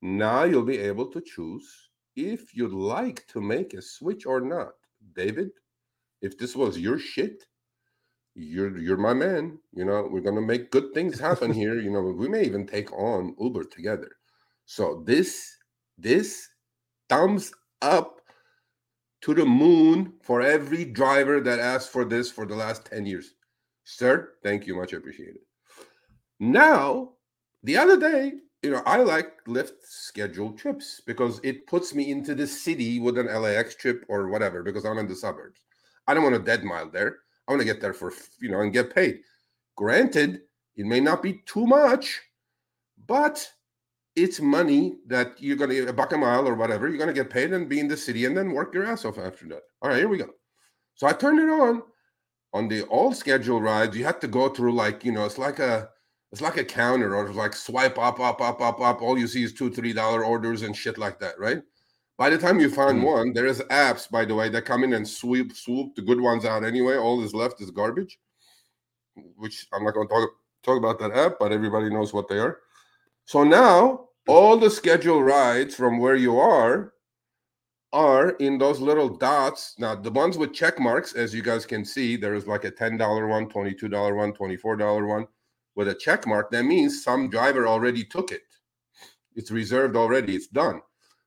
[0.02, 4.73] Now you'll be able to choose if you'd like to make a switch or not.
[5.15, 5.49] David,
[6.22, 7.45] if this was your shit,
[8.40, 9.60] you're you're my man.
[9.74, 11.80] You know, we're gonna make good things happen here.
[11.80, 14.10] You know, we may even take on Uber together.
[14.66, 15.57] So this
[15.98, 16.48] this
[17.10, 17.52] thumbs
[17.82, 18.22] up
[19.22, 23.34] to the moon for every driver that asked for this for the last 10 years.
[23.84, 24.76] Sir, thank you.
[24.76, 25.41] Much appreciated.
[26.40, 27.14] Now,
[27.64, 28.34] the other day,
[28.64, 33.18] you know, I like Lyft scheduled trips because it puts me into the city with
[33.18, 35.60] an LAX trip or whatever because I'm in the suburbs.
[36.07, 37.18] I don't want a dead mile there.
[37.50, 39.22] I want to get there for, you know, and get paid.
[39.76, 40.42] Granted,
[40.76, 42.22] it may not be too much,
[43.08, 43.52] but
[44.16, 46.88] it's money that you're going to a buck a mile or whatever.
[46.88, 49.04] You're going to get paid and be in the city and then work your ass
[49.04, 49.64] off after that.
[49.82, 50.30] All right, here we go.
[50.94, 51.82] So I turned it on.
[52.54, 55.60] On the old schedule rides, you had to go through like you know, it's like
[55.60, 55.90] a
[56.32, 59.02] it's like a counter or like swipe up, up, up, up, up.
[59.02, 61.62] All you see is two, three dollar orders and shit like that, right?
[62.20, 63.06] By the time you find Mhm.
[63.06, 66.20] one, there is apps, by the way, that come in and sweep swoop the good
[66.20, 66.98] ones out anyway.
[66.98, 68.20] All is left is garbage,
[69.38, 70.30] which I'm not going to talk
[70.62, 72.60] talk about that app, but everybody knows what they are.
[73.24, 76.94] So now all the scheduled rides from where you are
[77.94, 79.76] are in those little dots.
[79.80, 82.72] Now the ones with check marks, as you guys can see, there is like a
[82.72, 85.26] $10 one, $22 one, $24 one
[85.76, 86.52] with a check mark.
[86.52, 88.44] That means some driver already took it.
[89.36, 90.82] It's reserved already, it's done.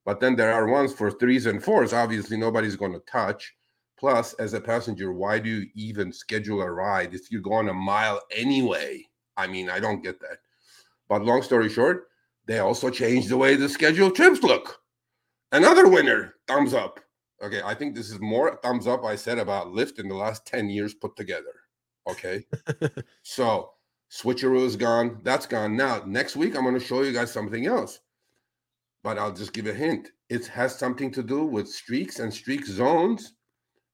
[0.05, 1.93] But then there are ones for threes and fours.
[1.93, 3.55] Obviously, nobody's going to touch.
[3.99, 7.74] Plus, as a passenger, why do you even schedule a ride if you're going a
[7.74, 9.07] mile anyway?
[9.37, 10.39] I mean, I don't get that.
[11.09, 12.09] But long story short,
[12.47, 14.81] they also changed the way the scheduled trips look.
[15.53, 16.99] Another winner, thumbs up.
[17.43, 20.47] Okay, I think this is more thumbs up I said about Lyft in the last
[20.47, 21.55] 10 years put together.
[22.09, 22.45] Okay.
[23.23, 23.70] so
[24.11, 25.20] switcheroo is gone.
[25.23, 25.77] That's gone.
[25.77, 28.01] Now, next week, I'm going to show you guys something else.
[29.03, 30.11] But I'll just give a hint.
[30.29, 33.35] It has something to do with streaks and streak zones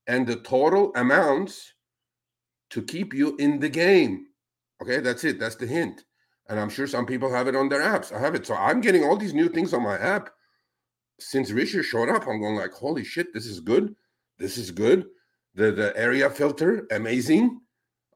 [0.07, 1.73] and the total amounts
[2.71, 4.27] to keep you in the game.
[4.83, 5.39] Okay, that's it.
[5.39, 6.05] That's the hint.
[6.49, 8.13] And I'm sure some people have it on their apps.
[8.13, 8.47] I have it.
[8.47, 10.31] So I'm getting all these new things on my app.
[11.21, 13.95] Since Richard showed up, I'm going like, holy shit, this is good.
[14.39, 15.07] This is good.
[15.55, 17.61] The the area filter, amazing.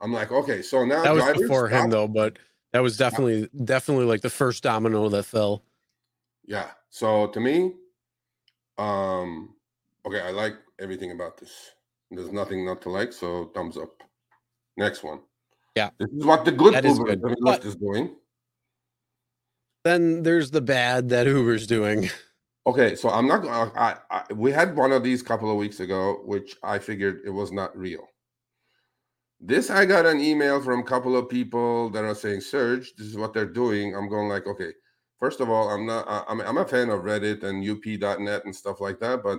[0.00, 1.84] I'm like, okay, so now that was before stop.
[1.84, 2.38] him though, but
[2.72, 5.64] that was definitely definitely like the first domino that fell.
[6.44, 6.70] Yeah.
[6.90, 7.74] So to me,
[8.78, 9.54] um,
[10.06, 11.52] okay, I like everything about this.
[12.10, 14.02] There's nothing not to like, so thumbs up.
[14.76, 15.20] Next one.
[15.76, 15.90] Yeah.
[15.98, 17.36] This is what the good that Uber is, good.
[17.40, 18.16] But is doing.
[19.84, 22.10] Then there's the bad that Uber's doing.
[22.64, 23.44] Okay, so I'm not.
[23.44, 27.30] I, I we had one of these couple of weeks ago, which I figured it
[27.30, 28.06] was not real.
[29.40, 33.08] This I got an email from a couple of people that are saying, "Serge, this
[33.08, 34.70] is what they're doing." I'm going like, okay.
[35.22, 36.04] First of all, I'm not.
[36.26, 39.38] I'm I'm a fan of Reddit and UP.net and stuff like that, but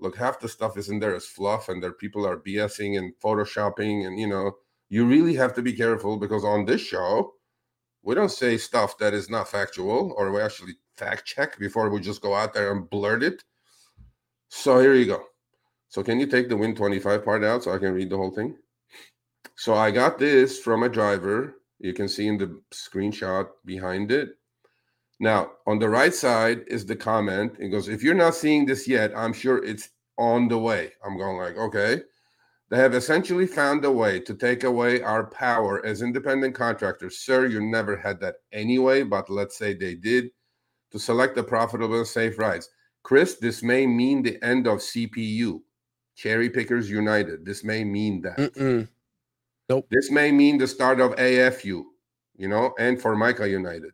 [0.00, 3.14] look, half the stuff is in there as fluff, and there people are BSing and
[3.22, 4.50] photoshopping, and you know,
[4.88, 7.34] you really have to be careful because on this show,
[8.02, 12.00] we don't say stuff that is not factual, or we actually fact check before we
[12.00, 13.44] just go out there and blurt it.
[14.48, 15.22] So here you go.
[15.90, 18.34] So can you take the win 25 part out so I can read the whole
[18.34, 18.56] thing?
[19.54, 21.58] So I got this from a driver.
[21.78, 24.30] You can see in the screenshot behind it.
[25.20, 27.56] Now, on the right side is the comment.
[27.58, 30.92] It goes, if you're not seeing this yet, I'm sure it's on the way.
[31.04, 32.02] I'm going like, okay.
[32.70, 37.18] They have essentially found a way to take away our power as independent contractors.
[37.18, 40.30] Sir, you never had that anyway, but let's say they did
[40.90, 42.68] to select the profitable and safe rides.
[43.02, 45.60] Chris, this may mean the end of CPU,
[46.16, 47.44] Cherry Pickers United.
[47.44, 48.38] This may mean that.
[48.38, 48.88] Mm-mm.
[49.68, 49.86] Nope.
[49.90, 51.84] This may mean the start of AFU,
[52.36, 53.92] you know, and for Formica United.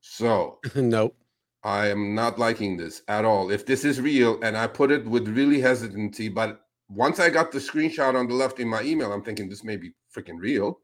[0.00, 1.16] So, nope.
[1.62, 3.50] I am not liking this at all.
[3.50, 7.52] If this is real, and I put it with really hesitancy, but once I got
[7.52, 10.80] the screenshot on the left in my email, I'm thinking this may be freaking real.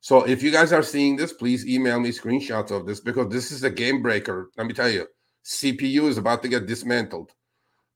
[0.00, 3.50] So if you guys are seeing this, please email me screenshots of this because this
[3.50, 4.50] is a game breaker.
[4.56, 5.06] Let me tell you,
[5.44, 7.32] CPU is about to get dismantled.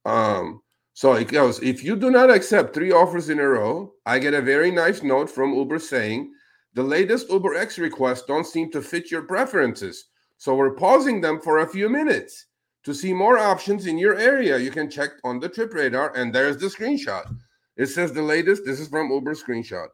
[0.05, 0.63] Um,
[0.95, 4.35] so it goes, if you do not accept three offers in a row, I get
[4.35, 6.33] a very nice note from Uber saying
[6.75, 10.07] the latest Uber X requests don't seem to fit your preferences.
[10.43, 12.47] So we're pausing them for a few minutes
[12.83, 14.59] to see more options in your area.
[14.59, 17.33] You can check on the trip radar, and there's the screenshot.
[17.77, 18.65] It says the latest.
[18.65, 19.87] This is from Uber screenshot.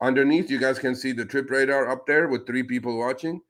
[0.00, 3.40] Underneath, you guys can see the trip radar up there with three people watching.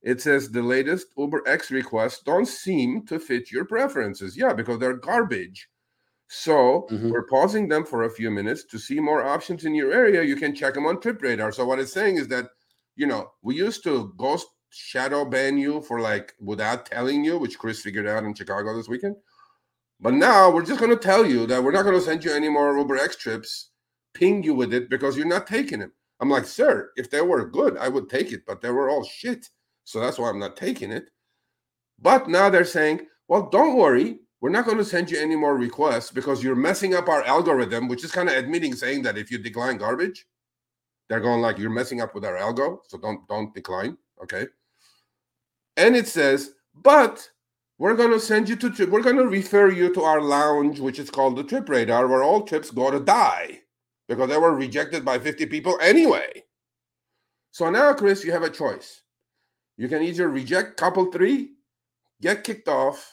[0.00, 4.38] It says the latest Uber X requests don't seem to fit your preferences.
[4.38, 5.68] Yeah, because they're garbage.
[6.28, 7.10] So mm-hmm.
[7.10, 10.22] we're pausing them for a few minutes to see more options in your area.
[10.22, 11.52] You can check them on Trip Radar.
[11.52, 12.46] So what it's saying is that,
[12.96, 17.58] you know, we used to ghost shadow ban you for like without telling you, which
[17.58, 19.16] Chris figured out in Chicago this weekend.
[20.00, 22.32] But now we're just going to tell you that we're not going to send you
[22.32, 23.70] any more Uber X trips,
[24.14, 25.92] ping you with it because you're not taking them.
[26.20, 29.04] I'm like, sir, if they were good, I would take it, but they were all
[29.04, 29.48] shit.
[29.84, 31.10] So that's why I'm not taking it.
[32.00, 34.20] But now they're saying, well, don't worry.
[34.40, 37.88] We're not going to send you any more requests because you're messing up our algorithm,
[37.88, 40.26] which is kind of admitting saying that if you decline garbage,
[41.08, 42.78] they're going like you're messing up with our algo.
[42.86, 43.98] So don't don't decline.
[44.22, 44.46] Okay.
[45.76, 47.30] And it says, but
[47.78, 50.98] we're going to send you to we're going to refer you to our lounge, which
[50.98, 53.60] is called the trip radar, where all trips go to die
[54.08, 56.44] because they were rejected by 50 people anyway.
[57.52, 59.02] So now, Chris, you have a choice.
[59.76, 61.52] You can either reject couple three,
[62.20, 63.10] get kicked off,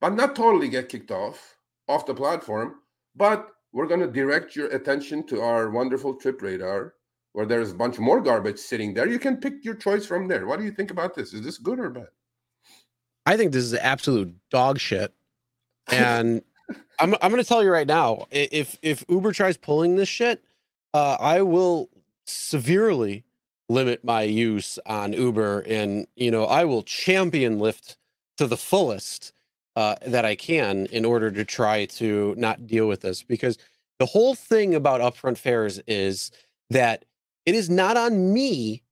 [0.00, 1.56] but not totally get kicked off
[1.88, 2.76] off the platform,
[3.16, 6.94] but we're going to direct your attention to our wonderful trip radar
[7.34, 9.08] where there's a bunch more garbage sitting there.
[9.08, 10.46] You can pick your choice from there.
[10.46, 11.34] What do you think about this?
[11.34, 12.06] Is this good or bad?
[13.26, 15.12] I think this is absolute dog shit.
[15.92, 16.40] And
[16.98, 20.42] I'm I'm gonna tell you right now, if if Uber tries pulling this shit,
[20.94, 21.90] uh, I will
[22.24, 23.22] severely
[23.68, 27.96] limit my use on Uber, and you know I will champion Lyft
[28.38, 29.34] to the fullest
[29.76, 33.22] uh, that I can in order to try to not deal with this.
[33.22, 33.58] Because
[33.98, 36.30] the whole thing about upfront fares is
[36.70, 37.04] that
[37.46, 38.82] it is not on me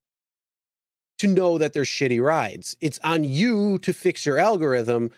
[1.19, 2.75] to know that there's shitty rides.
[2.81, 5.11] It's on you to fix your algorithm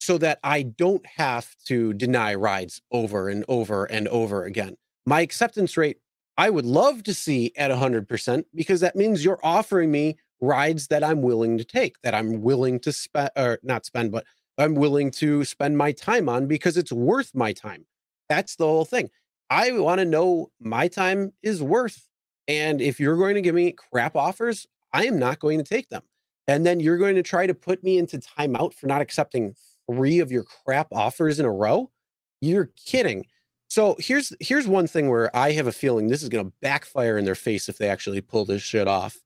[0.00, 4.76] so that I don't have to deny rides over and over and over again.
[5.06, 5.98] My acceptance rate,
[6.36, 11.02] I would love to see at 100% because that means you're offering me rides that
[11.02, 14.24] I'm willing to take, that I'm willing to spend, or not spend, but
[14.56, 17.86] I'm willing to spend my time on because it's worth my time.
[18.28, 19.10] That's the whole thing.
[19.50, 22.07] I want to know my time is worth.
[22.48, 25.90] And if you're going to give me crap offers, I am not going to take
[25.90, 26.02] them.
[26.48, 29.54] And then you're going to try to put me into timeout for not accepting
[29.90, 31.90] three of your crap offers in a row.
[32.40, 33.26] You're kidding.
[33.68, 37.18] So here's here's one thing where I have a feeling this is going to backfire
[37.18, 39.18] in their face if they actually pull this shit off.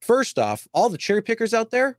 [0.00, 1.98] First off, all the cherry pickers out there,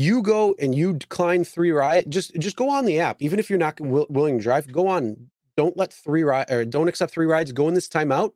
[0.00, 2.10] you go and you decline three ride.
[2.10, 4.70] Just just go on the app, even if you're not w- willing to drive.
[4.72, 5.30] Go on.
[5.56, 7.52] Don't let three ride or don't accept three rides.
[7.52, 8.32] Go in this timeout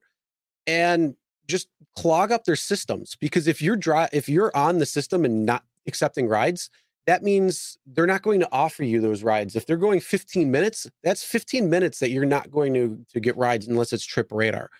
[0.66, 5.24] and just clog up their systems because if you're dry if you're on the system
[5.24, 6.70] and not accepting rides
[7.06, 9.56] that means they're not going to offer you those rides.
[9.56, 13.36] If they're going 15 minutes that's 15 minutes that you're not going to to get
[13.36, 14.70] rides unless it's trip radar.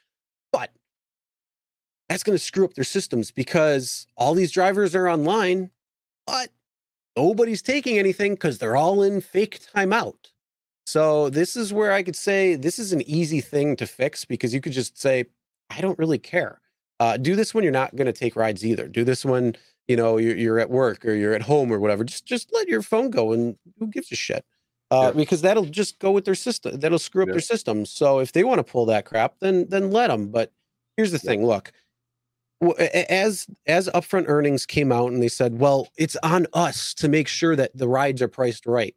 [0.53, 0.71] But
[2.09, 5.71] that's going to screw up their systems because all these drivers are online
[6.27, 6.49] but
[7.17, 10.15] nobody's taking anything because they're all in fake timeout.
[10.87, 14.55] So this is where i could say this is an easy thing to fix because
[14.55, 15.27] you could just say
[15.71, 16.61] I don't really care.
[17.01, 18.89] Uh, do this when you're not going to take rides either.
[18.89, 19.57] Do this when
[19.89, 22.05] you know you're, you're, at work or you're at home or whatever.
[22.05, 24.45] Just just let your phone go and who gives a shit?
[24.91, 25.11] Uh, yeah.
[25.13, 26.79] Because that'll just go with their system.
[26.79, 27.33] That'll screw up yeah.
[27.33, 27.91] their systems.
[27.91, 30.29] So if they want to pull that crap, then then let them.
[30.29, 30.53] But
[30.97, 31.31] here's the yeah.
[31.31, 31.73] thing: look,
[32.73, 37.29] as as upfront earnings came out and they said, well, it's on us to make
[37.29, 38.95] sure that the rides are priced right.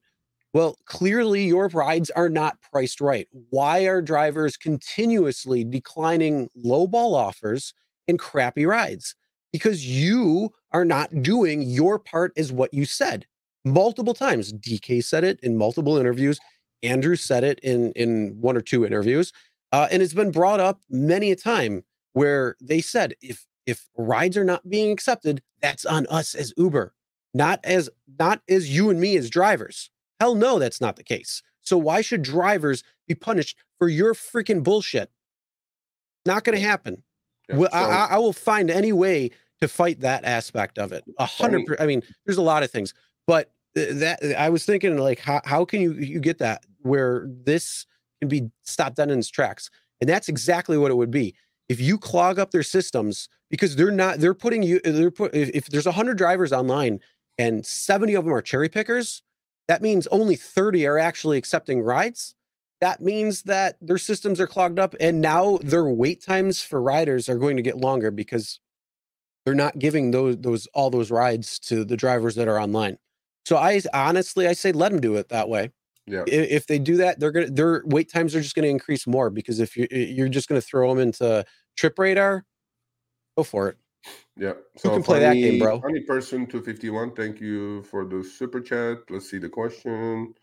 [0.53, 3.27] Well, clearly your rides are not priced right.
[3.49, 7.73] Why are drivers continuously declining lowball offers
[8.07, 9.15] and crappy rides?
[9.51, 13.25] Because you are not doing your part as what you said
[13.65, 14.53] multiple times.
[14.53, 16.39] DK said it in multiple interviews.
[16.83, 19.33] Andrew said it in in one or two interviews,
[19.71, 21.83] uh, and it's been brought up many a time
[22.13, 26.93] where they said if if rides are not being accepted, that's on us as Uber,
[27.33, 29.89] not as not as you and me as drivers.
[30.19, 31.41] Hell no, that's not the case.
[31.61, 35.11] So why should drivers be punished for your freaking bullshit?
[36.25, 37.03] Not going to happen.
[37.49, 39.31] Yeah, well, so, I, I, will find any way
[39.61, 41.03] to fight that aspect of it.
[41.17, 41.63] A hundred.
[41.79, 42.93] I mean, there's a lot of things,
[43.25, 47.85] but that I was thinking like, how how can you you get that where this
[48.19, 49.69] can be stopped dead in its tracks?
[50.01, 51.35] And that's exactly what it would be
[51.69, 55.49] if you clog up their systems because they're not they're putting you they're put if,
[55.53, 56.99] if there's 100 drivers online
[57.37, 59.21] and 70 of them are cherry pickers
[59.67, 62.35] that means only 30 are actually accepting rides.
[62.79, 67.27] That means that their systems are clogged up and now their wait times for riders
[67.27, 68.59] are going to get longer because
[69.45, 72.97] they're not giving those those all those rides to the drivers that are online.
[73.45, 75.71] So I honestly I say let them do it that way.
[76.05, 76.23] Yeah.
[76.27, 79.29] If they do that, they're gonna their wait times are just going to increase more
[79.29, 81.45] because if you you're just going to throw them into
[81.75, 82.45] Trip Radar,
[83.37, 83.77] go for it.
[84.35, 84.53] Yeah.
[84.75, 85.81] So Who can play funny, that game, bro?
[85.81, 87.15] Funny person 251.
[87.15, 88.99] Thank you for the super chat.
[89.09, 90.33] Let's see the question.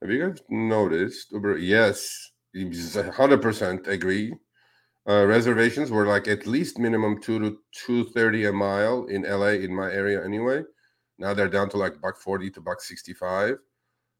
[0.00, 1.32] Have you guys noticed?
[1.32, 1.58] Uber?
[1.58, 4.34] Yes, 100% agree.
[5.08, 9.58] Uh, reservations were like at least minimum two to two thirty a mile in LA
[9.58, 10.62] in my area anyway.
[11.18, 13.56] Now they're down to like buck forty to buck sixty five.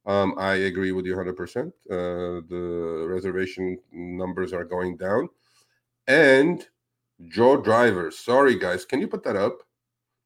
[0.04, 1.68] Um, I agree with you 100%.
[1.68, 5.28] Uh, the reservation numbers are going down.
[6.08, 6.66] And
[7.28, 8.10] Joe Driver.
[8.10, 8.84] Sorry, guys.
[8.84, 9.58] Can you put that up?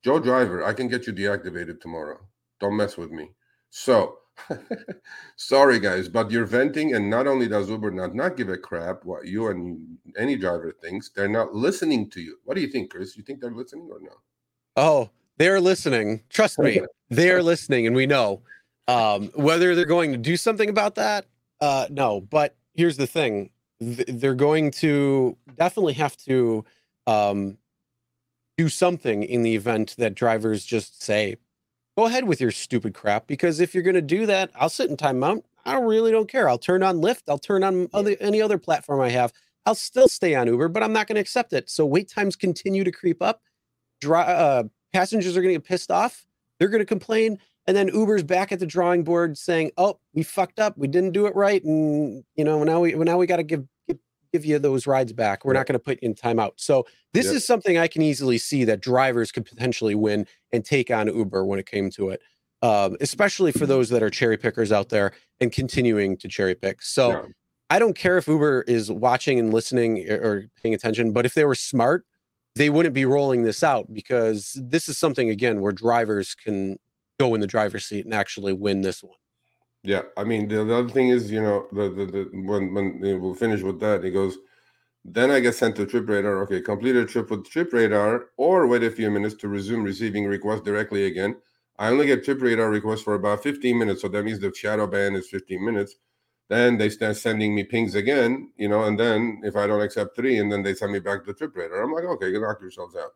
[0.04, 2.20] Joe Driver, I can get you deactivated tomorrow.
[2.60, 3.30] Don't mess with me.
[3.70, 4.18] So,
[5.36, 9.04] sorry, guys, but you're venting, and not only does Uber not, not give a crap
[9.04, 12.38] what you and any driver thinks, they're not listening to you.
[12.44, 13.16] What do you think, Chris?
[13.16, 14.12] You think they're listening or no?
[14.76, 16.22] Oh, they're listening.
[16.30, 18.42] Trust me, they're listening, and we know.
[18.88, 21.26] Um, whether they're going to do something about that,
[21.60, 22.20] uh, no.
[22.20, 23.50] But here's the thing:
[23.80, 26.64] they're going to definitely have to
[27.06, 27.58] um,
[28.56, 31.36] do something in the event that drivers just say,
[31.96, 33.26] go ahead with your stupid crap.
[33.26, 35.42] Because if you're going to do that, I'll sit in timeout.
[35.64, 36.48] I really don't care.
[36.48, 37.22] I'll turn on Lyft.
[37.28, 39.32] I'll turn on other, any other platform I have.
[39.66, 41.68] I'll still stay on Uber, but I'm not going to accept it.
[41.68, 43.42] So wait times continue to creep up.
[44.00, 46.24] Dry, uh, passengers are going to get pissed off.
[46.58, 47.38] They're going to complain.
[47.66, 50.78] And then Uber's back at the drawing board saying, "Oh, we fucked up.
[50.78, 53.64] We didn't do it right, and you know now we now we got to give
[54.36, 55.44] give you those rides back.
[55.44, 56.52] We're not going to put you in timeout.
[56.56, 60.90] So this is something I can easily see that drivers could potentially win and take
[60.90, 62.20] on Uber when it came to it.
[62.62, 66.82] Um, especially for those that are cherry pickers out there and continuing to cherry pick.
[66.82, 67.22] So yeah.
[67.70, 71.44] I don't care if Uber is watching and listening or paying attention, but if they
[71.44, 72.04] were smart,
[72.54, 76.78] they wouldn't be rolling this out because this is something again where drivers can
[77.20, 79.12] go in the driver's seat and actually win this one.
[79.86, 83.00] Yeah, I mean the, the other thing is, you know, the the, the when when
[83.22, 84.36] we'll finish with that, he goes,
[85.04, 86.42] then I get sent to Trip Radar.
[86.44, 90.26] Okay, complete a trip with Trip Radar, or wait a few minutes to resume receiving
[90.26, 91.36] requests directly again.
[91.78, 94.86] I only get Trip Radar requests for about 15 minutes, so that means the shadow
[94.88, 95.96] ban is 15 minutes.
[96.48, 100.16] Then they start sending me pings again, you know, and then if I don't accept
[100.16, 101.82] three, and then they send me back to trip radar.
[101.82, 103.12] I'm like, okay, you knock yourselves out.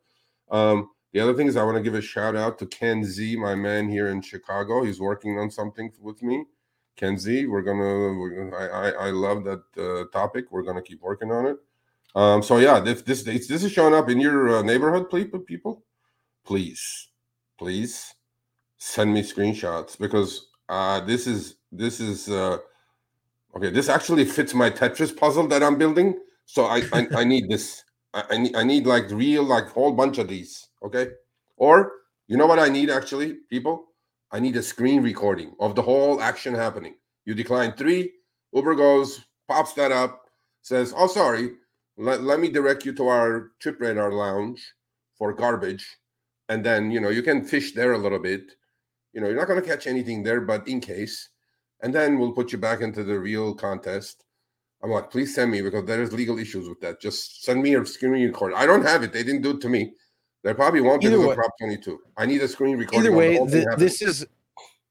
[0.56, 3.36] Um, the other thing is I want to give a shout out to Ken Z,
[3.36, 4.84] my man here in Chicago.
[4.84, 6.44] He's working on something with me.
[7.00, 10.44] Ken Z, we're gonna, we're, I, I, I love that uh, topic.
[10.50, 11.56] We're gonna keep working on it.
[12.14, 15.84] Um, so yeah, if this this is showing up in your uh, neighborhood, please, people,
[16.44, 17.08] please,
[17.56, 18.14] please
[18.76, 22.58] send me screenshots because uh, this is this is uh,
[23.56, 23.70] okay.
[23.70, 26.18] This actually fits my Tetris puzzle that I'm building.
[26.44, 27.82] So I I, I need this.
[28.12, 30.68] I, I need I need like real like whole bunch of these.
[30.82, 31.12] Okay,
[31.56, 31.92] or
[32.26, 33.86] you know what I need actually, people.
[34.32, 36.94] I need a screen recording of the whole action happening.
[37.24, 38.12] You decline three,
[38.52, 40.22] Uber goes, pops that up,
[40.62, 41.50] says, "Oh, sorry,
[41.96, 44.74] let, let me direct you to our trip radar lounge
[45.18, 45.98] for garbage.
[46.48, 48.52] And then you know you can fish there a little bit.
[49.12, 51.28] You know you're not going to catch anything there but in case.
[51.82, 54.24] And then we'll put you back into the real contest.
[54.82, 57.00] I'm like please send me because there's legal issues with that.
[57.00, 58.54] Just send me a screen record.
[58.54, 59.12] I don't have it.
[59.12, 59.92] They didn't do it to me
[60.42, 63.38] they probably won't because of prop 22 i need a screen recording either way
[63.76, 64.26] this is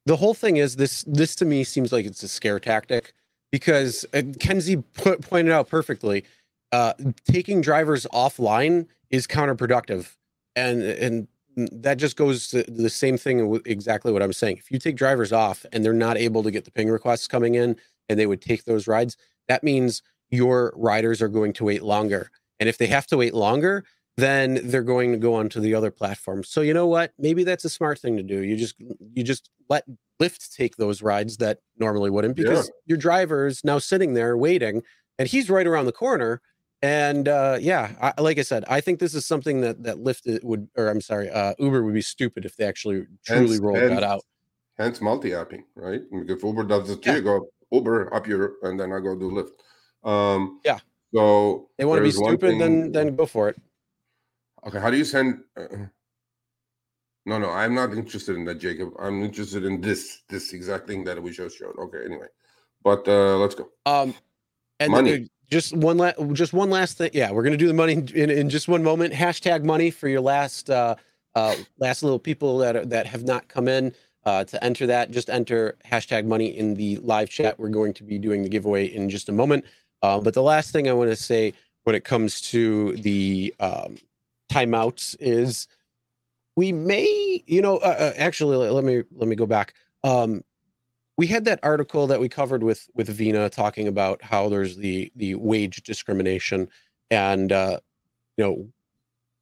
[0.06, 3.14] the whole thing is this this to me seems like it's a scare tactic
[3.52, 6.24] because uh, kenzie put, pointed out perfectly
[6.72, 6.94] uh,
[7.26, 10.16] taking drivers offline is counterproductive,
[10.56, 14.58] and and that just goes to the same thing exactly what I'm saying.
[14.58, 17.56] If you take drivers off and they're not able to get the ping requests coming
[17.56, 17.76] in,
[18.08, 19.18] and they would take those rides,
[19.48, 22.30] that means your riders are going to wait longer.
[22.60, 23.84] And if they have to wait longer,
[24.20, 26.50] then they're going to go onto the other platforms.
[26.50, 27.12] So you know what?
[27.18, 28.42] Maybe that's a smart thing to do.
[28.42, 28.76] You just
[29.14, 29.86] you just let
[30.22, 32.74] Lyft take those rides that normally wouldn't because yeah.
[32.86, 34.84] your driver is now sitting there waiting,
[35.18, 36.42] and he's right around the corner
[36.82, 40.44] and uh, yeah, I, like I said, I think this is something that that Lyft
[40.44, 43.78] would, or I'm sorry, uh, Uber would be stupid if they actually truly hence, rolled
[43.80, 44.24] hence, that out.
[44.78, 46.02] Hence multi-apping, right?
[46.12, 47.16] If Uber does it, yeah.
[47.16, 50.10] you go Uber up your, and then I go do Lyft.
[50.10, 50.80] Um, yeah.
[51.14, 53.60] So they want to be stupid, thing, then then go for it.
[54.68, 55.42] Okay, how do you send?
[55.56, 55.88] Uh,
[57.26, 58.90] no, no, I'm not interested in that, Jacob.
[59.00, 61.78] I'm interested in this this exact thing that we just showed.
[61.78, 62.28] Okay, anyway,
[62.84, 63.70] but uh let's go.
[63.86, 64.14] Um,
[64.80, 65.12] and money.
[65.12, 68.30] The, just one last just one last thing yeah we're gonna do the money in,
[68.30, 70.96] in just one moment hashtag money for your last uh
[71.36, 73.94] uh last little people that are, that have not come in
[74.26, 78.04] uh to enter that just enter hashtag money in the live chat we're going to
[78.04, 79.66] be doing the giveaway in just a moment
[80.02, 81.52] uh, but the last thing i want to say
[81.84, 83.98] when it comes to the um
[84.50, 85.68] timeouts is
[86.56, 89.74] we may you know uh, uh actually let me let me go back
[90.04, 90.44] um
[91.20, 95.12] we had that article that we covered with with Veena talking about how there's the
[95.18, 96.70] the wage discrimination,
[97.12, 97.82] and uh,
[98.38, 98.70] you know,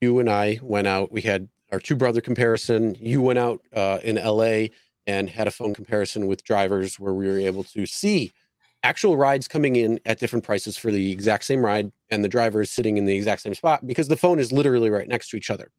[0.01, 1.11] you and I went out.
[1.11, 2.95] We had our two brother comparison.
[2.99, 4.71] You went out uh, in L.A.
[5.05, 8.33] and had a phone comparison with drivers where we were able to see
[8.83, 12.61] actual rides coming in at different prices for the exact same ride, and the driver
[12.61, 15.37] is sitting in the exact same spot because the phone is literally right next to
[15.37, 15.71] each other.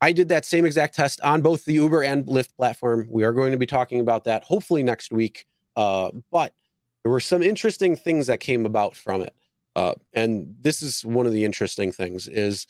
[0.00, 3.08] I did that same exact test on both the Uber and Lyft platform.
[3.10, 5.46] We are going to be talking about that hopefully next week.
[5.76, 6.54] Uh, but
[7.02, 9.34] there were some interesting things that came about from it.
[9.74, 12.66] Uh, and this is one of the interesting things is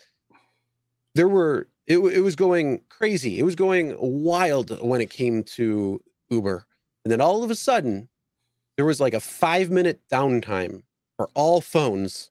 [1.15, 3.39] there were it, it was going crazy.
[3.39, 6.67] It was going wild when it came to Uber.
[7.05, 8.09] And then all of a sudden,
[8.79, 10.83] there was like a five minute downtime
[11.17, 12.31] for all phones.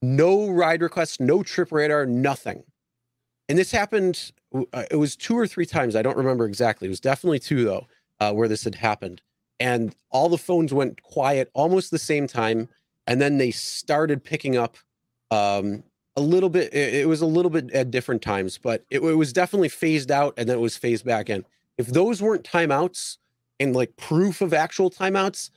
[0.00, 2.64] No ride requests, no trip radar, nothing.
[3.48, 4.32] And this happened
[4.72, 6.86] uh, it was two or three times i don't remember exactly.
[6.86, 7.86] It was definitely two though
[8.18, 9.20] uh, where this had happened.
[9.60, 12.68] And all the phones went quiet almost the same time
[13.06, 14.78] and then they started picking up
[15.30, 15.82] um,
[16.16, 19.14] a little bit it, it, was a little bit at different times but it, it,
[19.14, 21.44] was definitely phased out and then it was phased back in.
[21.76, 23.18] If those weren't timeouts
[23.60, 25.50] and like proof of actual timeouts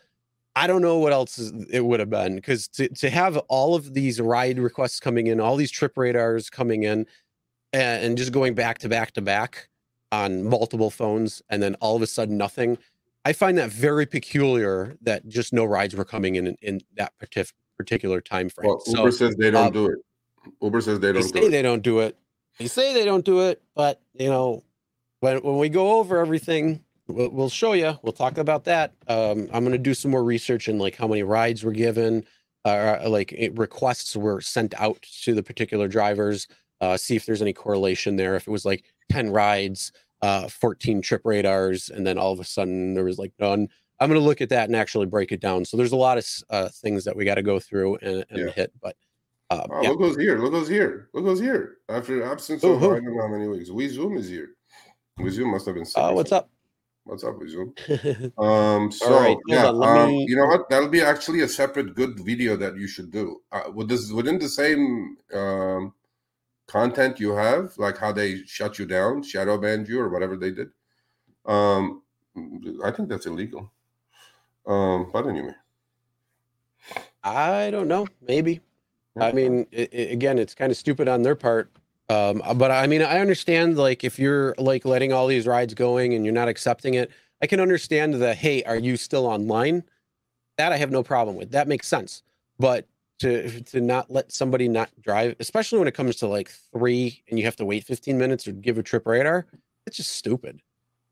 [0.56, 3.94] i don't know what else it would have been because to, to have all of
[3.94, 7.06] these ride requests coming in all these trip radars coming in
[7.74, 9.70] and just going back to back to back
[10.12, 12.78] on multiple phones and then all of a sudden nothing
[13.26, 17.14] i find that very peculiar that just no rides were coming in in that
[17.78, 20.00] particular time frame well, uber so, says they don't um, do it
[20.62, 21.52] uber says they don't they do it.
[21.52, 22.18] they don't do it
[22.60, 24.64] they say they don't do it but you know
[25.22, 29.50] when, when we go over everything we'll, we'll show you we'll talk about that um,
[29.54, 32.24] i'm going to do some more research in like how many rides were given
[32.64, 36.48] uh, like requests were sent out to the particular drivers
[36.82, 38.36] uh, see if there's any correlation there.
[38.36, 39.92] If it was like 10 rides,
[40.22, 43.70] uh, 14 trip radars, and then all of a sudden there was like none.
[44.00, 45.64] I'm going to look at that and actually break it down.
[45.64, 48.40] So there's a lot of uh, things that we got to go through and, and
[48.40, 48.52] yeah.
[48.52, 48.74] hit.
[48.82, 48.96] But
[49.52, 49.90] uh, oh, yeah.
[49.90, 50.40] look who's here!
[50.40, 51.10] Look who's here!
[51.14, 51.78] Look who's here!
[51.88, 54.56] After absence of I don't know how many weeks, We Zoom is here.
[55.18, 55.86] We Zoom must have been.
[55.96, 56.50] Oh, what's up?
[57.04, 57.74] What's up, Zoom?
[58.38, 60.70] Um, so right, yeah, on, um, me- you know what?
[60.70, 63.42] That'll be actually a separate good video that you should do.
[63.52, 65.94] Uh, with this within the same um,
[66.68, 70.52] content you have, like how they shut you down, shadow banned you, or whatever they
[70.52, 70.70] did.
[71.46, 72.04] Um,
[72.84, 73.72] I think that's illegal.
[74.66, 75.54] Um, but anyway,
[77.24, 78.08] I don't know.
[78.22, 78.62] Maybe.
[79.20, 81.72] I mean, i i again, it's kind of stupid on their part.
[82.12, 86.14] Um, but I mean, I understand like if you're like letting all these rides going
[86.14, 87.12] and you're not accepting it,
[87.42, 89.84] I can understand the hey, are you still online?
[90.58, 91.52] That I have no problem with.
[91.52, 92.24] That makes sense.
[92.60, 92.88] But
[93.20, 97.40] to to not let somebody not drive, especially when it comes to like three and
[97.40, 99.46] you have to wait 15 minutes or give a trip radar,
[99.86, 100.62] it's just stupid.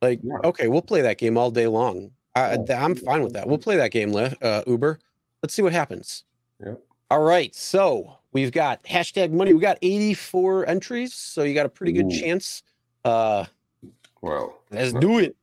[0.01, 0.37] Like, Yeah.
[0.43, 2.11] okay, we'll play that game all day long.
[2.35, 3.47] I, i'm fine with that.
[3.47, 4.99] We'll play that game, uh, Uber.
[5.43, 6.23] Let's see what happens.
[6.63, 6.75] Yeah.
[7.09, 7.53] All right.
[7.55, 9.53] So we've got hashtag money.
[9.53, 11.13] We got 84 entries.
[11.13, 12.19] So you got a pretty good Ooh.
[12.19, 12.63] chance.
[13.03, 13.45] Uh,
[14.21, 15.35] well, let's do it.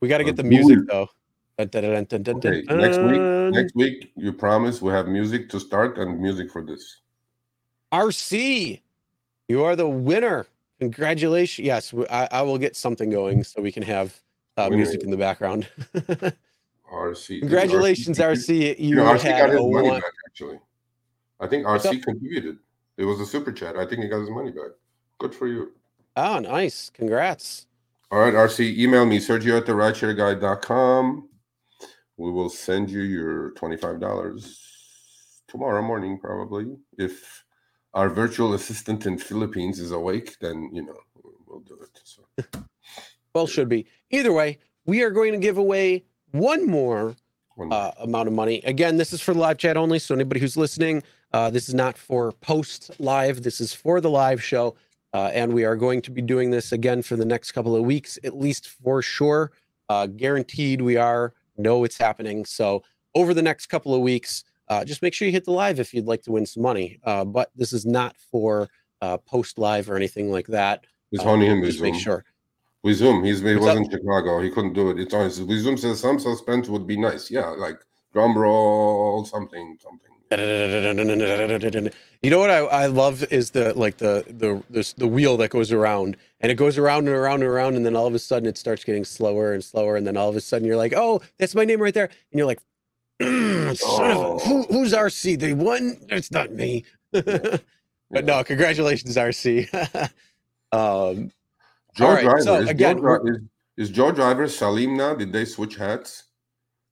[0.00, 1.08] We got to get the music though.
[1.58, 3.20] Okay, next week,
[3.54, 7.00] next week, you promise we have music to start and music for this.
[7.92, 8.80] RC,
[9.48, 10.46] you are the winner.
[10.80, 11.64] Congratulations.
[11.64, 14.20] Yes, I will get something going so we can have
[14.56, 15.68] uh, music in the background.
[16.92, 17.40] RC.
[17.40, 18.74] Congratulations, RC.
[18.76, 18.78] RC.
[18.80, 20.00] You You know, RC got a his money one.
[20.00, 20.58] back actually.
[21.40, 22.58] I think RC contributed.
[22.96, 23.76] It was a super chat.
[23.76, 24.70] I think he got his money back.
[25.18, 25.72] Good for you.
[26.16, 26.90] Oh, nice.
[26.90, 27.66] Congrats.
[28.10, 31.28] All right, RC, email me, Sergio at the rideshareguy.com.
[32.16, 34.56] We will send you your $25
[35.48, 36.76] tomorrow morning, probably.
[36.96, 37.44] If
[37.92, 40.96] our virtual assistant in Philippines is awake, then, you know,
[41.48, 42.00] we'll do it.
[42.04, 42.60] So,
[43.34, 43.86] Well, should be.
[44.10, 47.16] Either way, we are going to give away one more
[47.56, 47.78] one more.
[47.78, 48.60] uh, amount of money.
[48.64, 49.98] Again, this is for the live chat only.
[49.98, 51.02] So anybody who's listening,
[51.34, 53.42] uh, this is not for post live.
[53.42, 54.76] This is for the live show,
[55.12, 57.82] uh, and we are going to be doing this again for the next couple of
[57.82, 59.50] weeks, at least for sure.
[59.88, 61.34] Uh, guaranteed, we are.
[61.56, 62.44] Know it's happening.
[62.44, 62.84] So
[63.14, 65.92] over the next couple of weeks, uh, just make sure you hit the live if
[65.92, 66.98] you'd like to win some money.
[67.04, 68.68] Uh, but this is not for
[69.02, 70.84] uh, post live or anything like that.
[71.10, 72.24] He's Uh, honing him just make sure.
[72.84, 73.24] With Zoom.
[73.24, 73.76] He's, he What's was up?
[73.78, 74.40] in Chicago.
[74.40, 75.00] He couldn't do it.
[75.00, 75.24] It's on.
[75.46, 77.30] With Zoom says some suspense would be nice.
[77.30, 77.78] Yeah, like
[78.12, 80.13] drum roll, something, something.
[82.22, 85.50] You know what I, I love is the like the the this, the wheel that
[85.50, 88.18] goes around and it goes around and around and around and then all of a
[88.18, 90.94] sudden it starts getting slower and slower and then all of a sudden you're like
[90.96, 92.60] oh that's my name right there and you're like
[93.76, 97.62] son of a, who, who's RC the one it's not me but
[98.24, 99.72] no congratulations RC
[100.72, 101.30] um
[101.94, 102.40] Joe All right, Driver.
[102.40, 103.30] so is, again, Joe Dri-
[103.76, 105.14] is, is Joe Driver Salim now?
[105.14, 106.24] Did they switch hats?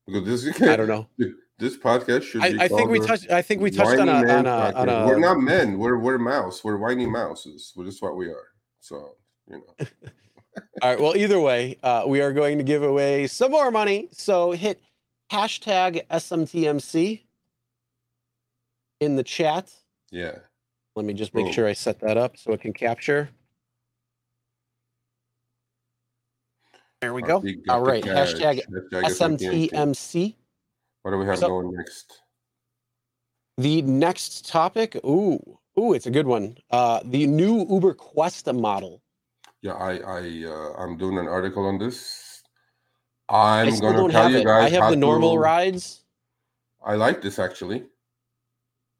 [0.06, 1.08] Because this I don't know
[1.62, 2.42] this podcast should.
[2.42, 4.88] be I, I think we touched I think we touched on a on a on
[4.88, 5.78] a We're not men.
[5.78, 6.64] We're we're mouse.
[6.64, 7.72] We're whiny mouses.
[7.76, 8.48] We're just what we are.
[8.80, 9.14] So
[9.48, 9.86] you know.
[10.82, 11.00] All right.
[11.00, 14.08] Well, either way, uh, we are going to give away some more money.
[14.12, 14.82] So hit
[15.30, 17.22] hashtag SMTMC
[19.00, 19.72] in the chat.
[20.10, 20.38] Yeah.
[20.94, 21.54] Let me just make Boom.
[21.54, 23.30] sure I set that up so it can capture.
[27.00, 27.42] There we go.
[27.68, 28.04] All right.
[28.04, 28.34] got All cash.
[28.34, 28.62] Hashtag
[28.92, 30.34] Hashtag SMTMC.
[31.02, 32.20] What do we have So- going next?
[33.58, 34.96] The next topic.
[35.04, 35.38] Ooh,
[35.78, 36.56] ooh, it's a good one.
[36.70, 39.02] Uh, the new Uber Quest model.
[39.60, 42.42] Yeah, I I uh, I'm doing an article on this.
[43.28, 44.44] I'm gonna don't tell have you it.
[44.44, 46.04] guys I have the normal to- rides.
[46.84, 47.84] I like this actually.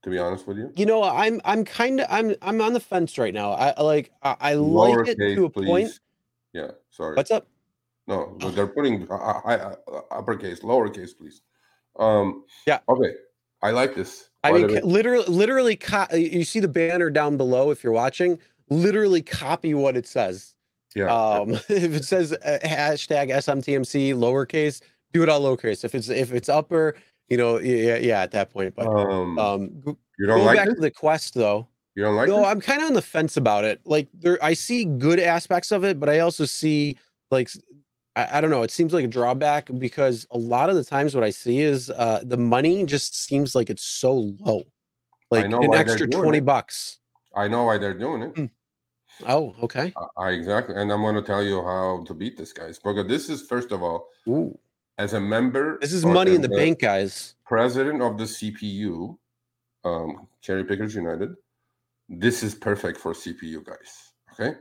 [0.02, 2.80] To be honest with you, You know, I'm I'm kind of I'm I'm on the
[2.80, 3.52] fence right now.
[3.52, 6.00] I like I, I like it to a Lowercase, point.
[6.52, 7.14] Yeah, sorry.
[7.16, 7.46] What's up?
[8.08, 9.76] No, but they're putting uh,
[10.10, 11.40] uppercase, lowercase, please.
[11.98, 12.81] Um, Yeah.
[12.89, 13.14] Okay,
[13.62, 14.28] I like this.
[14.44, 18.39] I mean, literally, literally, co- you see the banner down below if you're watching.
[18.70, 20.55] Literally, copy what it says.
[20.97, 21.14] yeah.
[21.14, 24.81] Um, if it says uh, hashtag SMTMC lowercase,
[25.12, 25.85] do it all lowercase.
[25.85, 26.97] If it's if it's upper,
[27.28, 28.74] you know, yeah, yeah, at that point.
[28.74, 29.82] But um, um,
[30.19, 30.74] you don't like back this?
[30.77, 31.69] to the quest though.
[31.94, 32.47] You don't like no, this?
[32.47, 33.81] I'm kind of on the fence about it.
[33.85, 36.97] Like there, I see good aspects of it, but I also see
[37.31, 37.51] like
[38.16, 38.62] I, I don't know.
[38.62, 41.90] It seems like a drawback because a lot of the times what I see is
[41.90, 44.64] uh, the money just seems like it's so low,
[45.30, 46.44] like an extra twenty it.
[46.44, 46.98] bucks.
[47.34, 48.51] I know why they're doing it.
[49.26, 49.93] Oh, okay.
[49.97, 52.78] I, I exactly, and I'm going to tell you how to beat this, guys.
[52.78, 54.59] Because this is first of all, Ooh,
[54.98, 57.34] as a member, this is money in the bank, guys.
[57.47, 59.16] president of the CPU,
[59.84, 61.34] um, Cherry Pickers United.
[62.09, 64.12] This is perfect for CPU guys.
[64.32, 64.59] Okay,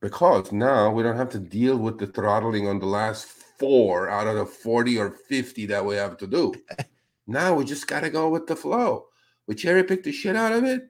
[0.00, 4.26] because now we don't have to deal with the throttling on the last four out
[4.26, 6.54] of the 40 or 50 that we have to do.
[7.26, 9.06] now we just got to go with the flow.
[9.46, 10.82] We cherry pick the shit out of it,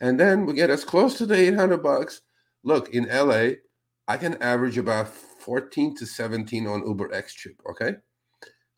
[0.00, 2.22] and then we get as close to the 800 bucks.
[2.62, 3.56] Look, in LA,
[4.08, 7.60] I can average about 14 to 17 on Uber X trip.
[7.70, 7.96] Okay.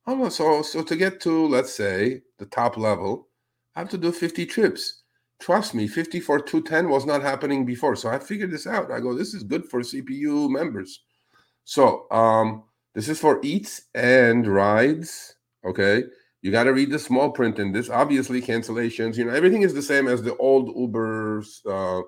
[0.07, 3.29] Oh, so so to get to let's say the top level,
[3.75, 5.03] I have to do 50 trips.
[5.39, 7.95] Trust me, 50 for 210 was not happening before.
[7.97, 8.91] So I figured this out.
[8.91, 11.01] I go, this is good for CPU members.
[11.65, 12.65] So um
[12.95, 15.37] this is for eats and rides.
[15.65, 16.05] Okay.
[16.43, 17.91] You got to read the small print in this.
[17.91, 22.01] Obviously, cancellations, you know, everything is the same as the old Uber's uh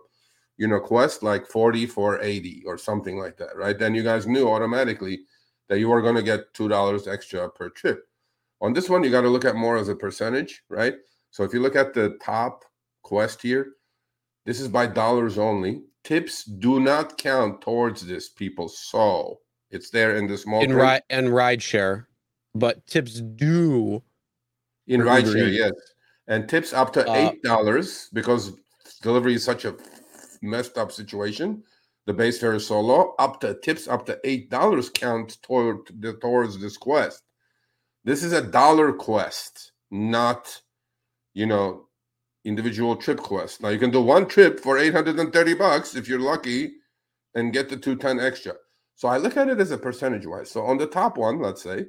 [0.59, 3.78] you know, quest like 40 for 80 or something like that, right?
[3.78, 5.20] Then you guys knew automatically
[5.68, 8.05] that you were going to get $2 extra per trip.
[8.60, 10.94] On this one, you got to look at more as a percentage, right?
[11.30, 12.64] So if you look at the top
[13.09, 13.72] quest here,
[14.44, 15.82] this is by dollars only.
[16.05, 18.68] Tips do not count towards this, people.
[18.68, 19.40] So
[19.70, 22.09] it's there in the small in ride and ride share,
[22.55, 24.02] but tips do
[24.86, 25.72] in ride share, yes.
[26.26, 28.52] And tips up to uh, eight dollars because
[29.01, 29.74] delivery is such a
[30.43, 31.62] messed up situation.
[32.05, 35.78] The base fare is so low, up to tips up to eight dollars count toward
[35.98, 37.22] the, towards this quest.
[38.05, 40.60] This is a dollar quest, not
[41.32, 41.88] you know
[42.49, 43.62] individual trip quest.
[43.62, 46.73] Now you can do one trip for 830 bucks if you're lucky
[47.35, 48.55] and get the 210 extra.
[48.97, 50.51] So I look at it as a percentage wise.
[50.51, 51.87] So on the top one, let's say,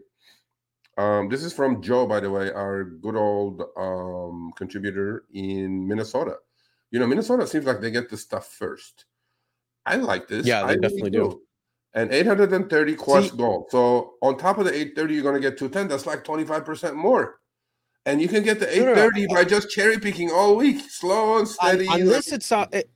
[0.98, 6.36] um, this is from Joe, by the way, our good old um, contributor in Minnesota.
[6.92, 9.06] You know, Minnesota seems like they get the stuff first.
[9.86, 10.46] I like this.
[10.46, 11.30] Yeah, they I definitely do.
[11.30, 11.42] do.
[11.94, 13.68] And 830 quest See, gold.
[13.72, 15.88] So on top of the 830, you're going to get 210.
[15.88, 17.39] That's like 25% more.
[18.10, 21.88] And you can get the 830 by just cherry picking all week, slow and steady.
[21.88, 22.90] On, on this, it's uh, it,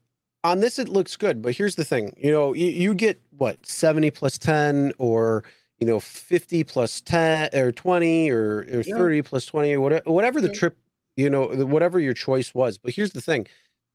[0.43, 2.13] on this it looks good, but here's the thing.
[2.17, 5.43] You know, you, you get what 70 plus 10 or
[5.79, 8.95] you know 50 plus 10 or 20 or, or yeah.
[8.95, 10.77] 30 plus 20 or whatever, whatever the trip,
[11.15, 12.77] you know, whatever your choice was.
[12.77, 13.47] But here's the thing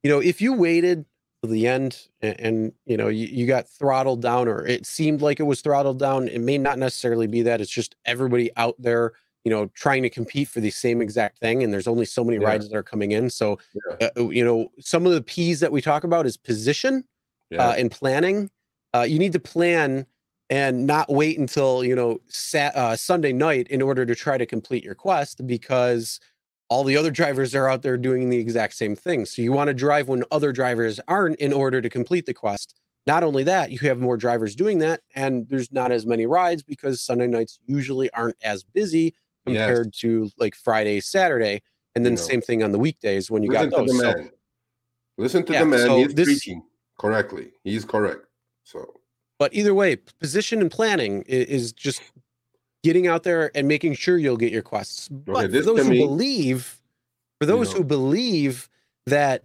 [0.03, 1.05] you know, if you waited
[1.43, 5.20] to the end and, and you know you, you, got throttled down, or it seemed
[5.20, 7.61] like it was throttled down, it may not necessarily be that.
[7.61, 9.12] It's just everybody out there,
[9.44, 12.39] you know, trying to compete for the same exact thing, and there's only so many
[12.40, 12.48] yeah.
[12.48, 13.31] rides that are coming in.
[13.31, 13.59] So,
[14.01, 14.09] yeah.
[14.16, 17.05] uh, you know, some of the P's that we talk about is position
[17.51, 17.69] yeah.
[17.69, 18.51] uh, and planning.
[18.94, 20.06] Uh, you need to plan
[20.51, 24.47] and not wait until you know sat, uh, Sunday night in order to try to
[24.47, 26.20] complete your quest because
[26.70, 29.24] all the other drivers are out there doing the exact same thing.
[29.24, 32.78] So you want to drive when other drivers aren't in order to complete the quest.
[33.06, 36.62] Not only that, you have more drivers doing that, and there's not as many rides
[36.62, 39.15] because Sunday nights usually aren't as busy
[39.48, 40.00] compared yes.
[40.00, 41.62] to like Friday, Saturday,
[41.94, 43.88] and then you know, same thing on the weekdays when you got those.
[43.88, 44.30] The man.
[45.16, 45.80] Listen to yeah, the man.
[45.80, 46.62] So He's this, preaching
[46.98, 47.52] correctly.
[47.64, 48.26] He's correct.
[48.64, 48.94] So,
[49.38, 52.02] but either way, position and planning is, is just
[52.84, 55.08] getting out there and making sure you'll get your quests.
[55.08, 56.80] But okay, for those who me, believe,
[57.40, 58.68] for those you know, who believe
[59.06, 59.44] that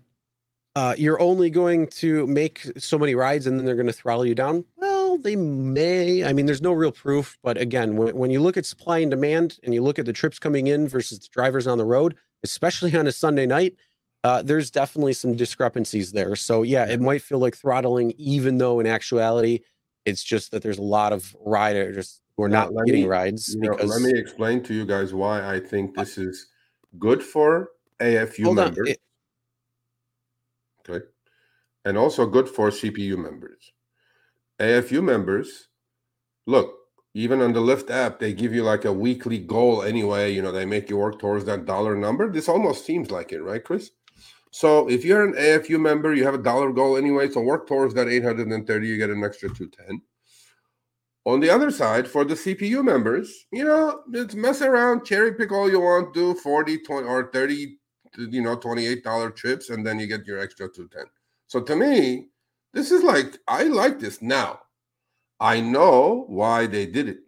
[0.76, 4.26] uh, you're only going to make so many rides and then they're going to throttle
[4.26, 4.66] you down,
[5.14, 6.24] well, they may.
[6.24, 7.38] I mean, there's no real proof.
[7.44, 10.14] But again, when, when you look at supply and demand and you look at the
[10.14, 13.76] trips coming in versus the drivers on the road, especially on a Sunday night,
[14.24, 16.36] uh, there's definitely some discrepancies there.
[16.36, 19.60] So yeah, it might feel like throttling, even though in actuality,
[20.06, 23.56] it's just that there's a lot of riders who are now, not getting me, rides.
[23.56, 23.88] Because...
[23.88, 26.48] Know, let me explain to you guys why I think this is
[26.98, 27.70] good for
[28.00, 28.90] AFU Hold members.
[28.90, 29.00] It...
[30.90, 31.06] Okay.
[31.86, 33.73] And also good for CPU members.
[34.60, 35.68] AFU members,
[36.48, 36.76] look,
[37.16, 40.34] even on the Lyft app, they give you like a weekly goal anyway.
[40.34, 42.32] You know, they make you work towards that dollar number.
[42.32, 43.92] This almost seems like it, right, Chris?
[44.52, 47.30] So if you're an AFU member, you have a dollar goal anyway.
[47.30, 50.02] So work towards that 830, you get an extra 210.
[51.26, 55.52] On the other side, for the CPU members, you know, just mess around, cherry pick
[55.52, 57.78] all you want, do 40, 20 or 30,
[58.18, 61.06] you know, $28 trips, and then you get your extra 210.
[61.48, 62.28] So to me,
[62.74, 64.60] this is like, I like this now.
[65.40, 67.20] I know why they did it.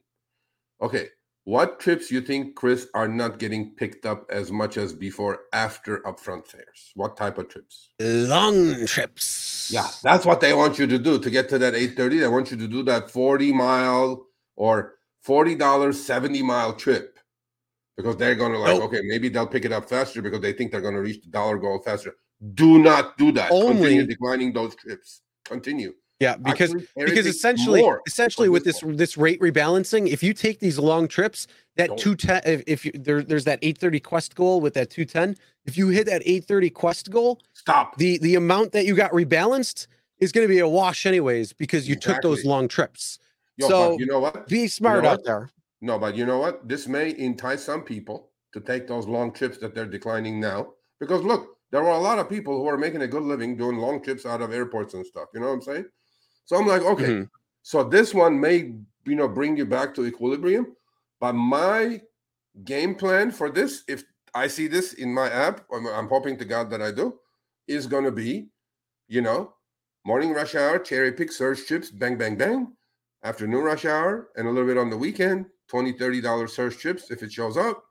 [0.81, 1.07] Okay,
[1.45, 5.99] what trips you think, Chris, are not getting picked up as much as before after
[5.99, 6.91] upfront fares?
[6.95, 7.91] What type of trips?
[7.99, 9.69] Long trips.
[9.71, 12.17] Yeah, that's what they want you to do to get to that 830.
[12.17, 14.95] They want you to do that 40 mile or
[15.27, 17.19] $40, 70 mile trip
[17.95, 20.71] because they're going to like, okay, maybe they'll pick it up faster because they think
[20.71, 22.15] they're going to reach the dollar goal faster.
[22.55, 23.51] Do not do that.
[23.51, 25.21] Only Continue declining those trips.
[25.45, 25.93] Continue.
[26.19, 31.09] Yeah, because because essentially essentially with this this rate rebalancing, if you take these long
[31.09, 31.45] trips,
[31.75, 34.89] that two ten if, if you, there, there's that eight thirty quest goal with that
[34.89, 35.35] two ten,
[35.65, 39.11] if you hit that eight thirty quest goal, stop the the amount that you got
[39.11, 39.87] rebalanced
[40.19, 42.13] is going to be a wash anyways because you exactly.
[42.13, 43.19] took those long trips.
[43.57, 44.47] Yo, so you know what?
[44.47, 45.49] Be smart you know out there.
[45.81, 46.65] No, but you know what?
[46.67, 51.23] This may entice some people to take those long trips that they're declining now because
[51.23, 54.01] look, there were a lot of people who are making a good living doing long
[54.01, 55.27] trips out of airports and stuff.
[55.33, 55.85] You know what I'm saying?
[56.45, 57.03] So I'm like, okay.
[57.03, 57.23] Mm-hmm.
[57.63, 58.71] So this one may
[59.05, 60.73] you know bring you back to equilibrium.
[61.19, 61.99] But my
[62.63, 66.45] game plan for this, if I see this in my app, I'm, I'm hoping to
[66.45, 67.19] God that I do,
[67.67, 68.47] is going to be,
[69.09, 69.53] you know,
[70.05, 72.71] morning rush hour, cherry pick surge chips, bang, bang, bang.
[73.25, 77.21] Afternoon rush hour, and a little bit on the weekend, 20 $30 surge chips if
[77.21, 77.83] it shows up.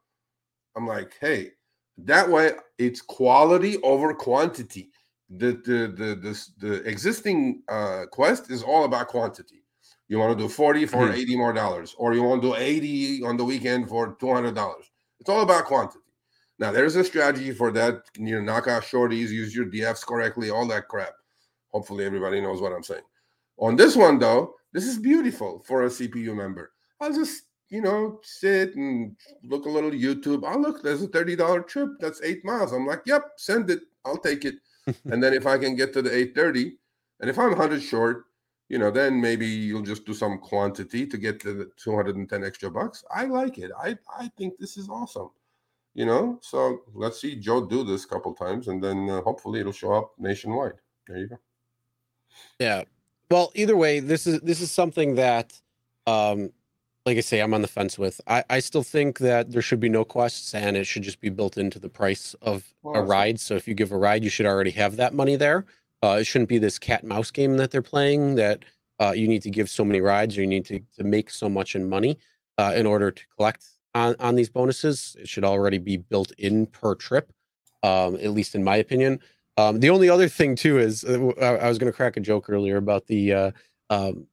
[0.74, 1.50] I'm like, hey,
[1.98, 4.90] that way it's quality over quantity.
[5.30, 9.64] The the the the, the existing uh, quest is all about quantity.
[10.08, 11.14] You want to do 40 for mm-hmm.
[11.14, 14.74] 80 more dollars, or you want to do 80 on the weekend for $200.
[15.18, 16.00] It's all about quantity.
[16.58, 18.02] Now, there's a strategy for that.
[18.16, 21.14] You know, knock out shorties, use your DFs correctly, all that crap.
[21.72, 23.02] Hopefully, everybody knows what I'm saying.
[23.58, 26.72] On this one, though, this is beautiful for a CPU member.
[27.00, 27.42] I'll just,
[27.74, 30.44] you know, sit and look a little YouTube.
[30.46, 31.88] Oh, look, there's a $30 trip.
[31.98, 32.72] That's eight miles.
[32.72, 33.80] I'm like, yep, send it.
[34.04, 34.54] I'll take it.
[35.06, 36.76] and then if I can get to the 830,
[37.20, 38.26] and if I'm 100 short,
[38.68, 42.70] you know, then maybe you'll just do some quantity to get to the 210 extra
[42.70, 43.02] bucks.
[43.12, 43.72] I like it.
[43.76, 45.30] I I think this is awesome.
[45.94, 49.60] You know, so let's see Joe do this a couple times, and then uh, hopefully
[49.60, 50.78] it'll show up nationwide.
[51.06, 51.38] There you go.
[52.58, 52.84] Yeah.
[53.30, 55.52] Well, either way, this is this is something that,
[56.06, 56.50] um,
[57.06, 58.20] like I say, I'm on the fence with.
[58.26, 61.28] I I still think that there should be no quests, and it should just be
[61.28, 63.40] built into the price of a ride.
[63.40, 65.66] So if you give a ride, you should already have that money there.
[66.02, 68.64] Uh, it shouldn't be this cat and mouse game that they're playing that
[69.00, 71.48] uh, you need to give so many rides or you need to, to make so
[71.48, 72.18] much in money
[72.58, 73.64] uh, in order to collect
[73.94, 75.16] on, on these bonuses.
[75.18, 77.32] It should already be built in per trip,
[77.82, 79.20] um, at least in my opinion.
[79.56, 82.50] Um, the only other thing too is uh, I was going to crack a joke
[82.50, 83.50] earlier about the uh,
[83.88, 84.26] um,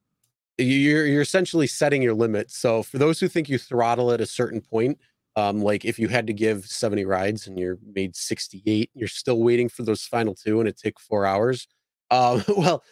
[0.58, 2.50] you're you're essentially setting your limit.
[2.50, 4.98] So for those who think you throttle at a certain point,
[5.36, 9.40] um, like if you had to give 70 rides and you're made 68, you're still
[9.40, 11.66] waiting for those final two and it took four hours.
[12.10, 12.82] Um, well,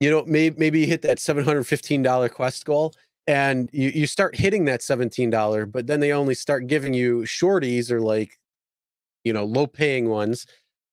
[0.00, 2.94] you know, maybe maybe you hit that $715 quest goal
[3.26, 7.90] and you, you start hitting that $17, but then they only start giving you shorties
[7.90, 8.38] or like,
[9.22, 10.46] you know, low paying ones.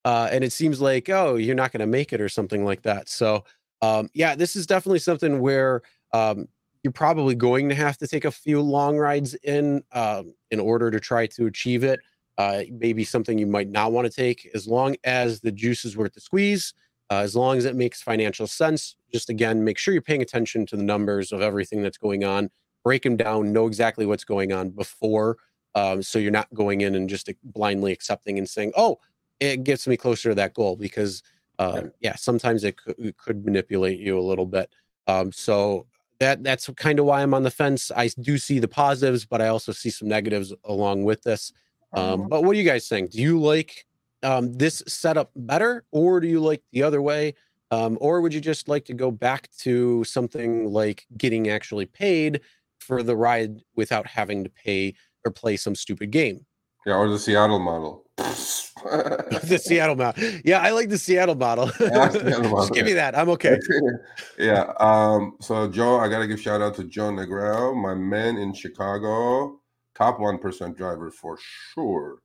[0.06, 2.84] Uh, and it seems like, oh, you're not going to make it or something like
[2.84, 3.10] that.
[3.10, 3.44] So,
[3.82, 5.82] um, yeah, this is definitely something where
[6.14, 6.48] um,
[6.84, 10.90] you're probably going to have to take a few long rides in um, in order
[10.92, 12.00] to try to achieve it.
[12.38, 15.98] Uh, maybe something you might not want to take, as long as the juice is
[15.98, 16.74] worth the squeeze,
[17.10, 18.96] uh, as long as it makes financial sense.
[19.12, 22.50] Just again, make sure you're paying attention to the numbers of everything that's going on.
[22.86, 25.36] Break them down, know exactly what's going on before,
[25.76, 29.00] um, so you're not going in and just blindly accepting and saying, "Oh,
[29.42, 31.22] it gets me closer to that goal," because
[31.60, 34.72] um, yeah, sometimes it could, it could manipulate you a little bit.
[35.08, 35.88] Um, so
[36.20, 37.92] that that's kind of why I'm on the fence.
[37.96, 41.54] I do see the positives, but I also see some negatives along with this.
[41.94, 42.28] Um, mm-hmm.
[42.30, 43.12] but what do you guys think?
[43.12, 43.86] Do you like
[44.22, 47.36] um, this setup better, or do you like the other way?
[47.72, 52.42] Um, or would you just like to go back to something like getting actually paid
[52.80, 56.46] for the ride without having to pay or play some stupid game?
[56.86, 58.06] Yeah, or the Seattle model.
[58.84, 60.24] the Seattle model.
[60.44, 61.72] Yeah, I like the Seattle model.
[61.80, 62.58] Yeah, Seattle model.
[62.60, 63.18] Just give me that.
[63.18, 63.60] I'm okay.
[64.38, 64.74] yeah.
[64.80, 69.60] Um, so Joe, I gotta give shout out to Joe Negrell, my man in Chicago,
[69.96, 71.38] top one percent driver for
[71.74, 72.20] sure,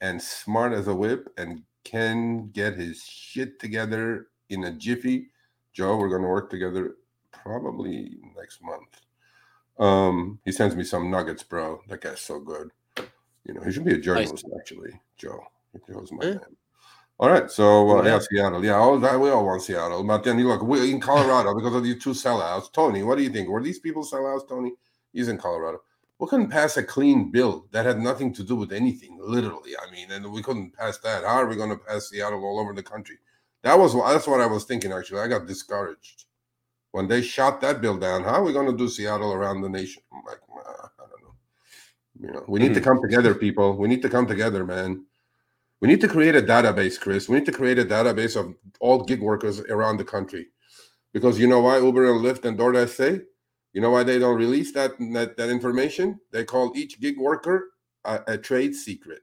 [0.00, 5.28] and smart as a whip, and can get his shit together in a jiffy.
[5.72, 6.96] Joe, we're gonna work together
[7.30, 9.00] probably next month.
[9.78, 11.80] Um, he sends me some nuggets, bro.
[11.88, 12.70] That guy's so good.
[13.48, 14.60] You know, he should be a journalist, nice.
[14.60, 15.42] actually, Joe.
[15.88, 16.30] Joe's my yeah.
[16.32, 16.56] man.
[17.20, 18.64] All right, so uh, yeah, Seattle.
[18.64, 20.04] Yeah, all that we all want Seattle.
[20.04, 22.72] But then you look we're in Colorado because of these two sellouts.
[22.72, 23.48] Tony, what do you think?
[23.48, 24.72] Were these people sellouts, Tony?
[25.12, 25.80] He's in Colorado.
[26.20, 29.72] We couldn't pass a clean bill that had nothing to do with anything, literally.
[29.76, 31.24] I mean, and we couldn't pass that.
[31.24, 33.16] How are we going to pass Seattle all over the country?
[33.62, 34.92] That was that's what I was thinking.
[34.92, 36.26] Actually, I got discouraged
[36.92, 38.22] when they shot that bill down.
[38.22, 40.02] How are we going to do Seattle around the nation?
[40.12, 40.38] I'm like,
[42.20, 42.74] you know, we need mm-hmm.
[42.74, 43.76] to come together, people.
[43.76, 45.04] We need to come together, man.
[45.80, 47.28] We need to create a database, Chris.
[47.28, 50.48] We need to create a database of all gig workers around the country.
[51.12, 53.20] Because you know why Uber and Lyft and DoorDash say?
[53.72, 56.18] You know why they don't release that that, that information?
[56.32, 57.70] They call each gig worker
[58.04, 59.20] a, a trade secret.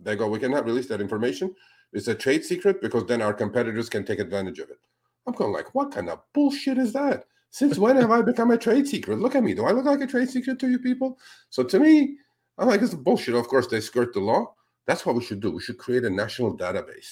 [0.00, 1.54] They go, we cannot release that information.
[1.92, 4.78] It's a trade secret because then our competitors can take advantage of it.
[5.26, 7.24] I'm going like, what kind of bullshit is that?
[7.50, 9.18] Since when have I become a trade secret?
[9.18, 9.54] Look at me.
[9.54, 11.18] Do I look like a trade secret to you people?
[11.50, 12.16] So to me,
[12.58, 13.34] I'm like, it's bullshit.
[13.34, 14.54] Of course, they skirt the law.
[14.86, 15.50] That's what we should do.
[15.50, 17.10] We should create a national database.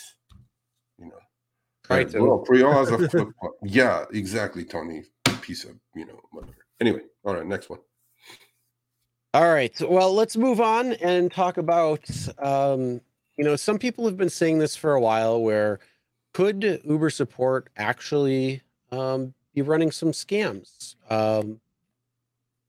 [0.99, 1.19] You know,
[1.89, 2.13] right?
[2.13, 3.33] Well, Priolas of
[3.63, 5.05] yeah, exactly, Tony.
[5.43, 6.57] Piece of you know whatever.
[6.81, 7.79] Anyway, all right, next one.
[9.35, 9.75] All right.
[9.87, 12.09] Well, let's move on and talk about.
[12.39, 13.01] Um,
[13.37, 15.43] you know, some people have been saying this for a while.
[15.43, 15.79] Where
[16.33, 20.97] could Uber support actually um, be running some scams?
[21.11, 21.61] Um,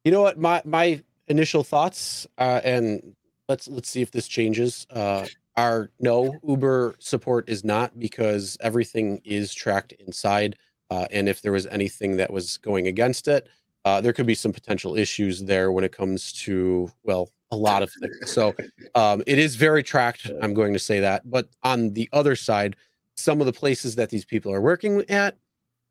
[0.04, 0.38] You know what?
[0.38, 3.16] My my initial thoughts, uh, and
[3.48, 4.88] let's let's see if this changes.
[4.90, 5.26] Uh,
[5.56, 10.56] are no Uber support is not because everything is tracked inside,
[10.92, 13.48] uh, and if there was anything that was going against it,
[13.84, 17.82] uh, there could be some potential issues there when it comes to well a lot
[17.82, 18.32] of things.
[18.32, 18.54] So
[18.96, 20.30] um, it is very tracked.
[20.42, 22.76] I'm going to say that, but on the other side,
[23.16, 25.38] some of the places that these people are working at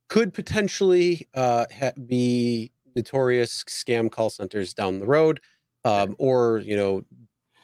[0.09, 5.41] could potentially uh, ha- be notorious scam call centers down the road,
[5.85, 7.05] um, or you know,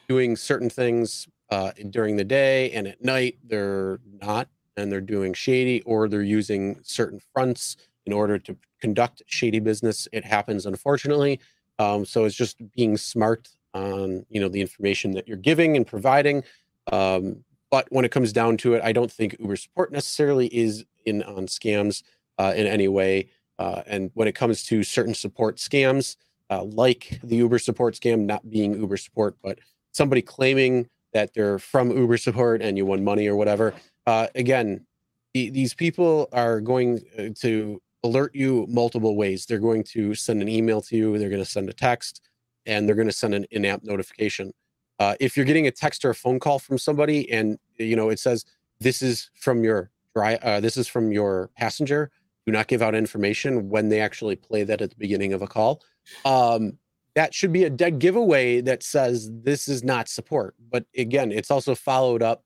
[0.07, 4.47] doing certain things uh, during the day and at night they're not,
[4.77, 10.07] and they're doing shady, or they're using certain fronts in order to conduct shady business.
[10.11, 11.39] It happens, unfortunately.
[11.79, 15.85] Um, so it's just being smart on you know the information that you're giving and
[15.85, 16.43] providing.
[16.91, 20.85] Um, but when it comes down to it, I don't think Uber support necessarily is
[21.05, 22.03] in on scams
[22.37, 23.29] uh, in any way.
[23.63, 26.17] Uh, and when it comes to certain support scams,
[26.49, 29.57] uh, like the Uber support scam, not being Uber support, but
[29.93, 33.73] somebody claiming that they're from Uber support and you won money or whatever.
[34.05, 34.85] Uh, again,
[35.33, 36.99] the, these people are going
[37.39, 39.45] to alert you multiple ways.
[39.45, 42.19] They're going to send an email to you, they're going to send a text,
[42.65, 44.51] and they're going to send an in-app notification.
[44.99, 48.09] Uh, if you're getting a text or a phone call from somebody and you know
[48.09, 48.43] it says
[48.81, 52.11] this is from your uh, this is from your passenger
[52.45, 55.47] do not give out information when they actually play that at the beginning of a
[55.47, 55.81] call
[56.25, 56.77] um,
[57.15, 61.51] that should be a dead giveaway that says this is not support but again it's
[61.51, 62.43] also followed up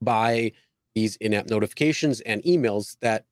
[0.00, 0.52] by
[0.94, 3.24] these in-app notifications and emails that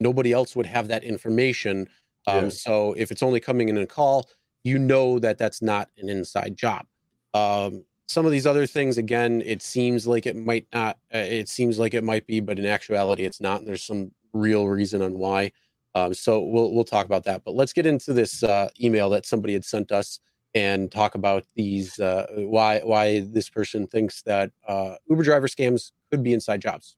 [0.00, 1.88] nobody else would have that information
[2.26, 2.50] um, yeah.
[2.50, 4.28] so if it's only coming in a call
[4.64, 6.86] you know that that's not an inside job
[7.34, 10.98] um, some of these other things, again, it seems like it might not.
[11.14, 13.60] Uh, it seems like it might be, but in actuality, it's not.
[13.60, 15.52] And there's some real reason on why.
[15.94, 17.42] Um, so we'll we'll talk about that.
[17.44, 20.20] But let's get into this uh, email that somebody had sent us
[20.54, 25.92] and talk about these uh, why why this person thinks that uh, Uber driver scams
[26.10, 26.96] could be inside jobs.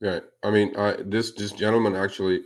[0.00, 2.42] Yeah, I mean, I, this this gentleman actually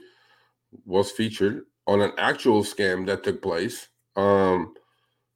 [0.87, 3.89] was featured on an actual scam that took place.
[4.17, 4.75] Um,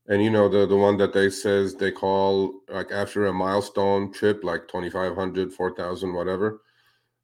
[0.07, 4.13] and you know the the one that they says they call like after a milestone
[4.13, 6.61] trip, like 2,500, 4,000, whatever.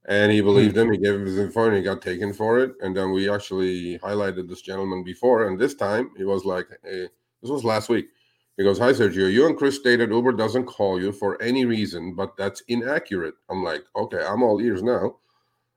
[0.06, 0.88] And he believed mm-hmm.
[0.88, 0.92] him.
[0.92, 2.72] He gave him his info, and he got taken for it.
[2.80, 7.08] And then we actually highlighted this gentleman before, and this time he was like, hey,
[7.42, 8.06] "This was last week."
[8.56, 12.14] He goes, "Hi Sergio, you and Chris stated Uber doesn't call you for any reason,
[12.14, 15.16] but that's inaccurate." I'm like, "Okay, I'm all ears now."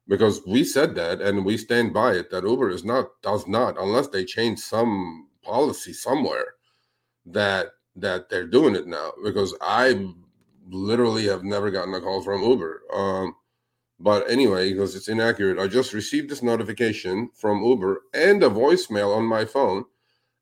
[0.07, 3.79] Because we said that and we stand by it that Uber is not does not
[3.79, 6.55] unless they change some policy somewhere
[7.25, 10.09] that that they're doing it now because I
[10.69, 12.81] literally have never gotten a call from Uber.
[12.93, 13.35] Um,
[14.03, 19.15] but anyway, because it's inaccurate, I just received this notification from Uber and a voicemail
[19.15, 19.85] on my phone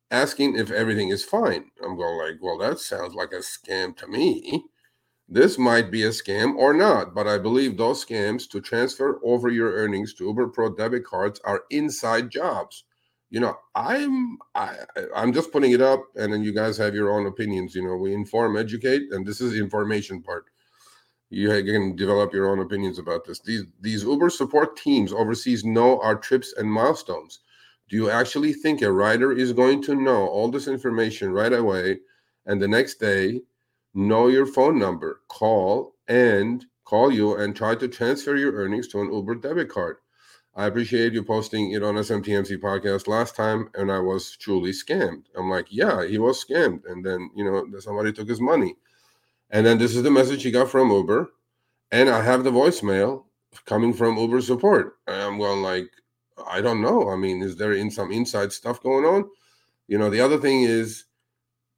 [0.10, 1.72] asking if everything is fine.
[1.84, 4.66] I'm going like, well, that sounds like a scam to me.
[5.30, 9.50] This might be a scam or not, but I believe those scams to transfer over
[9.50, 12.84] your earnings to Uber Pro debit cards are inside jobs
[13.32, 14.76] you know i'm I,
[15.16, 17.96] i'm just putting it up and then you guys have your own opinions you know
[17.96, 20.51] we inform educate and this is the information part
[21.32, 23.40] you can develop your own opinions about this.
[23.40, 27.40] These these uber support teams overseas know our trips and milestones.
[27.90, 32.00] Do you actually think a rider is going to know all this information right away
[32.46, 33.42] and the next day
[33.94, 39.02] know your phone number call and call you and try to transfer your earnings to
[39.02, 39.98] an uber debit card?
[40.54, 45.24] I appreciate you posting it on SMTMC podcast last time, and I was truly scammed.
[45.38, 48.76] I'm like, yeah, he was scammed, and then you know somebody took his money,
[49.52, 51.32] and then this is the message he got from Uber,
[51.92, 53.26] and I have the voicemail
[53.66, 54.98] coming from Uber support.
[55.08, 55.90] And I'm going like,
[56.48, 57.10] I don't know.
[57.10, 59.30] I mean, is there in some inside stuff going on?
[59.88, 61.06] You know, the other thing is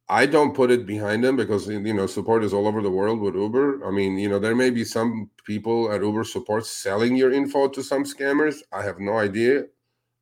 [0.08, 3.20] I don't put it behind them because you know support is all over the world
[3.20, 3.84] with Uber.
[3.86, 7.68] I mean, you know, there may be some people at Uber support selling your info
[7.68, 8.56] to some scammers.
[8.72, 9.64] I have no idea.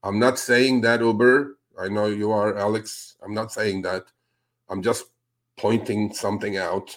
[0.03, 1.59] I'm not saying that Uber.
[1.79, 3.16] I know you are Alex.
[3.23, 4.05] I'm not saying that.
[4.69, 5.07] I'm just
[5.57, 6.97] pointing something out.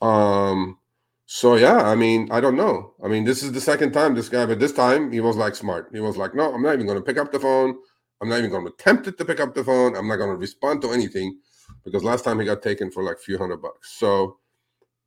[0.00, 0.78] Um
[1.26, 2.94] so yeah, I mean, I don't know.
[3.04, 5.54] I mean, this is the second time this guy, but this time he was like
[5.54, 5.88] smart.
[5.92, 7.76] He was like, "No, I'm not even going to pick up the phone.
[8.20, 9.94] I'm not even going to attempt it to pick up the phone.
[9.96, 11.38] I'm not going to respond to anything."
[11.84, 13.96] because last time he got taken for like a few hundred bucks.
[13.98, 14.38] So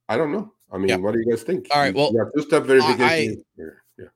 [0.08, 0.52] I don't know.
[0.70, 1.68] I mean, what do you guys think?
[1.70, 1.94] All right.
[1.94, 3.44] Well, yeah, two step verification.
[3.58, 3.62] I,
[3.98, 4.06] yeah.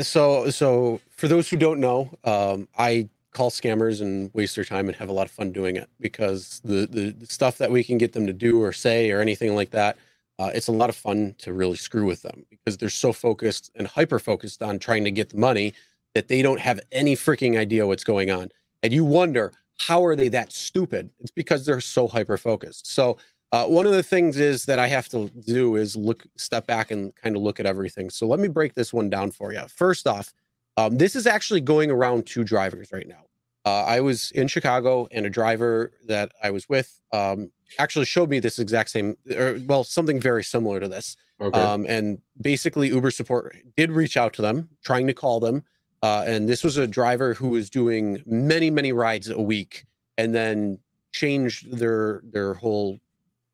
[0.00, 4.88] So, so for those who don't know, um, I call scammers and waste their time
[4.88, 7.98] and have a lot of fun doing it because the, the stuff that we can
[7.98, 9.96] get them to do or say or anything like that,
[10.38, 13.70] uh, it's a lot of fun to really screw with them because they're so focused
[13.74, 15.74] and hyper focused on trying to get the money
[16.14, 18.48] that they don't have any freaking idea what's going on.
[18.82, 21.10] And you wonder how are they that stupid?
[21.20, 22.92] It's because they're so hyper focused.
[22.92, 23.18] So
[23.50, 26.90] uh, one of the things is that I have to do is look, step back
[26.90, 28.10] and kind of look at everything.
[28.10, 29.62] So let me break this one down for you.
[29.68, 30.32] First off,
[30.76, 33.24] um, this is actually going around two drivers right now.
[33.64, 38.30] Uh, I was in Chicago, and a driver that I was with um, actually showed
[38.30, 41.16] me this exact same, or well, something very similar to this.
[41.40, 41.58] Okay.
[41.58, 45.64] Um, and basically, Uber support did reach out to them, trying to call them.
[46.02, 49.84] Uh, and this was a driver who was doing many, many rides a week,
[50.16, 50.78] and then
[51.12, 52.98] changed their their whole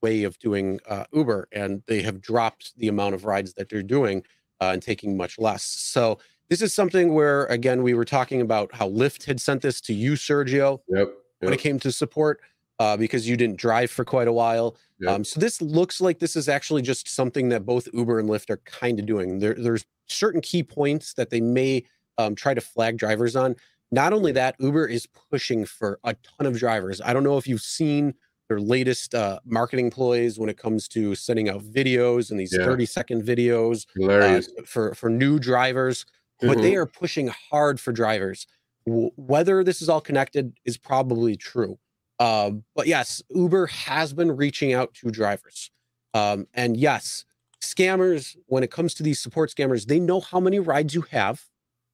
[0.03, 3.83] way of doing uh, Uber, and they have dropped the amount of rides that they're
[3.83, 4.23] doing
[4.61, 5.63] uh, and taking much less.
[5.63, 6.19] So
[6.51, 9.95] this is something where, again, we were talking about how Lyft had sent this to
[9.95, 11.09] you, Sergio, yep.
[11.41, 12.43] when it came to support
[12.79, 14.77] uh, because you didn't drive for quite a while.
[15.01, 15.11] Yep.
[15.11, 18.51] Um, so this looks like this is actually just something that both Uber and Lyft
[18.51, 19.39] are kind of doing.
[19.39, 21.85] There, there's certain key points that they may
[22.19, 23.57] um, try to flag drivers on.
[23.93, 27.01] Not only that, Uber is pushing for a ton of drivers.
[27.01, 28.15] I don't know if you've seen
[28.49, 32.65] their latest uh, marketing ploys when it comes to sending out videos and these Yeah.
[32.65, 36.05] 30 second videos uh, for for new drivers
[36.41, 36.63] but Mhm.
[36.63, 38.47] they are pushing hard for drivers.
[38.87, 41.79] W- whether this is all connected is probably true.
[42.25, 45.71] Um, but yes, Uber has been reaching out to drivers.
[46.15, 47.27] Um, and yes,
[47.63, 51.43] scammers, when it comes to these support scammers, they know how many rides you have.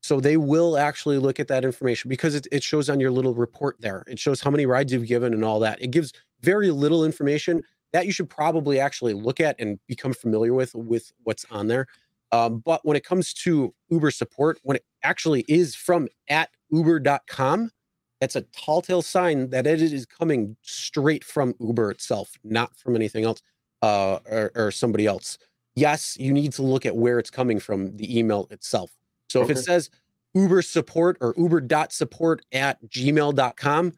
[0.03, 3.35] So they will actually look at that information because it, it shows on your little
[3.35, 4.05] report there.
[4.07, 5.83] It shows how many rides you've given and all that.
[5.83, 6.13] It gives
[6.43, 11.11] very little information that you should probably actually look at and become familiar with with
[11.25, 11.89] what's on there.
[12.31, 17.73] Um, but when it comes to Uber support, when it actually is from at uber.com,
[18.21, 22.95] that's a tall tale sign that it is coming straight from Uber itself, not from
[22.95, 23.43] anything else
[23.83, 25.39] uh, or, or somebody else.
[25.75, 28.91] Yes, you need to look at where it's coming from, the email itself.
[29.29, 29.89] So if it says
[30.35, 33.93] Uber support or uber.support at gmail.com,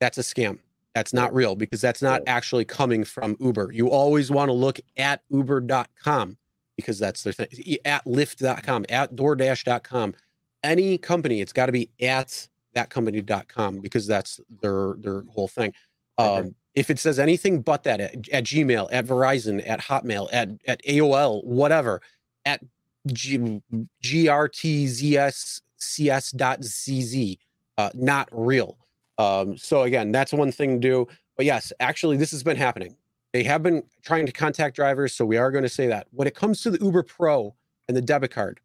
[0.00, 0.58] that's a scam.
[0.94, 3.70] That's not real because that's not actually coming from Uber.
[3.72, 6.36] You always want to look at uber.com
[6.76, 7.46] because that's their thing.
[7.84, 10.14] At lyft.com, at DoorDash.com.
[10.64, 15.72] Any company, it's got to be at that company.com because that's their their whole thing.
[16.18, 20.50] Um, If it says anything but that at, at Gmail, at Verizon, at Hotmail, at
[20.66, 22.00] at AOL, whatever,
[22.44, 22.62] at
[23.06, 23.60] G,
[24.04, 24.98] grtzcs.cz,
[27.78, 28.78] uh, not real.
[29.18, 31.06] Um, so again, that's one thing to do.
[31.36, 32.96] But yes, actually, this has been happening.
[33.32, 36.06] They have been trying to contact drivers, so we are going to say that.
[36.10, 37.54] When it comes to the Uber Pro
[37.88, 38.60] and the debit card,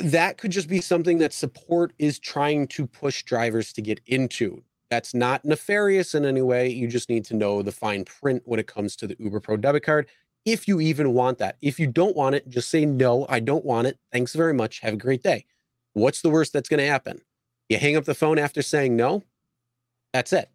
[0.00, 4.62] that could just be something that support is trying to push drivers to get into.
[4.90, 6.68] That's not nefarious in any way.
[6.68, 9.56] You just need to know the fine print when it comes to the Uber Pro
[9.56, 10.08] debit card.
[10.44, 11.56] If you even want that.
[11.60, 13.98] If you don't want it, just say, no, I don't want it.
[14.10, 14.80] Thanks very much.
[14.80, 15.44] Have a great day.
[15.92, 17.20] What's the worst that's going to happen?
[17.68, 19.22] You hang up the phone after saying no.
[20.12, 20.50] That's it.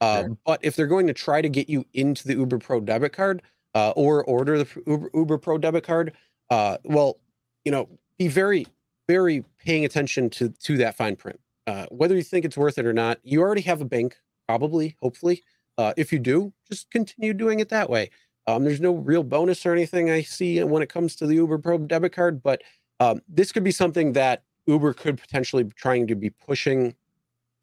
[0.00, 0.34] Uh, Yeah.
[0.46, 3.42] But if they're going to try to get you into the Uber Pro debit card
[3.74, 6.12] uh, or order the Uber, Uber Pro debit card,
[6.50, 7.18] uh, well,
[7.64, 8.66] you know, be very,
[9.10, 11.40] very paying attention to to that fine print.
[11.66, 14.16] Uh, whether you think it's worth it or not, you already have a bank,
[14.46, 15.42] probably, hopefully.
[15.76, 18.10] Uh, if you do, just continue doing it that way.
[18.46, 21.58] Um, there's no real bonus or anything I see when it comes to the Uber
[21.58, 22.62] Pro debit card, but
[23.00, 26.94] um, this could be something that Uber could potentially be trying to be pushing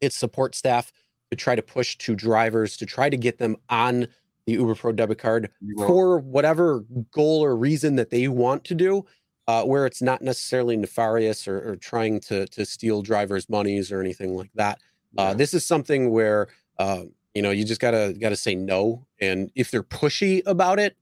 [0.00, 0.92] its support staff
[1.30, 4.08] to try to push to drivers to try to get them on
[4.46, 5.50] the Uber Pro debit card
[5.86, 9.04] for whatever goal or reason that they want to do,
[9.48, 14.00] uh, where it's not necessarily nefarious or, or trying to to steal drivers' monies or
[14.00, 14.78] anything like that.
[15.16, 15.34] Uh, yeah.
[15.34, 16.48] This is something where
[16.78, 17.04] uh,
[17.34, 20.96] you know you just gotta gotta say no, and if they're pushy about it,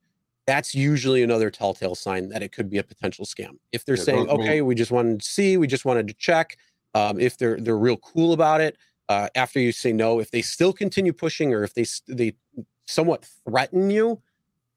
[0.47, 3.57] that's usually another telltale sign that it could be a potential scam.
[3.73, 6.13] If they're Yeah, saying, mean- okay, we just wanted to see, we just wanted to
[6.13, 6.57] check,
[6.95, 8.77] um, if they're they're real cool about it,
[9.09, 12.33] uh, after you say no, if they still continue pushing or if they they
[12.87, 14.21] somewhat threaten you,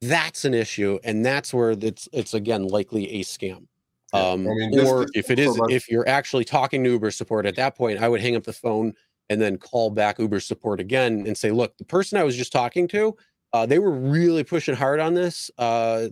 [0.01, 3.67] that's an issue, and that's where it's it's again likely a scam.
[4.13, 7.11] Yeah, I Um, mean, or just if it is, if you're actually talking to Uber
[7.11, 8.95] support at that point, I would hang up the phone
[9.29, 12.53] and then call back Uber support again and say, look, the person I was just
[12.53, 13.17] talking to,
[13.53, 15.51] uh, they were really pushing hard on this.
[15.59, 16.09] Uh,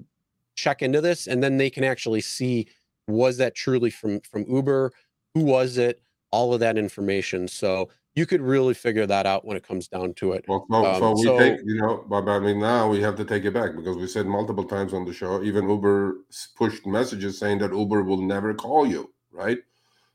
[0.56, 2.69] check into this, and then they can actually see
[3.09, 4.93] was that truly from from Uber?
[5.35, 6.02] Who was it?
[6.31, 7.48] All of that information.
[7.48, 7.89] So
[8.19, 10.45] you could really figure that out when it comes down to it.
[10.49, 13.16] Well, so, Um, so we so- take, you know, but, I mean, now we have
[13.16, 16.19] to take it back because we said multiple times on the show, even Uber
[16.57, 19.59] pushed messages saying that Uber will never call you, right?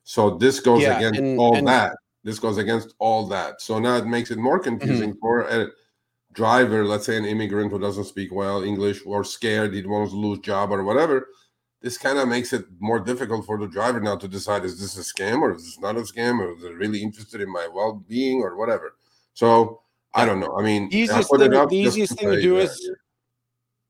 [0.03, 1.95] So this goes Yeah, against and- all and- that.
[2.25, 3.61] This goes against all that.
[3.61, 4.77] So now it makes it more Mm-hmm.
[4.77, 5.67] confusing for a
[6.33, 10.17] driver, let's say an immigrant who doesn't speak well English or scared, he wants to
[10.17, 11.27] lose job or whatever.
[11.83, 14.97] This kind of makes it more difficult for the driver now to decide is this
[14.97, 17.67] a scam or is this not a scam or is it really interested in my
[17.71, 18.95] well-being or whatever.
[19.33, 19.81] So
[20.13, 20.57] I don't know.
[20.57, 22.89] I mean, I easiest thing, the easiest thing to do is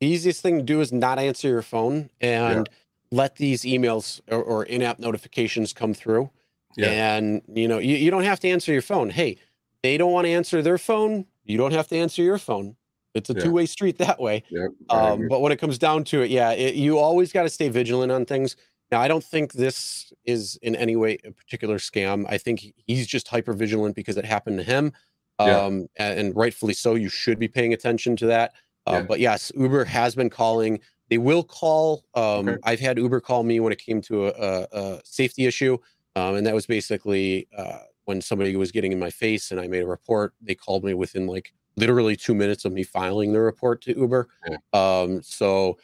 [0.02, 2.68] the easiest thing to do is not answer your phone and
[3.12, 6.32] let these emails or, or in-app notifications come through.
[6.76, 6.88] Yeah.
[6.90, 9.12] And you know, you, you don't have to answer your phone.
[9.12, 9.38] Hey,
[9.84, 11.28] they don't want to answer their phone.
[11.44, 12.76] You don't have to answer your phone.
[13.14, 13.44] It's a Yeah.
[13.44, 14.44] two-way street that way.
[14.50, 17.50] yeah, Um, but when it comes down to it, yeah, it, you always got to
[17.50, 18.56] stay vigilant on things.
[18.92, 22.26] Now, I don't think this is in any way a particular scam.
[22.30, 24.92] I think he's just hyper vigilant because it happened to him,
[25.40, 26.96] um, a- and, rightfully so.
[26.96, 28.54] You should be paying attention to that.
[28.86, 29.02] Uh, Yeah.
[29.04, 30.80] But yes, Uber has been calling.
[31.10, 32.04] They will call.
[32.14, 32.58] Um, Okay.
[32.64, 35.78] I've had Uber call me when it came to a, a, a safety issue,
[36.16, 39.68] um, and that was basically uh, when somebody was getting in my face, and I
[39.68, 40.34] made a report.
[40.42, 44.28] They called me within like literally two minutes of me filing the report to Uber.
[44.74, 45.78] Um, so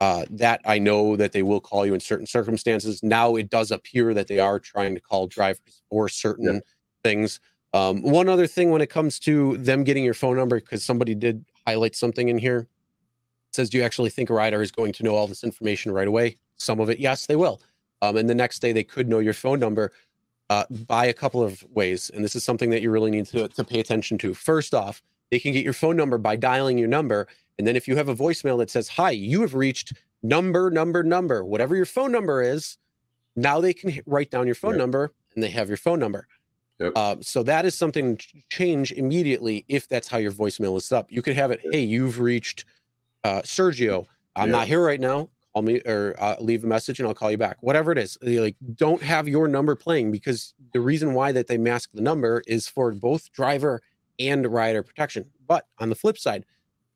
[0.00, 3.02] uh, that I know that they will call you in certain circumstances.
[3.02, 6.60] Now it does appear that they are trying to call drivers for certain
[7.02, 7.40] things.
[7.72, 11.14] Um, one other thing when it comes to them getting your phone number, because somebody
[11.14, 12.68] did highlight something in here,
[13.52, 16.08] says, "Do you actually think a rider is going to know all this information right
[16.08, 17.60] away?" Some of it, yes, they will.
[18.02, 19.92] Um, and the next day, they could know your phone number
[20.50, 22.10] uh, by a couple of ways.
[22.14, 24.34] And this is something that you really need to, to pay attention to.
[24.34, 27.26] First off, they can get your phone number by dialing your number.
[27.58, 29.92] And then if you have a voicemail that says, Hi, you have reached
[30.22, 32.78] number, number, number, whatever your phone number is,
[33.34, 34.78] now they can write down your phone Yep.
[34.78, 36.26] number and they have your phone number.
[36.78, 36.92] Yep.
[36.94, 40.98] Uh, so that is something to change immediately if that's how your voicemail is set
[40.98, 41.06] up.
[41.10, 42.64] You could have it, Hey, you've reached
[43.24, 44.06] uh, Sergio.
[44.36, 44.52] I'm Yeah.
[44.52, 45.28] not here right now.
[45.54, 47.56] Call me or uh, leave a message and I'll call you back.
[47.60, 51.46] Whatever it is, They, like don't have your number playing because the reason why that
[51.46, 53.80] they mask the number is for both driver
[54.18, 55.26] and rider protection.
[55.46, 56.44] But on the flip side,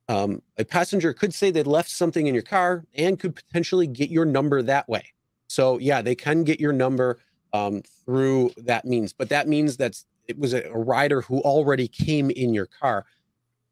[0.08, 4.10] um, a passenger could say they left something in your car and could potentially get
[4.10, 5.04] your number that way.
[5.46, 7.18] So yeah, they can get your number
[7.52, 9.96] um, through that means, but that means that
[10.28, 13.04] it was a, a rider who already came in your car.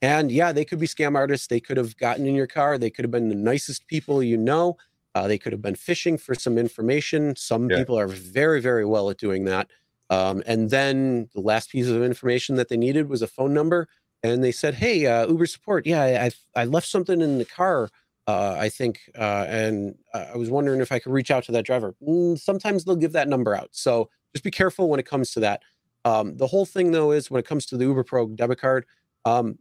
[0.00, 1.48] And yeah, they could be scam artists.
[1.48, 2.78] They could have gotten in your car.
[2.78, 4.76] They could have been the nicest people you know.
[5.14, 7.34] Uh, they could have been fishing for some information.
[7.34, 7.78] Some Yeah.
[7.78, 9.68] people are very, very well at doing that.
[10.10, 13.88] Um, and then the last piece of information that they needed was a phone number.
[14.22, 15.86] And they said, "Hey, uh, Uber support.
[15.86, 17.88] Yeah, I, I left something in the car.
[18.26, 21.52] Uh, I think, uh, and uh, I was wondering if I could reach out to
[21.52, 21.94] that driver.
[22.06, 23.70] Mm, sometimes they'll give that number out.
[23.72, 25.62] So just be careful when it comes to that.
[26.04, 28.84] Um, the whole thing, though, is when it comes to the Uber Pro debit card,
[29.24, 29.58] um,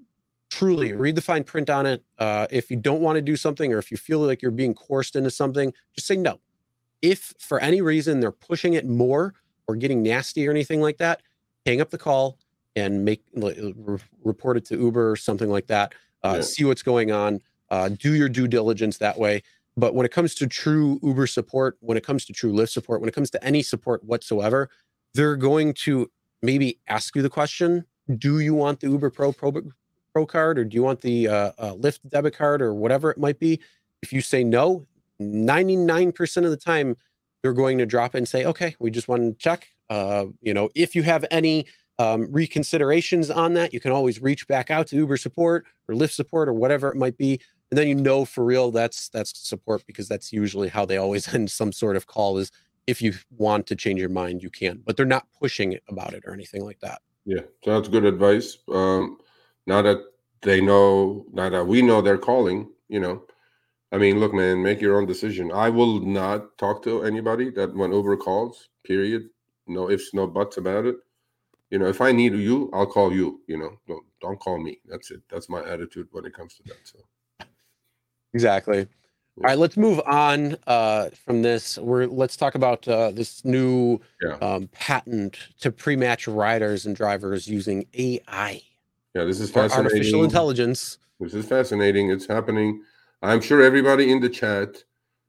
[0.50, 2.04] truly read the fine print on it.
[2.18, 4.74] Uh, if you don't want to do something or if you feel like you're being
[4.74, 6.40] coerced into something, just say no.
[7.02, 9.34] If for any reason they're pushing it more
[9.68, 11.22] or getting nasty or anything like that,
[11.66, 12.38] hang up the call
[12.76, 13.58] and make like,
[14.24, 15.94] report it to Uber or something like that.
[16.24, 16.42] Uh, Yeah.
[16.42, 17.42] See what's going on.
[17.70, 19.44] Uh, do your due diligence that way.
[19.76, 23.02] But when it comes to true Uber support, when it comes to true Lyft support,
[23.02, 24.70] when it comes to any support whatsoever,
[25.14, 26.10] they're going to
[26.42, 27.86] maybe ask you the question:
[28.18, 29.54] Do you want the Uber Pro Pro,
[30.14, 33.18] Pro card, or do you want the uh, uh, Lyft debit card, or whatever it
[33.20, 33.60] might be?
[34.02, 34.88] If you say no,
[35.20, 36.98] ninety nine percent of the time,
[37.48, 40.70] they're going to drop and say, "Okay, we just want to check." Uh, you know,
[40.76, 41.66] if you have any
[41.98, 46.12] um, reconsiderations on that, you can always reach back out to Uber support or Lyft
[46.12, 47.40] support or whatever it might be,
[47.72, 51.34] and then you know for real that's that's support because that's usually how they always
[51.34, 52.38] end some sort of call.
[52.38, 52.52] Is
[52.86, 56.24] if you want to change your mind, you can, but they're not pushing about it
[56.28, 57.02] or anything like that.
[57.24, 58.58] Yeah, so that's good advice.
[58.70, 59.20] Um,
[59.66, 60.00] now that
[60.42, 63.24] they know, now that we know they're calling, you know,
[63.92, 65.52] I mean, look, man, make your own decision.
[65.52, 68.70] I will not talk to anybody that when Uber calls.
[68.84, 69.30] Period.
[69.68, 70.96] No ifs, no buts about it.
[71.72, 73.42] You know, if I need you, I'll call you.
[73.48, 74.80] You know, don't don't call me.
[74.86, 75.22] That's it.
[75.30, 76.78] That's my attitude when it comes to that.
[76.84, 77.00] So
[78.34, 78.88] Exactly.
[79.38, 81.78] All right, let's move on uh, from this.
[81.78, 84.38] We're let's talk about uh, this new Yeah.
[84.42, 88.64] um, patent to pre-match riders and drivers using AI,
[89.14, 89.86] yeah, this is fascinating.
[89.92, 90.98] artificial intelligence.
[91.20, 92.10] This is fascinating.
[92.10, 92.82] It's happening.
[93.22, 94.84] I'm sure everybody in the chat,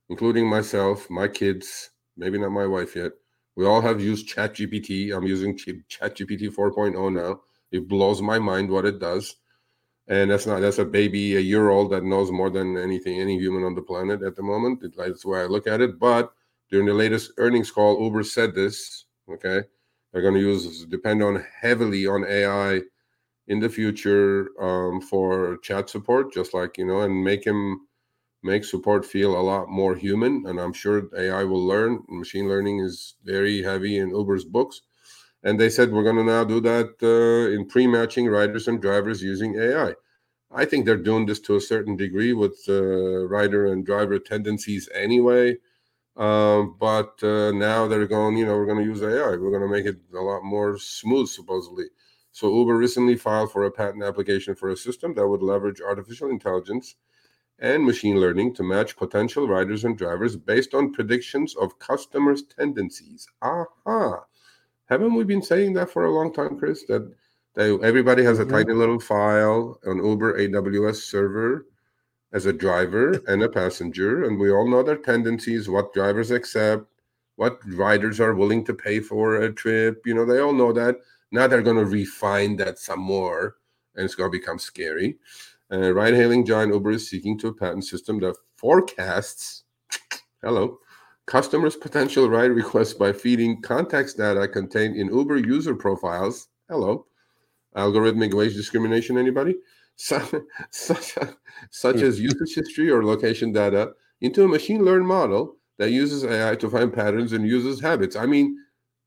[0.09, 3.13] including myself, my kids, maybe not my wife yet,
[3.55, 5.15] we all have used ChatGPT.
[5.15, 7.41] I'm using Ch- ChatGPT 4.0 now.
[7.71, 9.35] It blows my mind what it does.
[10.07, 13.39] And that's not that's a baby, a year old that knows more than anything, any
[13.39, 14.83] human on the planet at the moment.
[14.83, 15.99] It- That's the way I look at it.
[15.99, 16.33] But
[16.71, 19.05] during the latest earnings call, Uber said this.
[19.29, 19.63] Okay,
[20.13, 22.81] they're going to use depend on heavily on AI
[23.49, 27.81] in the future um, for chat support, just like you know, and make him
[28.43, 30.45] make support feel a lot more human.
[30.47, 32.03] And I'm sure AI will learn.
[32.09, 34.81] Machine learning is very heavy in Uber's books,
[35.43, 39.23] and they said we're going to now do that uh, in pre-matching riders and drivers
[39.23, 39.95] using AI.
[40.51, 44.89] I think they're doing this to a certain degree with uh, rider and driver tendencies
[44.95, 45.57] anyway.
[46.17, 49.37] Um, but uh, now they're going, you know, we're going to use AI.
[49.37, 51.85] We're going to make it a lot more smooth, supposedly.
[52.31, 56.29] So Uber recently filed for a patent application for a system that would leverage artificial
[56.29, 56.95] intelligence
[57.59, 63.27] and machine learning to match potential riders and drivers based on predictions of customers' tendencies.
[63.41, 64.23] Aha.
[64.85, 66.83] Haven't we been saying that for a long time, Chris?
[66.85, 67.13] That,
[67.55, 68.53] that everybody has a mm-hmm.
[68.53, 71.65] tiny little file on Uber AWS server
[72.31, 76.85] as a driver and a passenger, and we all know their tendencies, what drivers accept,
[77.35, 80.01] what riders are willing to pay for a trip.
[80.05, 80.97] You know, they all know that.
[81.31, 83.55] Now they're going to refine that some more,
[83.95, 85.17] and it's going to become scary.
[85.71, 89.63] Uh, ride hailing giant Uber is seeking to a patent system that forecasts,
[90.43, 90.79] hello,
[91.27, 96.47] customers' potential ride requests by feeding context data contained in Uber user profiles.
[96.67, 97.05] Hello,
[97.75, 99.17] algorithmic wage discrimination.
[99.17, 99.55] Anybody?
[100.01, 100.33] Such,
[100.71, 101.17] such,
[101.71, 102.05] such hmm.
[102.05, 103.91] as usage history or location data
[104.21, 108.15] into a machine learned model that uses AI to find patterns and uses habits.
[108.15, 108.57] I mean,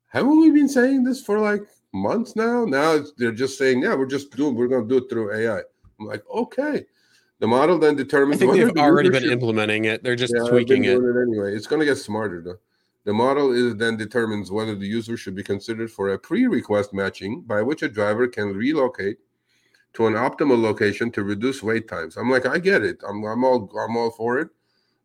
[0.09, 1.63] haven't we been saying this for like
[1.93, 2.65] months now?
[2.65, 5.63] Now they're just saying, yeah, we're just doing, we're going to do it through AI.
[6.01, 6.85] I'm like, okay.
[7.39, 8.41] The model then determines.
[8.41, 10.05] I think they've the already been implementing it.
[10.05, 10.97] They're just yeah, tweaking it.
[10.97, 11.23] it.
[11.29, 12.59] Anyway, it's going to get smarter though.
[13.05, 17.41] The model is then determines whether the user should be considered for a pre-request matching,
[17.41, 19.17] by which a driver can relocate
[19.95, 22.17] to an optimal location to reduce wait times.
[22.17, 23.01] I'm like, I get it.
[23.07, 24.49] I'm, I'm all I'm all for it.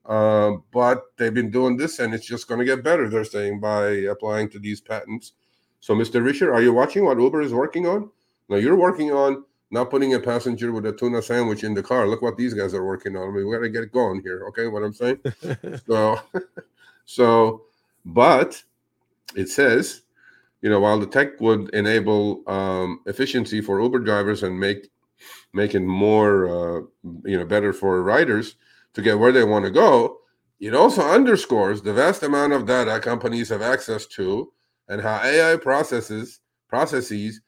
[0.05, 3.09] Uh, but they've been doing this, and it's just going to get better.
[3.09, 5.33] They're saying by applying to these patents.
[5.79, 6.21] So, Mr.
[6.21, 8.09] Risher, are you watching what Uber is working on?
[8.49, 12.07] Now, you're working on not putting a passenger with a tuna sandwich in the car.
[12.07, 13.29] Look what these guys are working on.
[13.29, 14.45] I mean, we got to get it going here.
[14.49, 15.19] Okay, what I'm saying.
[15.87, 16.19] so,
[17.05, 17.63] so,
[18.05, 18.61] but
[19.35, 20.01] it says,
[20.61, 24.89] you know, while the tech would enable um, efficiency for Uber drivers and make
[25.53, 26.81] make it more, uh,
[27.25, 28.55] you know, better for riders
[28.93, 30.19] to get where they want to go,
[30.59, 34.51] it also underscores the vast amount of data companies have access to
[34.87, 36.39] and how AI processes
[36.69, 37.41] processes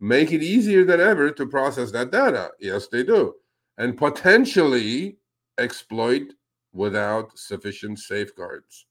[0.00, 2.50] make it easier than ever to process that data.
[2.58, 3.34] Yes, they do.
[3.78, 5.16] And potentially
[5.58, 6.32] exploit
[6.72, 8.86] without sufficient safeguards.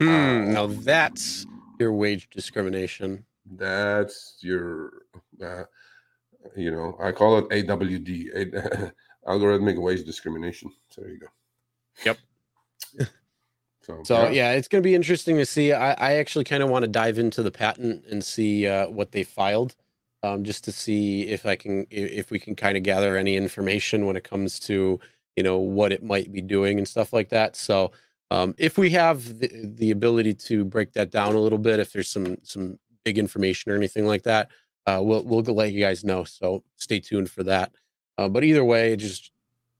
[0.00, 1.46] Uh, now that's
[1.78, 3.24] your wage discrimination.
[3.44, 4.92] That's your,
[5.44, 5.64] uh,
[6.56, 8.92] you know, I call it AWD,
[9.28, 10.72] algorithmic wage discrimination.
[10.90, 11.26] So there you go.
[12.04, 12.18] Yep.
[13.82, 14.30] So, so yeah.
[14.30, 14.52] yeah.
[14.52, 15.72] it's going to be interesting to see.
[15.72, 19.12] I, I actually kind of want to dive into the patent and see uh, what
[19.12, 19.74] they filed
[20.22, 24.06] um, just to see if I can if we can kind of gather any information
[24.06, 25.00] when it comes to
[25.36, 27.56] you know what it might be doing and stuff like that.
[27.56, 27.92] So
[28.30, 31.92] um, if we have the, the ability to break that down a little bit, if
[31.92, 34.50] there's some some big information or anything like that,
[34.86, 36.24] uh, we'll we'll let you guys know.
[36.24, 37.72] So stay tuned for that.
[38.18, 39.32] Uh, but either way, just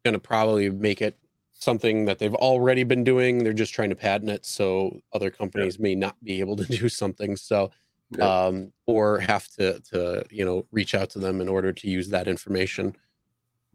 [0.04, 1.16] going to probably make it
[1.62, 3.44] something that they've already been doing.
[3.44, 5.82] They're just trying to patent it so other companies yeah.
[5.82, 7.36] may not be able to do something.
[7.36, 7.70] So
[8.10, 8.46] yeah.
[8.46, 12.08] um, or have to to you know reach out to them in order to use
[12.08, 12.96] that information.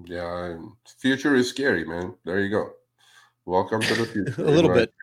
[0.06, 0.58] Yeah,
[1.00, 2.14] future is scary, man.
[2.24, 2.72] There you go.
[3.46, 4.42] Welcome to the future.
[4.42, 4.80] a little right?
[4.80, 4.94] bit.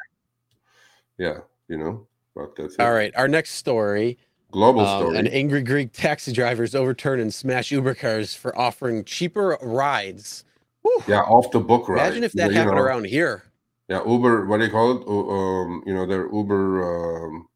[1.19, 1.39] Yeah,
[1.69, 2.81] you know, but that's it.
[2.81, 4.19] All right, our next story.
[4.53, 5.19] Global um, story.
[5.19, 10.45] An angry Greek taxi drivers overturn and smash Uber cars for offering cheaper rides.
[10.85, 11.03] Whew.
[11.09, 12.07] Yeah, off the book ride.
[12.07, 13.45] Imagine if that yeah, happened know, around here.
[13.89, 14.47] Yeah, Uber.
[14.47, 15.03] What do you call it?
[15.09, 17.49] Um, you know, they're Uber um,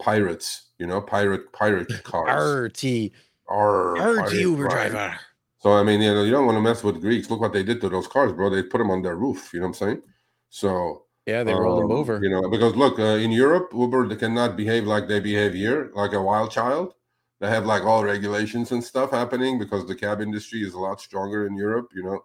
[0.00, 2.66] pirates you know, pirate pirate cars.
[2.66, 3.12] RT.
[3.48, 5.16] R, RT Uber driver.
[5.60, 7.30] So I mean, you know, you don't want to mess with Greeks.
[7.30, 8.50] Look what they did to those cars, bro.
[8.50, 9.50] They put them on their roof.
[9.54, 10.02] You know what I'm saying?
[10.50, 12.18] So yeah, they rolled um, them over.
[12.20, 15.92] You know, because look, uh, in Europe, Uber they cannot behave like they behave here,
[15.94, 16.94] like a wild child.
[17.38, 21.00] They have like all regulations and stuff happening because the cab industry is a lot
[21.00, 21.90] stronger in Europe.
[21.94, 22.24] You know,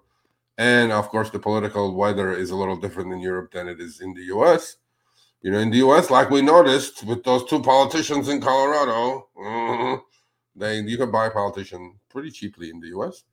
[0.58, 4.02] and of course the political weather is a little different in Europe than it is
[4.02, 4.78] in the U.S.
[5.42, 9.98] You know, in the U.S., like we noticed with those two politicians in Colorado, uh,
[10.56, 13.24] they you can buy a politician pretty cheaply in the U.S.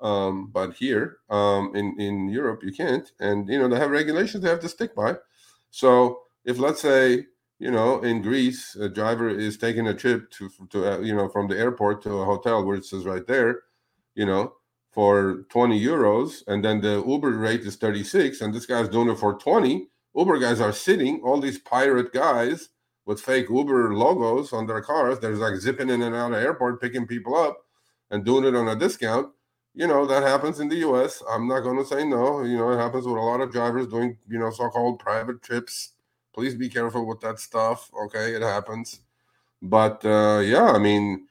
[0.00, 4.42] Um, but here um, in in Europe, you can't, and you know they have regulations
[4.42, 5.16] they have to stick by.
[5.70, 7.26] So if let's say
[7.58, 11.28] you know in Greece a driver is taking a trip to to uh, you know
[11.28, 13.62] from the airport to a hotel where it says right there,
[14.14, 14.54] you know
[15.00, 19.18] for 20 euros, and then the Uber rate is 36, and this guy's doing it
[19.18, 22.68] for 20 Uber guys are sitting, all these pirate guys
[23.06, 25.18] with fake Uber logos on their cars.
[25.18, 27.64] There's like zipping in and out of airport, picking people up
[28.10, 29.32] and doing it on a discount.
[29.74, 31.22] You know, that happens in the US.
[31.30, 32.42] I'm not going to say no.
[32.42, 35.40] You know, it happens with a lot of drivers doing, you know, so called private
[35.40, 35.92] trips.
[36.34, 37.90] Please be careful with that stuff.
[38.04, 38.34] Okay.
[38.34, 39.00] It happens.
[39.62, 41.26] But uh, yeah, I mean,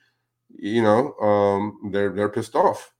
[0.57, 2.93] you know, um, they're, they're pissed off.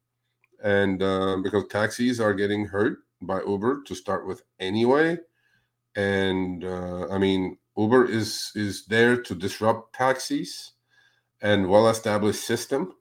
[0.63, 5.17] And uh, because taxis are getting hurt by Uber to start with anyway
[5.95, 10.73] and uh, I mean Uber is is there to disrupt taxis
[11.41, 12.93] and well-established system.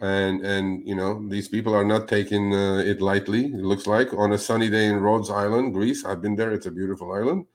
[0.00, 3.46] and and you know these people are not taking uh, it lightly.
[3.46, 6.04] It looks like on a sunny day in Rhodes Island, Greece.
[6.04, 7.46] I've been there; it's a beautiful island.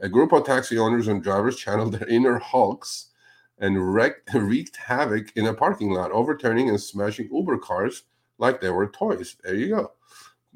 [0.00, 3.10] A group of taxi owners and drivers channeled their inner hulks
[3.58, 8.04] and wrecked, wreaked havoc in a parking lot, overturning and smashing Uber cars
[8.38, 9.36] like they were toys.
[9.42, 9.92] There you go.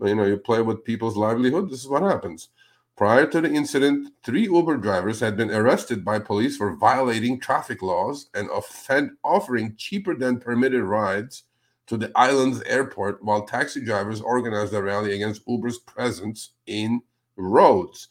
[0.02, 1.70] You know, you play with people's livelihood.
[1.70, 2.48] This is what happens.
[2.96, 7.80] Prior to the incident, three Uber drivers had been arrested by police for violating traffic
[7.82, 11.44] laws and offend, offering cheaper than permitted rides
[11.86, 17.00] to the island's airport while taxi drivers organized a rally against Uber's presence in
[17.36, 18.08] Rhodes.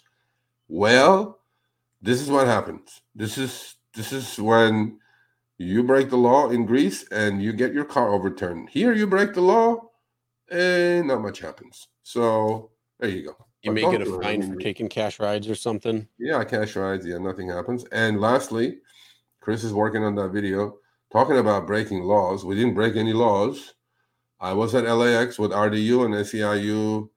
[0.67, 1.39] Well,
[2.01, 3.01] this is what happens.
[3.15, 4.99] This is this is when
[5.59, 8.69] you break the law in Greece and you get your car overturned.
[8.69, 9.89] Here you break the law
[10.49, 11.89] and not much happens.
[12.01, 13.35] So there you go.
[13.61, 16.07] You may get a fine for taking cash rides or something.
[16.17, 17.05] Yeah, cash rides.
[17.05, 17.83] Yeah, nothing happens.
[17.91, 18.77] And lastly,
[19.41, 20.77] Chris is working on that video
[21.11, 22.45] talking about breaking laws.
[22.45, 23.73] We didn't break any laws.
[24.39, 27.09] I was at LAX with RDU and SEIU.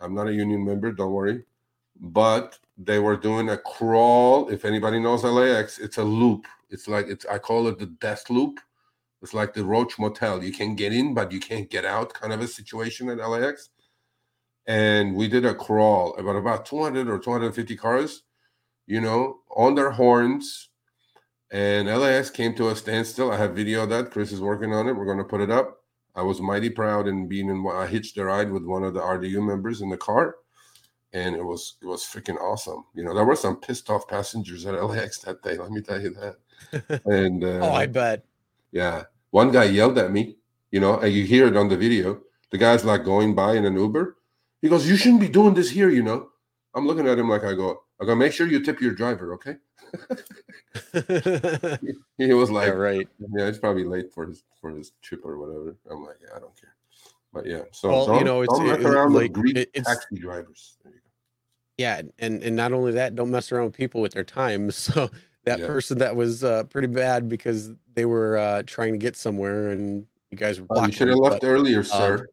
[0.00, 1.44] I'm not a union member, don't worry.
[2.00, 4.48] But they were doing a crawl.
[4.50, 6.46] If anybody knows LAX, it's a loop.
[6.70, 8.60] It's like it's I call it the death loop.
[9.22, 10.44] It's like the Roach Motel.
[10.44, 13.70] You can get in, but you can't get out, kind of a situation at LAX
[14.66, 18.22] and we did a crawl about about 200 or 250 cars
[18.86, 20.70] you know on their horns
[21.52, 24.88] and LAX came to a standstill i have video of that chris is working on
[24.88, 25.78] it we're going to put it up
[26.14, 29.00] i was mighty proud in being in i hitched a ride with one of the
[29.00, 30.36] rdu members in the car
[31.12, 34.66] and it was it was freaking awesome you know there were some pissed off passengers
[34.66, 38.24] at lax that day let me tell you that and uh, oh i bet
[38.72, 40.36] yeah one guy yelled at me
[40.70, 42.20] you know and you hear it on the video
[42.50, 44.16] the guy's like going by in an uber
[44.62, 46.30] he goes, You shouldn't be doing this here, you know.
[46.74, 49.34] I'm looking at him like I go, I go, make sure you tip your driver,
[49.34, 49.56] okay?
[52.18, 53.08] he, was like, yeah, right.
[53.34, 55.76] Yeah, it's probably late for his for his trip or whatever.
[55.90, 56.74] I'm like, yeah, I don't care.
[57.32, 60.76] But yeah, so well, you know, it's it, around like, Greek it's, taxi drivers.
[61.78, 64.70] Yeah, and and not only that, don't mess around with people with their time.
[64.72, 65.10] So
[65.44, 65.66] that Yeah.
[65.66, 70.04] person that was uh, pretty bad because they were uh, trying to get somewhere and
[70.30, 72.26] you guys were Oh, you should have left but- earlier, sir.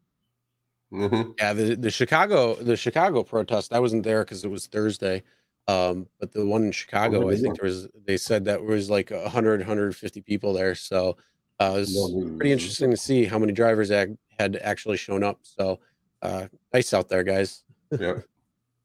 [0.92, 1.34] Mhm.
[1.40, 3.74] Yeah, the the Chicago the Chicago protest.
[3.74, 5.24] I wasn't there because it was Thursday.
[5.68, 7.88] Um, but the one in Chicago, I think there was.
[8.06, 10.76] They said that was like 100, 150 people there.
[10.76, 11.16] So
[11.60, 14.18] uh, it was No, pretty interesting to see how many drivers had
[14.62, 15.40] actually shown up.
[15.44, 15.80] So
[16.22, 17.64] uh, nice out there, guys.
[17.98, 18.20] Yeah,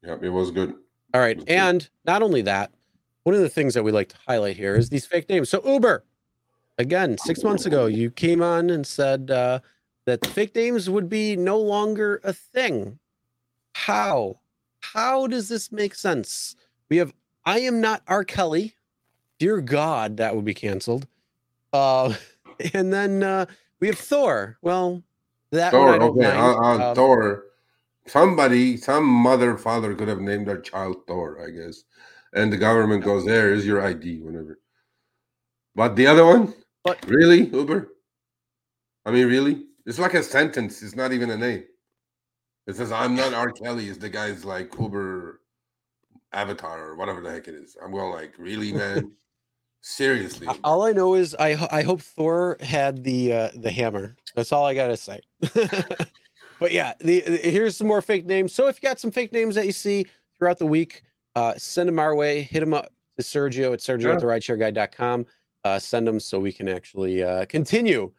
[0.03, 0.75] yeah, it was good.
[1.13, 2.71] All right, and not only that,
[3.23, 5.49] one of the things that we like to highlight here is these fake names.
[5.49, 6.03] So Uber,
[6.77, 9.59] again, six months ago, you came on and said uh,
[10.05, 12.99] that fake names would be no longer a thing.
[13.73, 14.39] How?
[14.81, 16.55] How does this make sense?
[16.89, 17.13] We have
[17.45, 18.23] I am not R.
[18.23, 18.75] Kelly.
[19.39, 21.07] Dear God, that would be canceled.
[21.71, 22.13] Uh,
[22.73, 23.45] and then uh,
[23.79, 24.57] we have Thor.
[24.61, 25.03] Well,
[25.51, 27.45] that Thor, okay, uh, uh, Um, Thor.
[28.09, 31.83] Somebody, some mother, father could have named their child Thor, I guess.
[32.33, 34.59] And the government goes, "There is your ID, whatever."
[35.75, 36.53] But the other one,
[36.83, 37.89] But- really, Uber?
[39.05, 39.65] I mean, really?
[39.85, 40.81] It's like a sentence.
[40.83, 41.65] It's not even a name.
[42.67, 43.51] It says, "I'm not R.
[43.51, 45.41] Kelly." Is the guy's like Uber
[46.33, 47.75] avatar or whatever the heck it is?
[47.83, 49.11] I'm going like, really, man?
[49.81, 50.47] Seriously?
[50.63, 54.15] All I know is I I hope Thor had the uh, the hammer.
[54.35, 55.21] That's all I gotta say.
[56.59, 58.53] but yeah, the, the- here's some more fake names.
[58.53, 60.05] So if you got some fake names that you see
[60.37, 61.03] throughout the week,
[61.35, 62.41] uh, send them our way.
[62.41, 64.13] Hit them up to Sergio at Sergio Yeah.
[64.13, 65.25] at the rideshareguy.com.
[65.63, 68.11] Uh, send them so we can actually uh, continue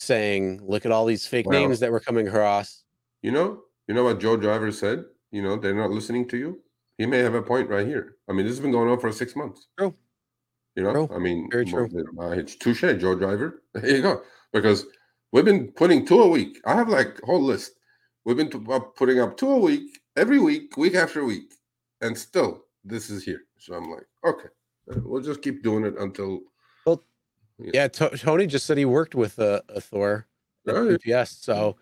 [0.00, 2.82] saying, look at all these fake names that we're coming across.
[3.22, 5.04] You know, you know what Joe Driver said.
[5.30, 6.60] You know, they're not listening to you.
[6.98, 8.16] He may have a point right here.
[8.28, 9.68] I mean, this has been going on for six months.
[9.78, 9.94] True.
[10.76, 11.08] You know, True.
[11.14, 11.88] I mean, Very true.
[12.32, 13.62] it's touche, Joe Driver.
[13.74, 14.22] There you go.
[14.52, 14.86] Because
[15.32, 16.60] we've been putting two a week.
[16.64, 17.72] I have like a whole list.
[18.24, 18.50] We've been
[18.96, 21.54] putting up two a week, every week, week after week,
[22.00, 23.40] and still this is here.
[23.58, 24.48] So I'm like, okay,
[24.90, 26.40] uh, we'll just keep doing it until.
[26.86, 27.02] Well,
[27.58, 30.26] Yeah, To- Tony just said he worked with a, a Thor
[30.68, 31.18] at Oh, yeah.
[31.22, 31.38] UPS.
[31.38, 31.76] So,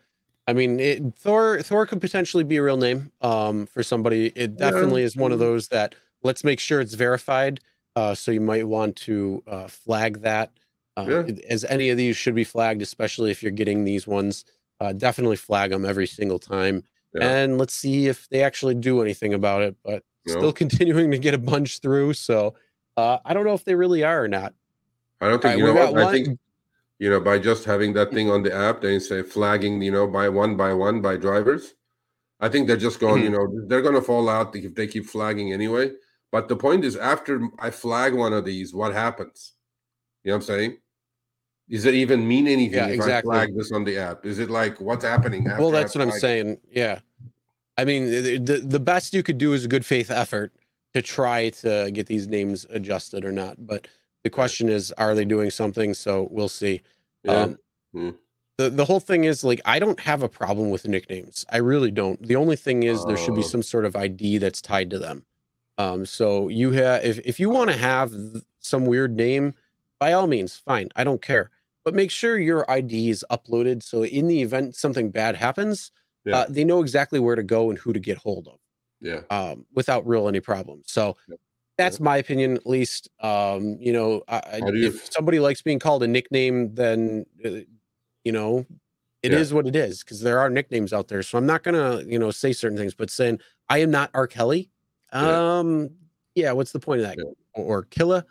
[0.46, 4.26] I mean, it, Thor Thor could potentially be a real name um, for somebody.
[4.28, 4.70] It Yeah.
[4.70, 7.60] definitely is one of those that let's make sure it's verified.
[7.96, 10.50] Uh, so you might want to uh, flag that.
[11.08, 11.34] Uh, Yeah.
[11.48, 14.44] As any of these should be flagged, especially if you're getting these ones.
[14.80, 16.82] Uh, definitely flag them every single time,
[17.14, 17.28] Yeah.
[17.28, 19.76] and let's see if they actually do anything about it.
[19.84, 22.14] But still continuing to get a bunch through.
[22.14, 22.54] So
[22.96, 24.54] uh, I don't know if they really are or not.
[25.20, 25.98] I don't think right, you know what.
[25.98, 26.12] I one.
[26.12, 26.38] think
[26.98, 29.82] you know by just having that thing on the app, they say flagging.
[29.82, 31.74] You know, by one by one by drivers.
[32.40, 33.22] I think they're just going.
[33.22, 33.34] Mm-hmm.
[33.34, 35.92] You know, they're going to fall out if they keep flagging anyway.
[36.32, 39.52] But the point is, after I flag one of these, what happens?
[40.24, 40.78] You know what I'm saying?
[41.70, 43.36] Does it even mean anything Yeah, if exactly.
[43.36, 44.26] I flag this on the app?
[44.26, 45.44] Is it like what's happening?
[45.44, 46.58] well, that's what I'm saying.
[46.70, 46.98] Yeah.
[47.78, 48.10] I mean,
[48.44, 50.52] the, the best you could do is a good faith effort
[50.94, 53.64] to try to get these names adjusted or not.
[53.64, 53.86] But
[54.24, 55.94] the question is, are they doing something?
[55.94, 56.82] So we'll see.
[57.24, 57.32] Yeah.
[57.32, 57.58] Um,
[57.92, 58.10] Hmm.
[58.58, 61.44] the the whole thing is like I don't have a problem with nicknames.
[61.50, 62.20] I really don't.
[62.22, 63.44] The only thing is there should be Oh.
[63.54, 65.24] some sort of ID that's tied to them.
[65.78, 68.12] Um, so you have if if you want to have
[68.58, 69.54] some weird name,
[69.98, 70.88] by all means, fine.
[70.94, 71.50] I don't care.
[71.90, 75.90] But make sure your ID is uploaded so in the event something bad happens,
[76.24, 76.38] Yeah.
[76.38, 78.58] uh, they know exactly where to go and who to get hold of
[79.00, 79.22] yeah.
[79.28, 80.84] um, without real any problems.
[80.86, 81.40] So Yep.
[81.78, 83.08] that's my opinion, at least.
[83.18, 86.72] Um, you know, I, I, How do you if somebody likes being called a nickname,
[86.74, 87.66] then uh,
[88.22, 88.66] you know,
[89.24, 89.56] it is Yeah.
[89.56, 91.24] what it is because there are nicknames out there.
[91.24, 94.28] So I'm not gonna, you know, say certain things, but saying I am not R.
[94.28, 94.70] Kelly.
[95.12, 95.58] Yeah.
[95.58, 95.90] Um,
[96.36, 97.16] yeah, what's the point of that?
[97.18, 97.24] Yeah.
[97.54, 98.24] Or, or Killa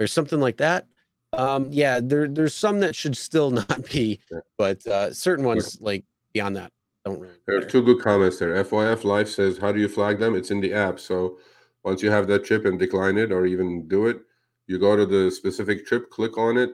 [0.00, 0.86] or something like that.
[1.32, 4.20] Um, yeah, there there's some that should still not be,
[4.58, 6.72] but uh certain ones like beyond that
[7.06, 8.62] don't really There are two good comments there.
[8.64, 10.34] FYF Life says, How do you flag them?
[10.34, 11.00] It's in the app.
[11.00, 11.38] So
[11.84, 14.20] once you have that chip and decline it or even do it,
[14.66, 16.70] you go to the specific trip, click on it,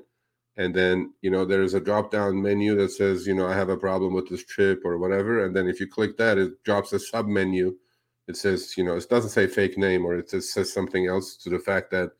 [0.57, 3.69] and then you know there's a drop down menu that says, you know, I have
[3.69, 5.45] a problem with this trip or whatever.
[5.45, 7.77] And then if you click that, it drops a sub menu.
[8.29, 11.37] It says, you know, it doesn't say fake name or it just says something else
[11.39, 12.13] to the fact that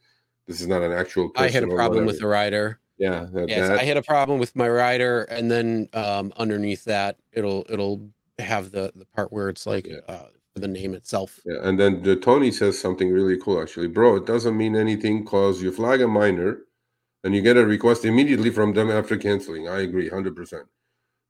[0.47, 1.31] this is not an actual.
[1.37, 2.81] I had a problem with the rider.
[2.99, 6.85] yeah, that, Yes, that- I had a problem with my rider, and then um, underneath
[6.85, 8.09] that, it'll it'll
[8.39, 9.99] have the the part where it's like Yeah.
[10.09, 11.41] uh, the name itself.
[11.45, 13.89] Yeah, and then the Tony says something really cool actually.
[13.89, 16.59] Bro, it doesn't mean anything because you flag a minor
[17.25, 19.69] and you get a request immediately from them after canceling.
[19.69, 20.65] I agree, 100%.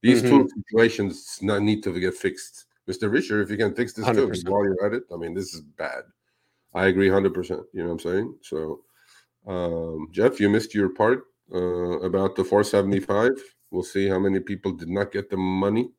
[0.02, 2.64] These two situations not need to get fixed.
[2.90, 3.08] Mr.
[3.08, 4.48] Risher, if you can fix this too 100%.
[4.48, 6.02] while you're at it, I mean, this is bad.
[6.74, 7.50] I agree 100%.
[7.72, 8.34] You know what I'm saying?
[8.40, 8.80] So,
[9.46, 13.32] um, Jeff, you missed your part uh, about the 475.
[13.70, 15.90] We'll see how many people did not get the money.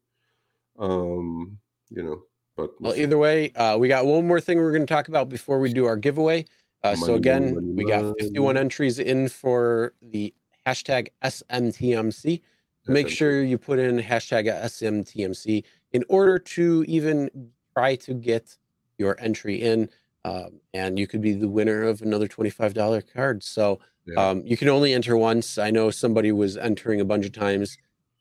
[0.78, 1.58] Um,
[1.90, 2.24] you know,
[2.56, 5.08] but we'll Well, either way, uh, we got one more thing we're going to talk
[5.08, 6.46] about before we do our giveaway.
[6.84, 8.60] Uh, so again, money, we got 51 money.
[8.60, 10.34] entries in for the
[10.68, 12.42] hashtag SMTMC.
[12.88, 13.10] Make SMT.
[13.10, 15.64] sure you put in hashtag SMTMC
[15.94, 18.58] in order to even try to get
[18.98, 19.90] your entry in.
[20.26, 23.44] Um, and you could be the winner of another $25 card.
[23.44, 24.30] So Yeah.
[24.30, 25.58] um, you can only enter once.
[25.58, 27.78] I know somebody was entering a bunch of times.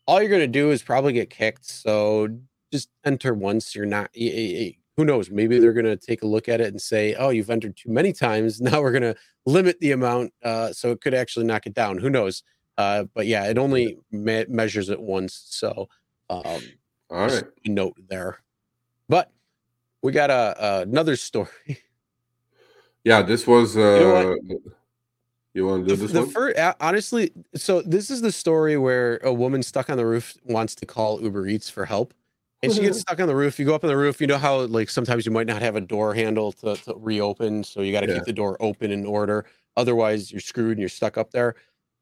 [0.07, 1.65] All you're going to do is probably get kicked.
[1.65, 2.29] So
[2.73, 3.75] just enter once.
[3.75, 5.31] You're not, who knows?
[5.31, 7.91] Maybe they're going to take a look at it and say, oh, you've entered too
[7.91, 8.61] many times.
[8.61, 9.17] Now we're going to
[9.47, 10.33] limit the amount.
[10.43, 11.99] Uh, so it could actually knock it down.
[11.99, 12.43] Who knows?
[12.79, 15.41] Uh, but yeah, it only me- measures it once.
[15.51, 15.89] So
[16.31, 16.63] um,
[17.11, 18.39] All a note there.
[19.09, 19.31] But
[20.03, 21.49] we got a, a another story.
[23.05, 23.77] Yeah, this was.
[23.77, 24.59] Uh, know
[25.55, 26.31] you want to do this the one?
[26.31, 30.35] fir- uh, honestly so this is the story where a woman stuck on the roof
[30.45, 32.15] wants to call uber eats for help
[32.63, 34.39] and she gets stuck on the roof you go up on the roof you know
[34.39, 37.93] how like sometimes you might not have a door handle to, to reopen so you
[37.93, 38.15] got to Yeah.
[38.15, 39.45] keep the door open in order
[39.77, 41.55] otherwise you're screwed and you're stuck up there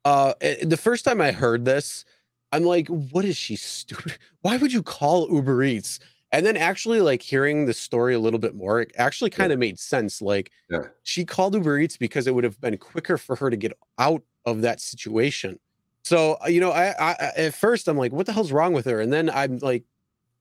[0.05, 2.05] uh eh, the first time i heard this
[2.53, 5.99] i'm like what is she stupid why would you call uber eats
[6.33, 9.59] and then actually like hearing the story a little bit more it actually kind of
[9.59, 10.85] made sense like Yeah.
[11.03, 14.23] she called uber eats because it would have been quicker for her to get out
[14.47, 15.59] of that situation.
[16.05, 18.87] So uh, you know I, I at first i'm like what the hell's wrong with
[18.87, 19.01] her?
[19.01, 19.85] And then i'm like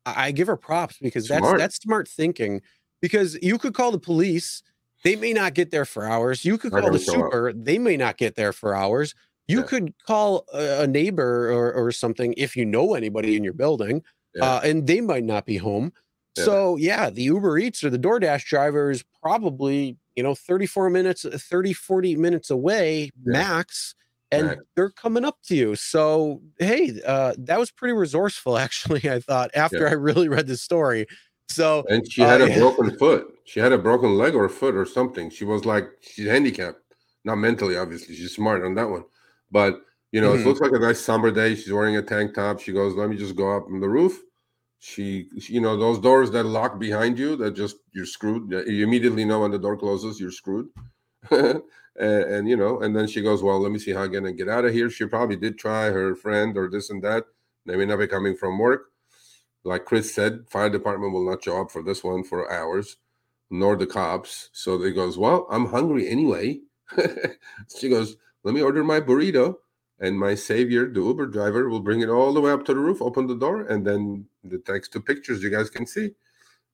[0.05, 1.57] i, give her props because that's Smart.
[1.59, 2.61] that's smart thinking
[3.01, 4.63] because you could call the police
[5.03, 6.43] they may not get there for hours.
[6.43, 9.15] You could call the super they may not get there for hours.
[9.47, 9.63] You Yeah.
[9.63, 14.03] could call a, a neighbor or, or something if you know anybody in your building
[14.35, 14.45] Yeah.
[14.45, 15.91] uh, and they might not be home
[16.37, 16.43] Yeah.
[16.45, 21.25] so yeah the uber eats or the doordash driver is probably you know 34 minutes
[21.27, 23.95] 30 40 minutes away max
[24.31, 24.57] and Right.
[24.75, 29.49] they're coming up to you so hey uh, that was pretty resourceful actually i thought
[29.55, 31.07] after i really read the story
[31.49, 33.25] so and she uh, had a broken foot.
[33.45, 35.31] She had a broken leg or foot or something.
[35.31, 36.77] She was like she's handicapped,
[37.25, 38.15] not mentally, obviously.
[38.15, 39.03] She's smart on that one,
[39.49, 39.81] but
[40.11, 40.41] you know, Mhm.
[40.41, 41.55] it looks like a nice summer day.
[41.55, 42.59] She's wearing a tank top.
[42.59, 44.21] She goes, "Let me just go up on the roof."
[44.79, 48.49] She, she- you know, those doors that lock behind you, that just you're screwed.
[48.51, 50.69] You immediately know when the door closes, you're screwed.
[51.31, 51.61] and,
[51.97, 54.47] and, you know, and then she goes, "Well, let me see how I'm gonna get
[54.49, 57.25] out of here." She probably did try her friend or this and that.
[57.65, 58.91] They may not be coming from work.
[59.65, 62.97] Like Chris said, fire department will not show up for this one for hours,
[63.49, 64.49] nor the cops.
[64.53, 66.61] So they goes, "Well, I'm hungry anyway."
[67.77, 69.57] she goes, "Let me order my burrito."
[69.99, 72.79] And my savior, the Uber driver, will bring it all the way up to the
[72.79, 76.11] roof, open the door, and then the text to pictures you guys can see.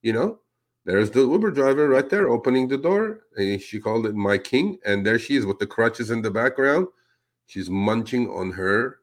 [0.02, 0.38] You know,
[0.84, 3.20] there's the Uber driver right there opening the door.
[3.36, 4.78] And she called it my king.
[4.84, 6.86] And there she is with the crutches in the background.
[7.46, 8.98] She's munching on her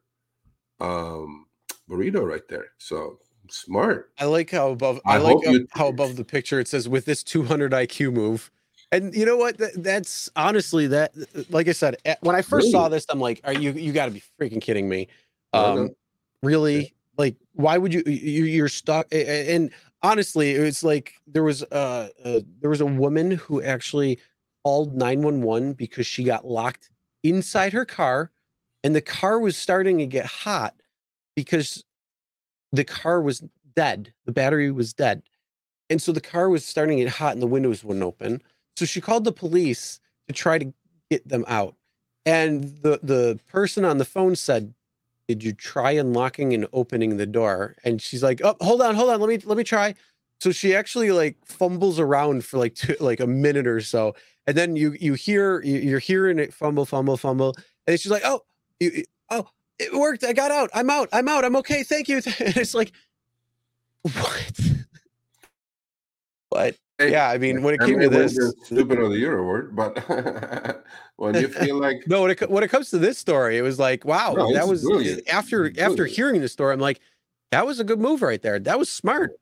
[0.80, 1.46] um,
[1.88, 2.68] burrito right there.
[2.78, 3.18] So
[3.50, 4.10] smart.
[4.18, 7.04] I like how above I, I like you- how above the picture it says with
[7.04, 8.50] this 200 IQ move.
[8.94, 9.58] And you know what?
[9.58, 11.12] That, that's honestly that.
[11.50, 13.72] Like I said, eh, when I first saw this, I'm like, "Are you?
[13.72, 15.08] You got to be freaking kidding me!"
[15.52, 15.90] Um,
[16.42, 16.94] really?
[17.16, 18.02] Like, why would you?
[18.06, 19.06] you you're stuck.
[19.12, 19.70] a- a- And
[20.02, 24.18] honestly, it's like there was uh, uh there was a woman who actually
[24.64, 26.90] called 911 because she got locked
[27.22, 28.30] inside her car,
[28.82, 30.74] and the car was starting to get hot
[31.36, 31.84] because
[32.72, 33.42] the car was
[33.76, 34.12] dead.
[34.26, 35.22] The battery was dead.
[35.90, 38.42] And so the car was starting to get hot and the windows wouldn't open.
[38.76, 40.72] So she called the police to try to
[41.10, 41.74] get them out.
[42.26, 44.74] And the the person on the phone said,
[45.28, 49.10] "Did you try unlocking and opening the door?" And she's like, "Oh, hold on, hold
[49.10, 49.20] on.
[49.20, 49.94] Let me let me try."
[50.40, 54.14] So she actually like fumbles around for like two, like a minute or so,
[54.46, 57.54] and then you you hear you- you're hearing it fumble, fumble, fumble,
[57.86, 58.40] and she's like, "Oh,
[58.80, 59.48] you- oh,
[59.78, 60.24] it worked.
[60.24, 60.70] I got out.
[60.74, 61.08] I'm out.
[61.12, 61.44] I'm out.
[61.44, 61.82] I'm okay.
[61.84, 62.92] Thank you." And it's like,
[64.02, 64.60] what?
[66.48, 66.76] What?
[67.00, 69.98] Yeah, I mean, when it came to this, stupid of the year award, but
[71.16, 73.78] when you feel like no, when it when it comes to this story, it was
[73.80, 75.28] like, wow, No, that was brilliant.
[75.28, 77.00] after It's after hearing the story, I'm like,
[77.50, 78.60] that was a good move right there.
[78.60, 79.32] That was smart.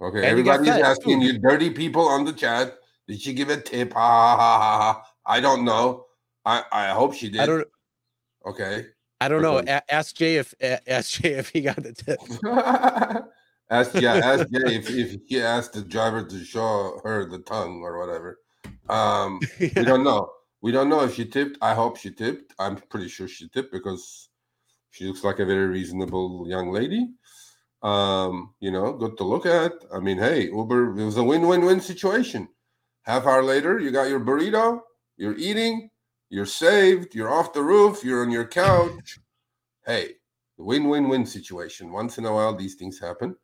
[0.00, 1.26] okay, And everybody's asking too.
[1.26, 3.92] you dirty people on the chat, did she give a tip?
[3.92, 5.02] Ha ha ha ha.
[5.26, 6.06] I don't know.
[6.44, 7.40] I I hope she did.
[7.40, 7.66] I don't
[8.46, 8.86] okay.
[9.20, 9.58] I don't know.
[9.58, 12.20] A- ask Jay if a- ask Jay if he got the tip.
[13.80, 17.82] ask yeah, ask Jay if, if he asked the driver to show her the tongue
[17.82, 18.40] or whatever.
[18.88, 20.30] Um, we don't know.
[20.60, 21.58] We don't know if she tipped.
[21.60, 22.54] I hope she tipped.
[22.58, 24.30] I'm pretty sure she tipped because
[24.90, 27.08] she looks like a very reasonable young lady.
[27.82, 29.72] Um, you know, good to look at.
[29.92, 32.48] I mean, hey, Uber, it was a win-win-win situation.
[33.02, 34.80] Half hour later, you got your burrito,
[35.18, 35.90] you're eating,
[36.30, 39.18] you're saved, you're off the roof, you're on your couch.
[39.84, 40.12] Hey,
[40.56, 41.92] win-win-win situation.
[41.92, 43.36] Once in a while, these things happen.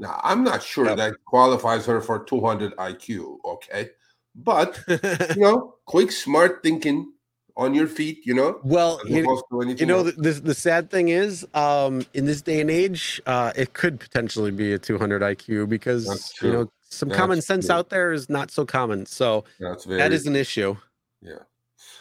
[0.00, 0.96] Now, I'm not sure Yep.
[0.96, 3.90] that qualifies her for 200 IQ, okay?
[4.34, 7.12] But you know, quick, smart thinking
[7.54, 10.14] on your feet, you know, well, you, opposed to anything you know, else.
[10.16, 14.50] the, the sad thing is, um, in this day and age, uh, it could potentially
[14.50, 17.74] be a 200 IQ because you know some That's common sense true.
[17.74, 19.04] out there is not so common.
[19.04, 20.76] So that's very that is an issue.
[21.20, 21.34] yeah.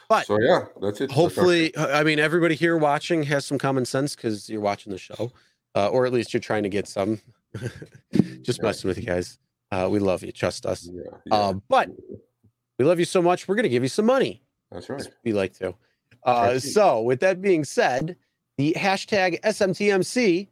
[0.08, 1.12] but so yeah, that's it.
[1.12, 4.98] Hopefully uh, i mean everybody here watching has some common sense because you're watching the
[4.98, 5.32] show
[5.76, 7.20] uh, or at least you're trying to get some
[8.42, 8.66] just Yeah.
[8.66, 9.38] messing with you guys.
[9.72, 10.90] Uh, we love you trust us.
[10.92, 11.90] Yeah, yeah, uh, but
[12.78, 14.42] we love you so much we're going to give you some money.
[14.72, 15.08] That's right.
[15.24, 15.76] we like to.
[16.24, 18.16] Uh, so with that being said
[18.58, 20.48] the hashtag smtmc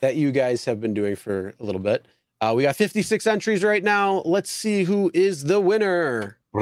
[0.00, 2.06] that you guys have been doing for a little bit
[2.40, 4.22] uh, we got 56 entries right now.
[4.24, 6.38] Let's see who is the winner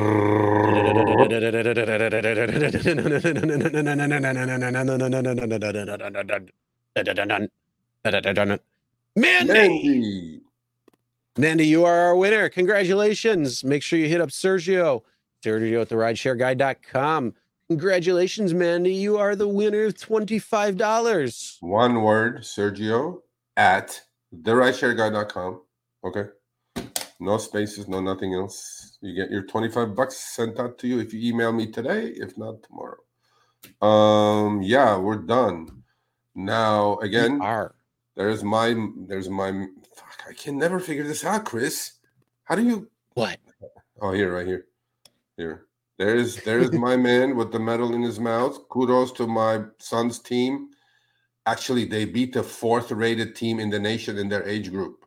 [9.16, 9.52] Mandy!
[9.52, 10.40] Mandy.
[11.38, 12.48] Mandy, you are our winner.
[12.48, 13.62] Congratulations.
[13.64, 15.02] Make sure you hit up Sergio,
[15.44, 17.34] Sergio at the rideshareguy.com.
[17.68, 18.94] Congratulations, Mandy.
[18.94, 21.56] You are the winner of $25.
[21.60, 23.20] One word, Sergio
[23.56, 24.00] at
[24.32, 25.60] the therideshareguy.com.
[26.04, 26.24] Okay.
[27.18, 28.98] No spaces, no nothing else.
[29.00, 32.36] You get your 25 bucks sent out to you if you email me today, if
[32.38, 32.98] not tomorrow.
[33.80, 35.82] Um, yeah, we're done.
[36.34, 37.75] Now again, are.
[38.16, 38.74] There's my
[39.06, 41.92] there's my fuck, I can never figure this out, Chris.
[42.44, 43.38] How do you What?
[44.00, 44.66] Oh, here, right here.
[45.36, 45.66] Here.
[45.98, 48.68] There's there's my man with the medal in his mouth.
[48.68, 50.70] Kudos to my son's team.
[51.46, 55.04] Actually, they beat the fourth rated team in the nation in their age group.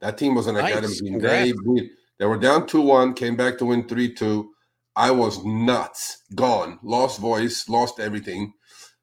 [0.00, 0.70] That team was an Nice.
[0.72, 1.18] academy team.
[1.18, 4.46] They, beat- they were down 2-1, came back to win 3-2.
[4.94, 8.52] I was nuts, gone, lost voice, lost everything.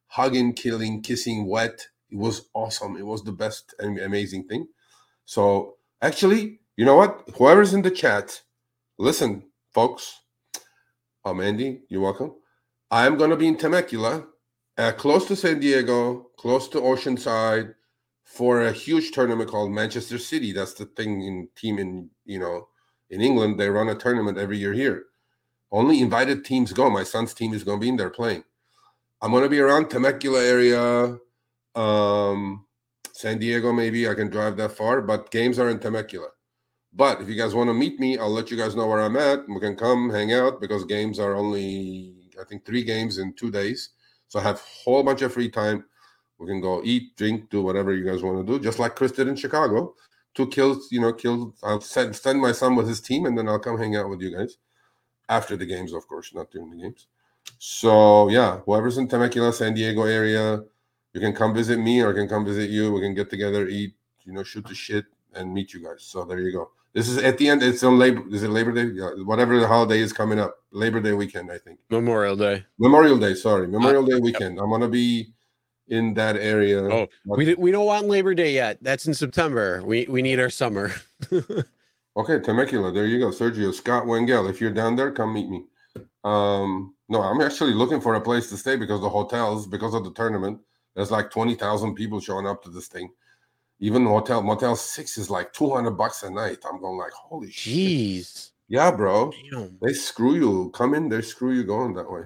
[0.08, 1.88] Hugging, killing, kissing, wet.
[2.12, 2.98] It was awesome.
[2.98, 4.68] It was the best and amazing thing.
[5.26, 7.28] So actually, you know what?
[7.38, 8.42] Whoever's in the chat,
[8.98, 9.44] listen,
[9.74, 10.22] folks.
[11.24, 12.36] Um, Andy, you're welcome.
[12.92, 14.26] I'm to be in Temecula,
[14.78, 17.74] uh, close to San Diego, close to Oceanside,
[18.26, 20.52] for a huge tournament called Manchester City.
[20.52, 22.68] That's the thing in team in you know
[23.10, 23.60] in England.
[23.60, 25.06] They run a tournament every year here.
[25.72, 26.90] Only invited teams go.
[26.90, 28.44] My son's team is to be in there playing.
[29.22, 31.18] I'm to be around Temecula area,
[31.76, 32.66] um,
[33.14, 33.72] San Diego.
[33.72, 36.28] Maybe I can drive that far, but games are in Temecula.
[36.94, 39.18] But if you guys want to meet me, I'll let you guys know where I'm
[39.18, 39.48] at.
[39.50, 43.52] We can come hang out because games are only, I think, three games in two
[43.52, 43.90] days.
[44.30, 45.86] So I have a whole bunch of free time.
[46.38, 49.12] We can go eat, drink, do whatever you guys want to do, just like Chris
[49.12, 49.96] did in Chicago.
[50.34, 51.54] Two kills, you know, kill.
[51.64, 54.22] I'll send, send my son with his team, and then I'll come hang out with
[54.22, 54.58] you guys
[55.30, 57.08] after the games, of course, not during the games.
[57.58, 60.64] So yeah, whoever's in Temecula, San Diego area,
[61.16, 62.92] You can come visit me, or I can come visit you.
[62.92, 63.94] We can get together, eat,
[64.26, 66.04] you know, shoot the shit, and meet you guys.
[66.04, 66.72] So there you go.
[66.92, 67.64] This is at the end.
[67.64, 68.22] It's on Labor.
[68.36, 68.84] Is it Labor Day?
[68.94, 70.58] Yeah, whatever the holiday is coming up.
[70.72, 71.80] Labor Day weekend, I think.
[71.90, 72.66] Memorial Day.
[72.80, 73.34] Memorial Day.
[73.34, 74.60] Sorry, Memorial Day weekend.
[74.60, 75.32] I'm gonna be
[75.88, 76.82] in that area.
[76.84, 78.80] Oh, But- We, we don't want Labor Day yet.
[78.82, 79.82] That's in September.
[79.86, 80.92] We we need our summer.
[82.18, 82.94] Okay, Temecula.
[82.94, 84.50] There you go, Sergio Scott Wengel.
[84.50, 85.66] If you're down there, come meet me.
[86.24, 90.06] Um, no, I'm actually looking for a place to stay because the hotels, because of
[90.06, 90.62] the tournament,
[90.96, 93.12] there's like twenty thousand people showing up to this thing.
[93.80, 96.60] Even hotel Motel Six is like two hundred bucks a night.
[96.70, 97.74] I'm going like, holy shit.
[97.74, 98.52] Jeez.
[98.68, 99.32] Yeah, bro.
[99.52, 99.78] Damn.
[99.82, 100.72] They screw you.
[100.74, 102.24] Come in, they screw you going that way.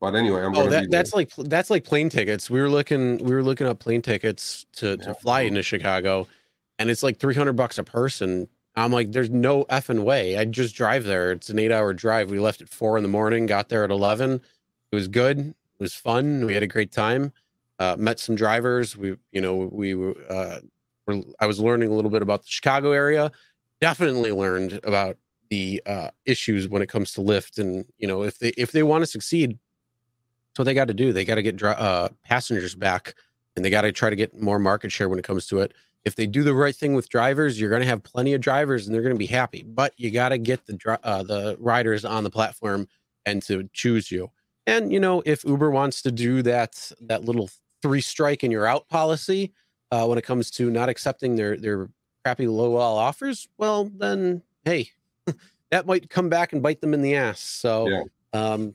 [0.00, 2.48] But anyway, I'm Oh, that, that's like that's like plane tickets.
[2.48, 6.26] We were looking we were looking up plane tickets to to fly into Chicago,
[6.78, 8.48] and it's like three hundred bucks a person.
[8.76, 10.38] I'm like, there's no effing way.
[10.38, 11.32] I just drive there.
[11.32, 12.30] It's an eight hour drive.
[12.30, 14.40] We left at four in the morning, got there at eleven.
[14.90, 15.38] It was good.
[15.38, 16.46] It was fun.
[16.46, 17.32] We had a great time.
[17.80, 18.94] Uh, met some drivers.
[18.94, 20.60] We, you know, we uh,
[21.06, 21.22] were.
[21.40, 23.32] I was learning a little bit about the Chicago area.
[23.80, 25.16] Definitely learned about
[25.48, 28.82] the uh, issues when it comes to Lyft, and you know, if they if they
[28.82, 31.10] want to succeed, that's what they got to do.
[31.10, 33.14] They got to get dri- uh, passengers back,
[33.56, 35.72] and they got to try to get more market share when it comes to it.
[36.04, 38.86] If they do the right thing with drivers, you're going to have plenty of drivers,
[38.86, 39.62] and they're going to be happy.
[39.62, 42.88] But you got to get the dri- uh, the riders on the platform
[43.24, 44.30] and to choose you.
[44.66, 47.48] And you know, if Uber wants to do that that little
[47.82, 49.52] three strike and you're out policy
[49.90, 51.88] uh, when it comes to not accepting their their
[52.24, 54.90] crappy low wall offers, well, then hey,
[55.70, 57.40] that might come back and bite them in the ass.
[57.40, 58.02] So Yeah.
[58.32, 58.74] um,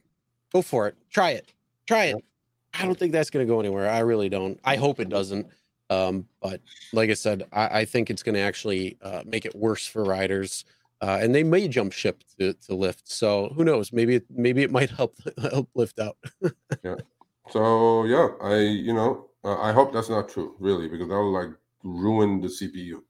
[0.51, 0.95] go for it.
[1.09, 1.53] Try it.
[1.87, 2.25] Try it.
[2.73, 3.89] I don't think that's going to go anywhere.
[3.89, 4.59] I really don't.
[4.65, 5.47] I hope it doesn't.
[5.89, 6.59] Um, but
[6.91, 10.03] like I said, I, I think it's going to actually uh, make it worse for
[10.03, 10.65] riders,
[10.99, 13.03] uh, and they may jump ship to, to Lyft.
[13.05, 13.93] So who knows?
[13.93, 15.15] Maybe it, maybe it might help
[15.51, 16.17] help Lyft out.
[17.51, 21.31] So yeah, I you know uh, I hope that's not true, really, because that will
[21.31, 21.51] like
[21.83, 23.01] ruin the CPU.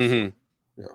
[0.00, 0.28] Mm-hmm.
[0.78, 0.86] Yeah.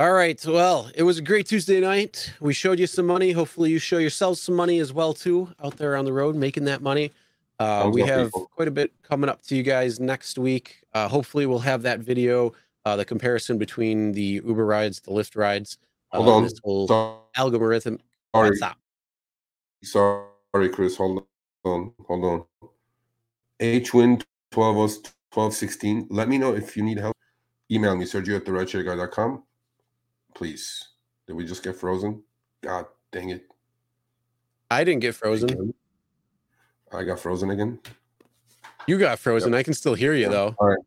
[0.00, 0.44] All right.
[0.44, 2.32] Well, it was a great Tuesday night.
[2.40, 3.30] We showed you some money.
[3.30, 6.64] Hopefully, you show yourselves some money as well too out there on the road making
[6.64, 7.12] that money.
[7.60, 8.50] Uh, we have people.
[8.56, 10.78] quite a bit coming up to you guys next week.
[10.92, 12.52] Uh, hopefully, we'll have that video,
[12.84, 15.78] uh, the comparison between the Uber rides, the Lyft rides,
[16.10, 16.42] Hold uh, on.
[16.42, 18.00] this whole algorithm.
[18.34, 18.58] Sorry?
[19.84, 20.96] Sorry, Chris.
[20.96, 21.26] Hold
[21.64, 22.70] on, hold on.
[23.60, 26.06] HWin 12 1216.
[26.10, 27.16] Let me know if you need help.
[27.70, 29.42] Email me, Sergio at the rideshareguy.com.
[30.34, 30.88] Please.
[31.26, 32.22] Did we just get frozen?
[32.62, 33.44] God dang it.
[34.70, 35.72] I didn't get frozen.
[36.92, 37.78] I got frozen again.
[38.86, 39.54] You got frozen.
[39.54, 40.54] I can still hear you though.
[40.58, 40.78] All right.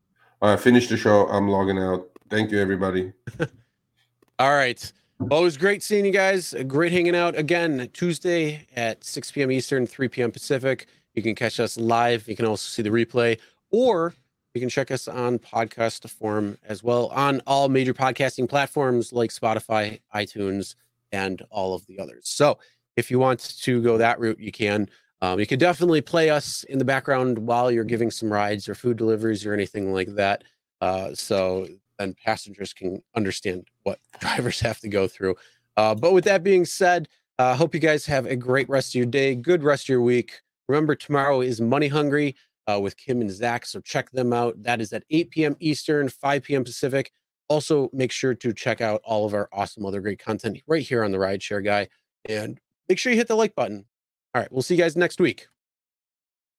[0.42, 0.60] All right.
[0.60, 1.28] finish the show.
[1.28, 2.08] I'm logging out.
[2.30, 3.12] Thank you, everybody.
[4.40, 4.92] All right.
[5.20, 6.54] Was great seeing you guys.
[6.68, 9.52] Great hanging out again Tuesday at 6 p.m.
[9.52, 10.32] Eastern, 3 p.m.
[10.32, 10.88] Pacific.
[11.16, 12.28] You can catch us live.
[12.28, 13.40] You can also see the replay,
[13.72, 14.14] or
[14.54, 19.32] you can check us on podcast form as well on all major podcasting platforms like
[19.32, 20.76] Spotify, iTunes,
[21.12, 22.30] and all of the others.
[22.30, 22.60] So
[22.96, 24.88] if you want to go that route, you can.
[25.22, 28.76] Um, you can definitely play us in the background while you're giving some rides or
[28.76, 30.44] food deliveries or anything like that.
[30.80, 31.68] Uh, so
[32.00, 35.36] then passengers can understand what drivers have to go through.
[35.76, 37.08] Uh, but with that being said,
[37.40, 39.90] I uh, hope you guys have a great rest of your day, good rest of
[39.90, 40.42] your week.
[40.68, 42.36] Remember, tomorrow is Money Hungry
[42.66, 44.62] uh, with Kim and Zach, so check them out.
[44.64, 45.56] That is at 8 p.m.
[45.60, 46.64] Eastern, 5 p.m.
[46.64, 47.12] Pacific.
[47.48, 51.04] Also, make sure to check out all of our awesome other great content right here
[51.04, 51.88] on the Rideshare Guy,
[52.28, 52.60] and
[52.90, 53.86] make sure you hit the like button.
[54.34, 55.48] All right, we'll see you guys next week.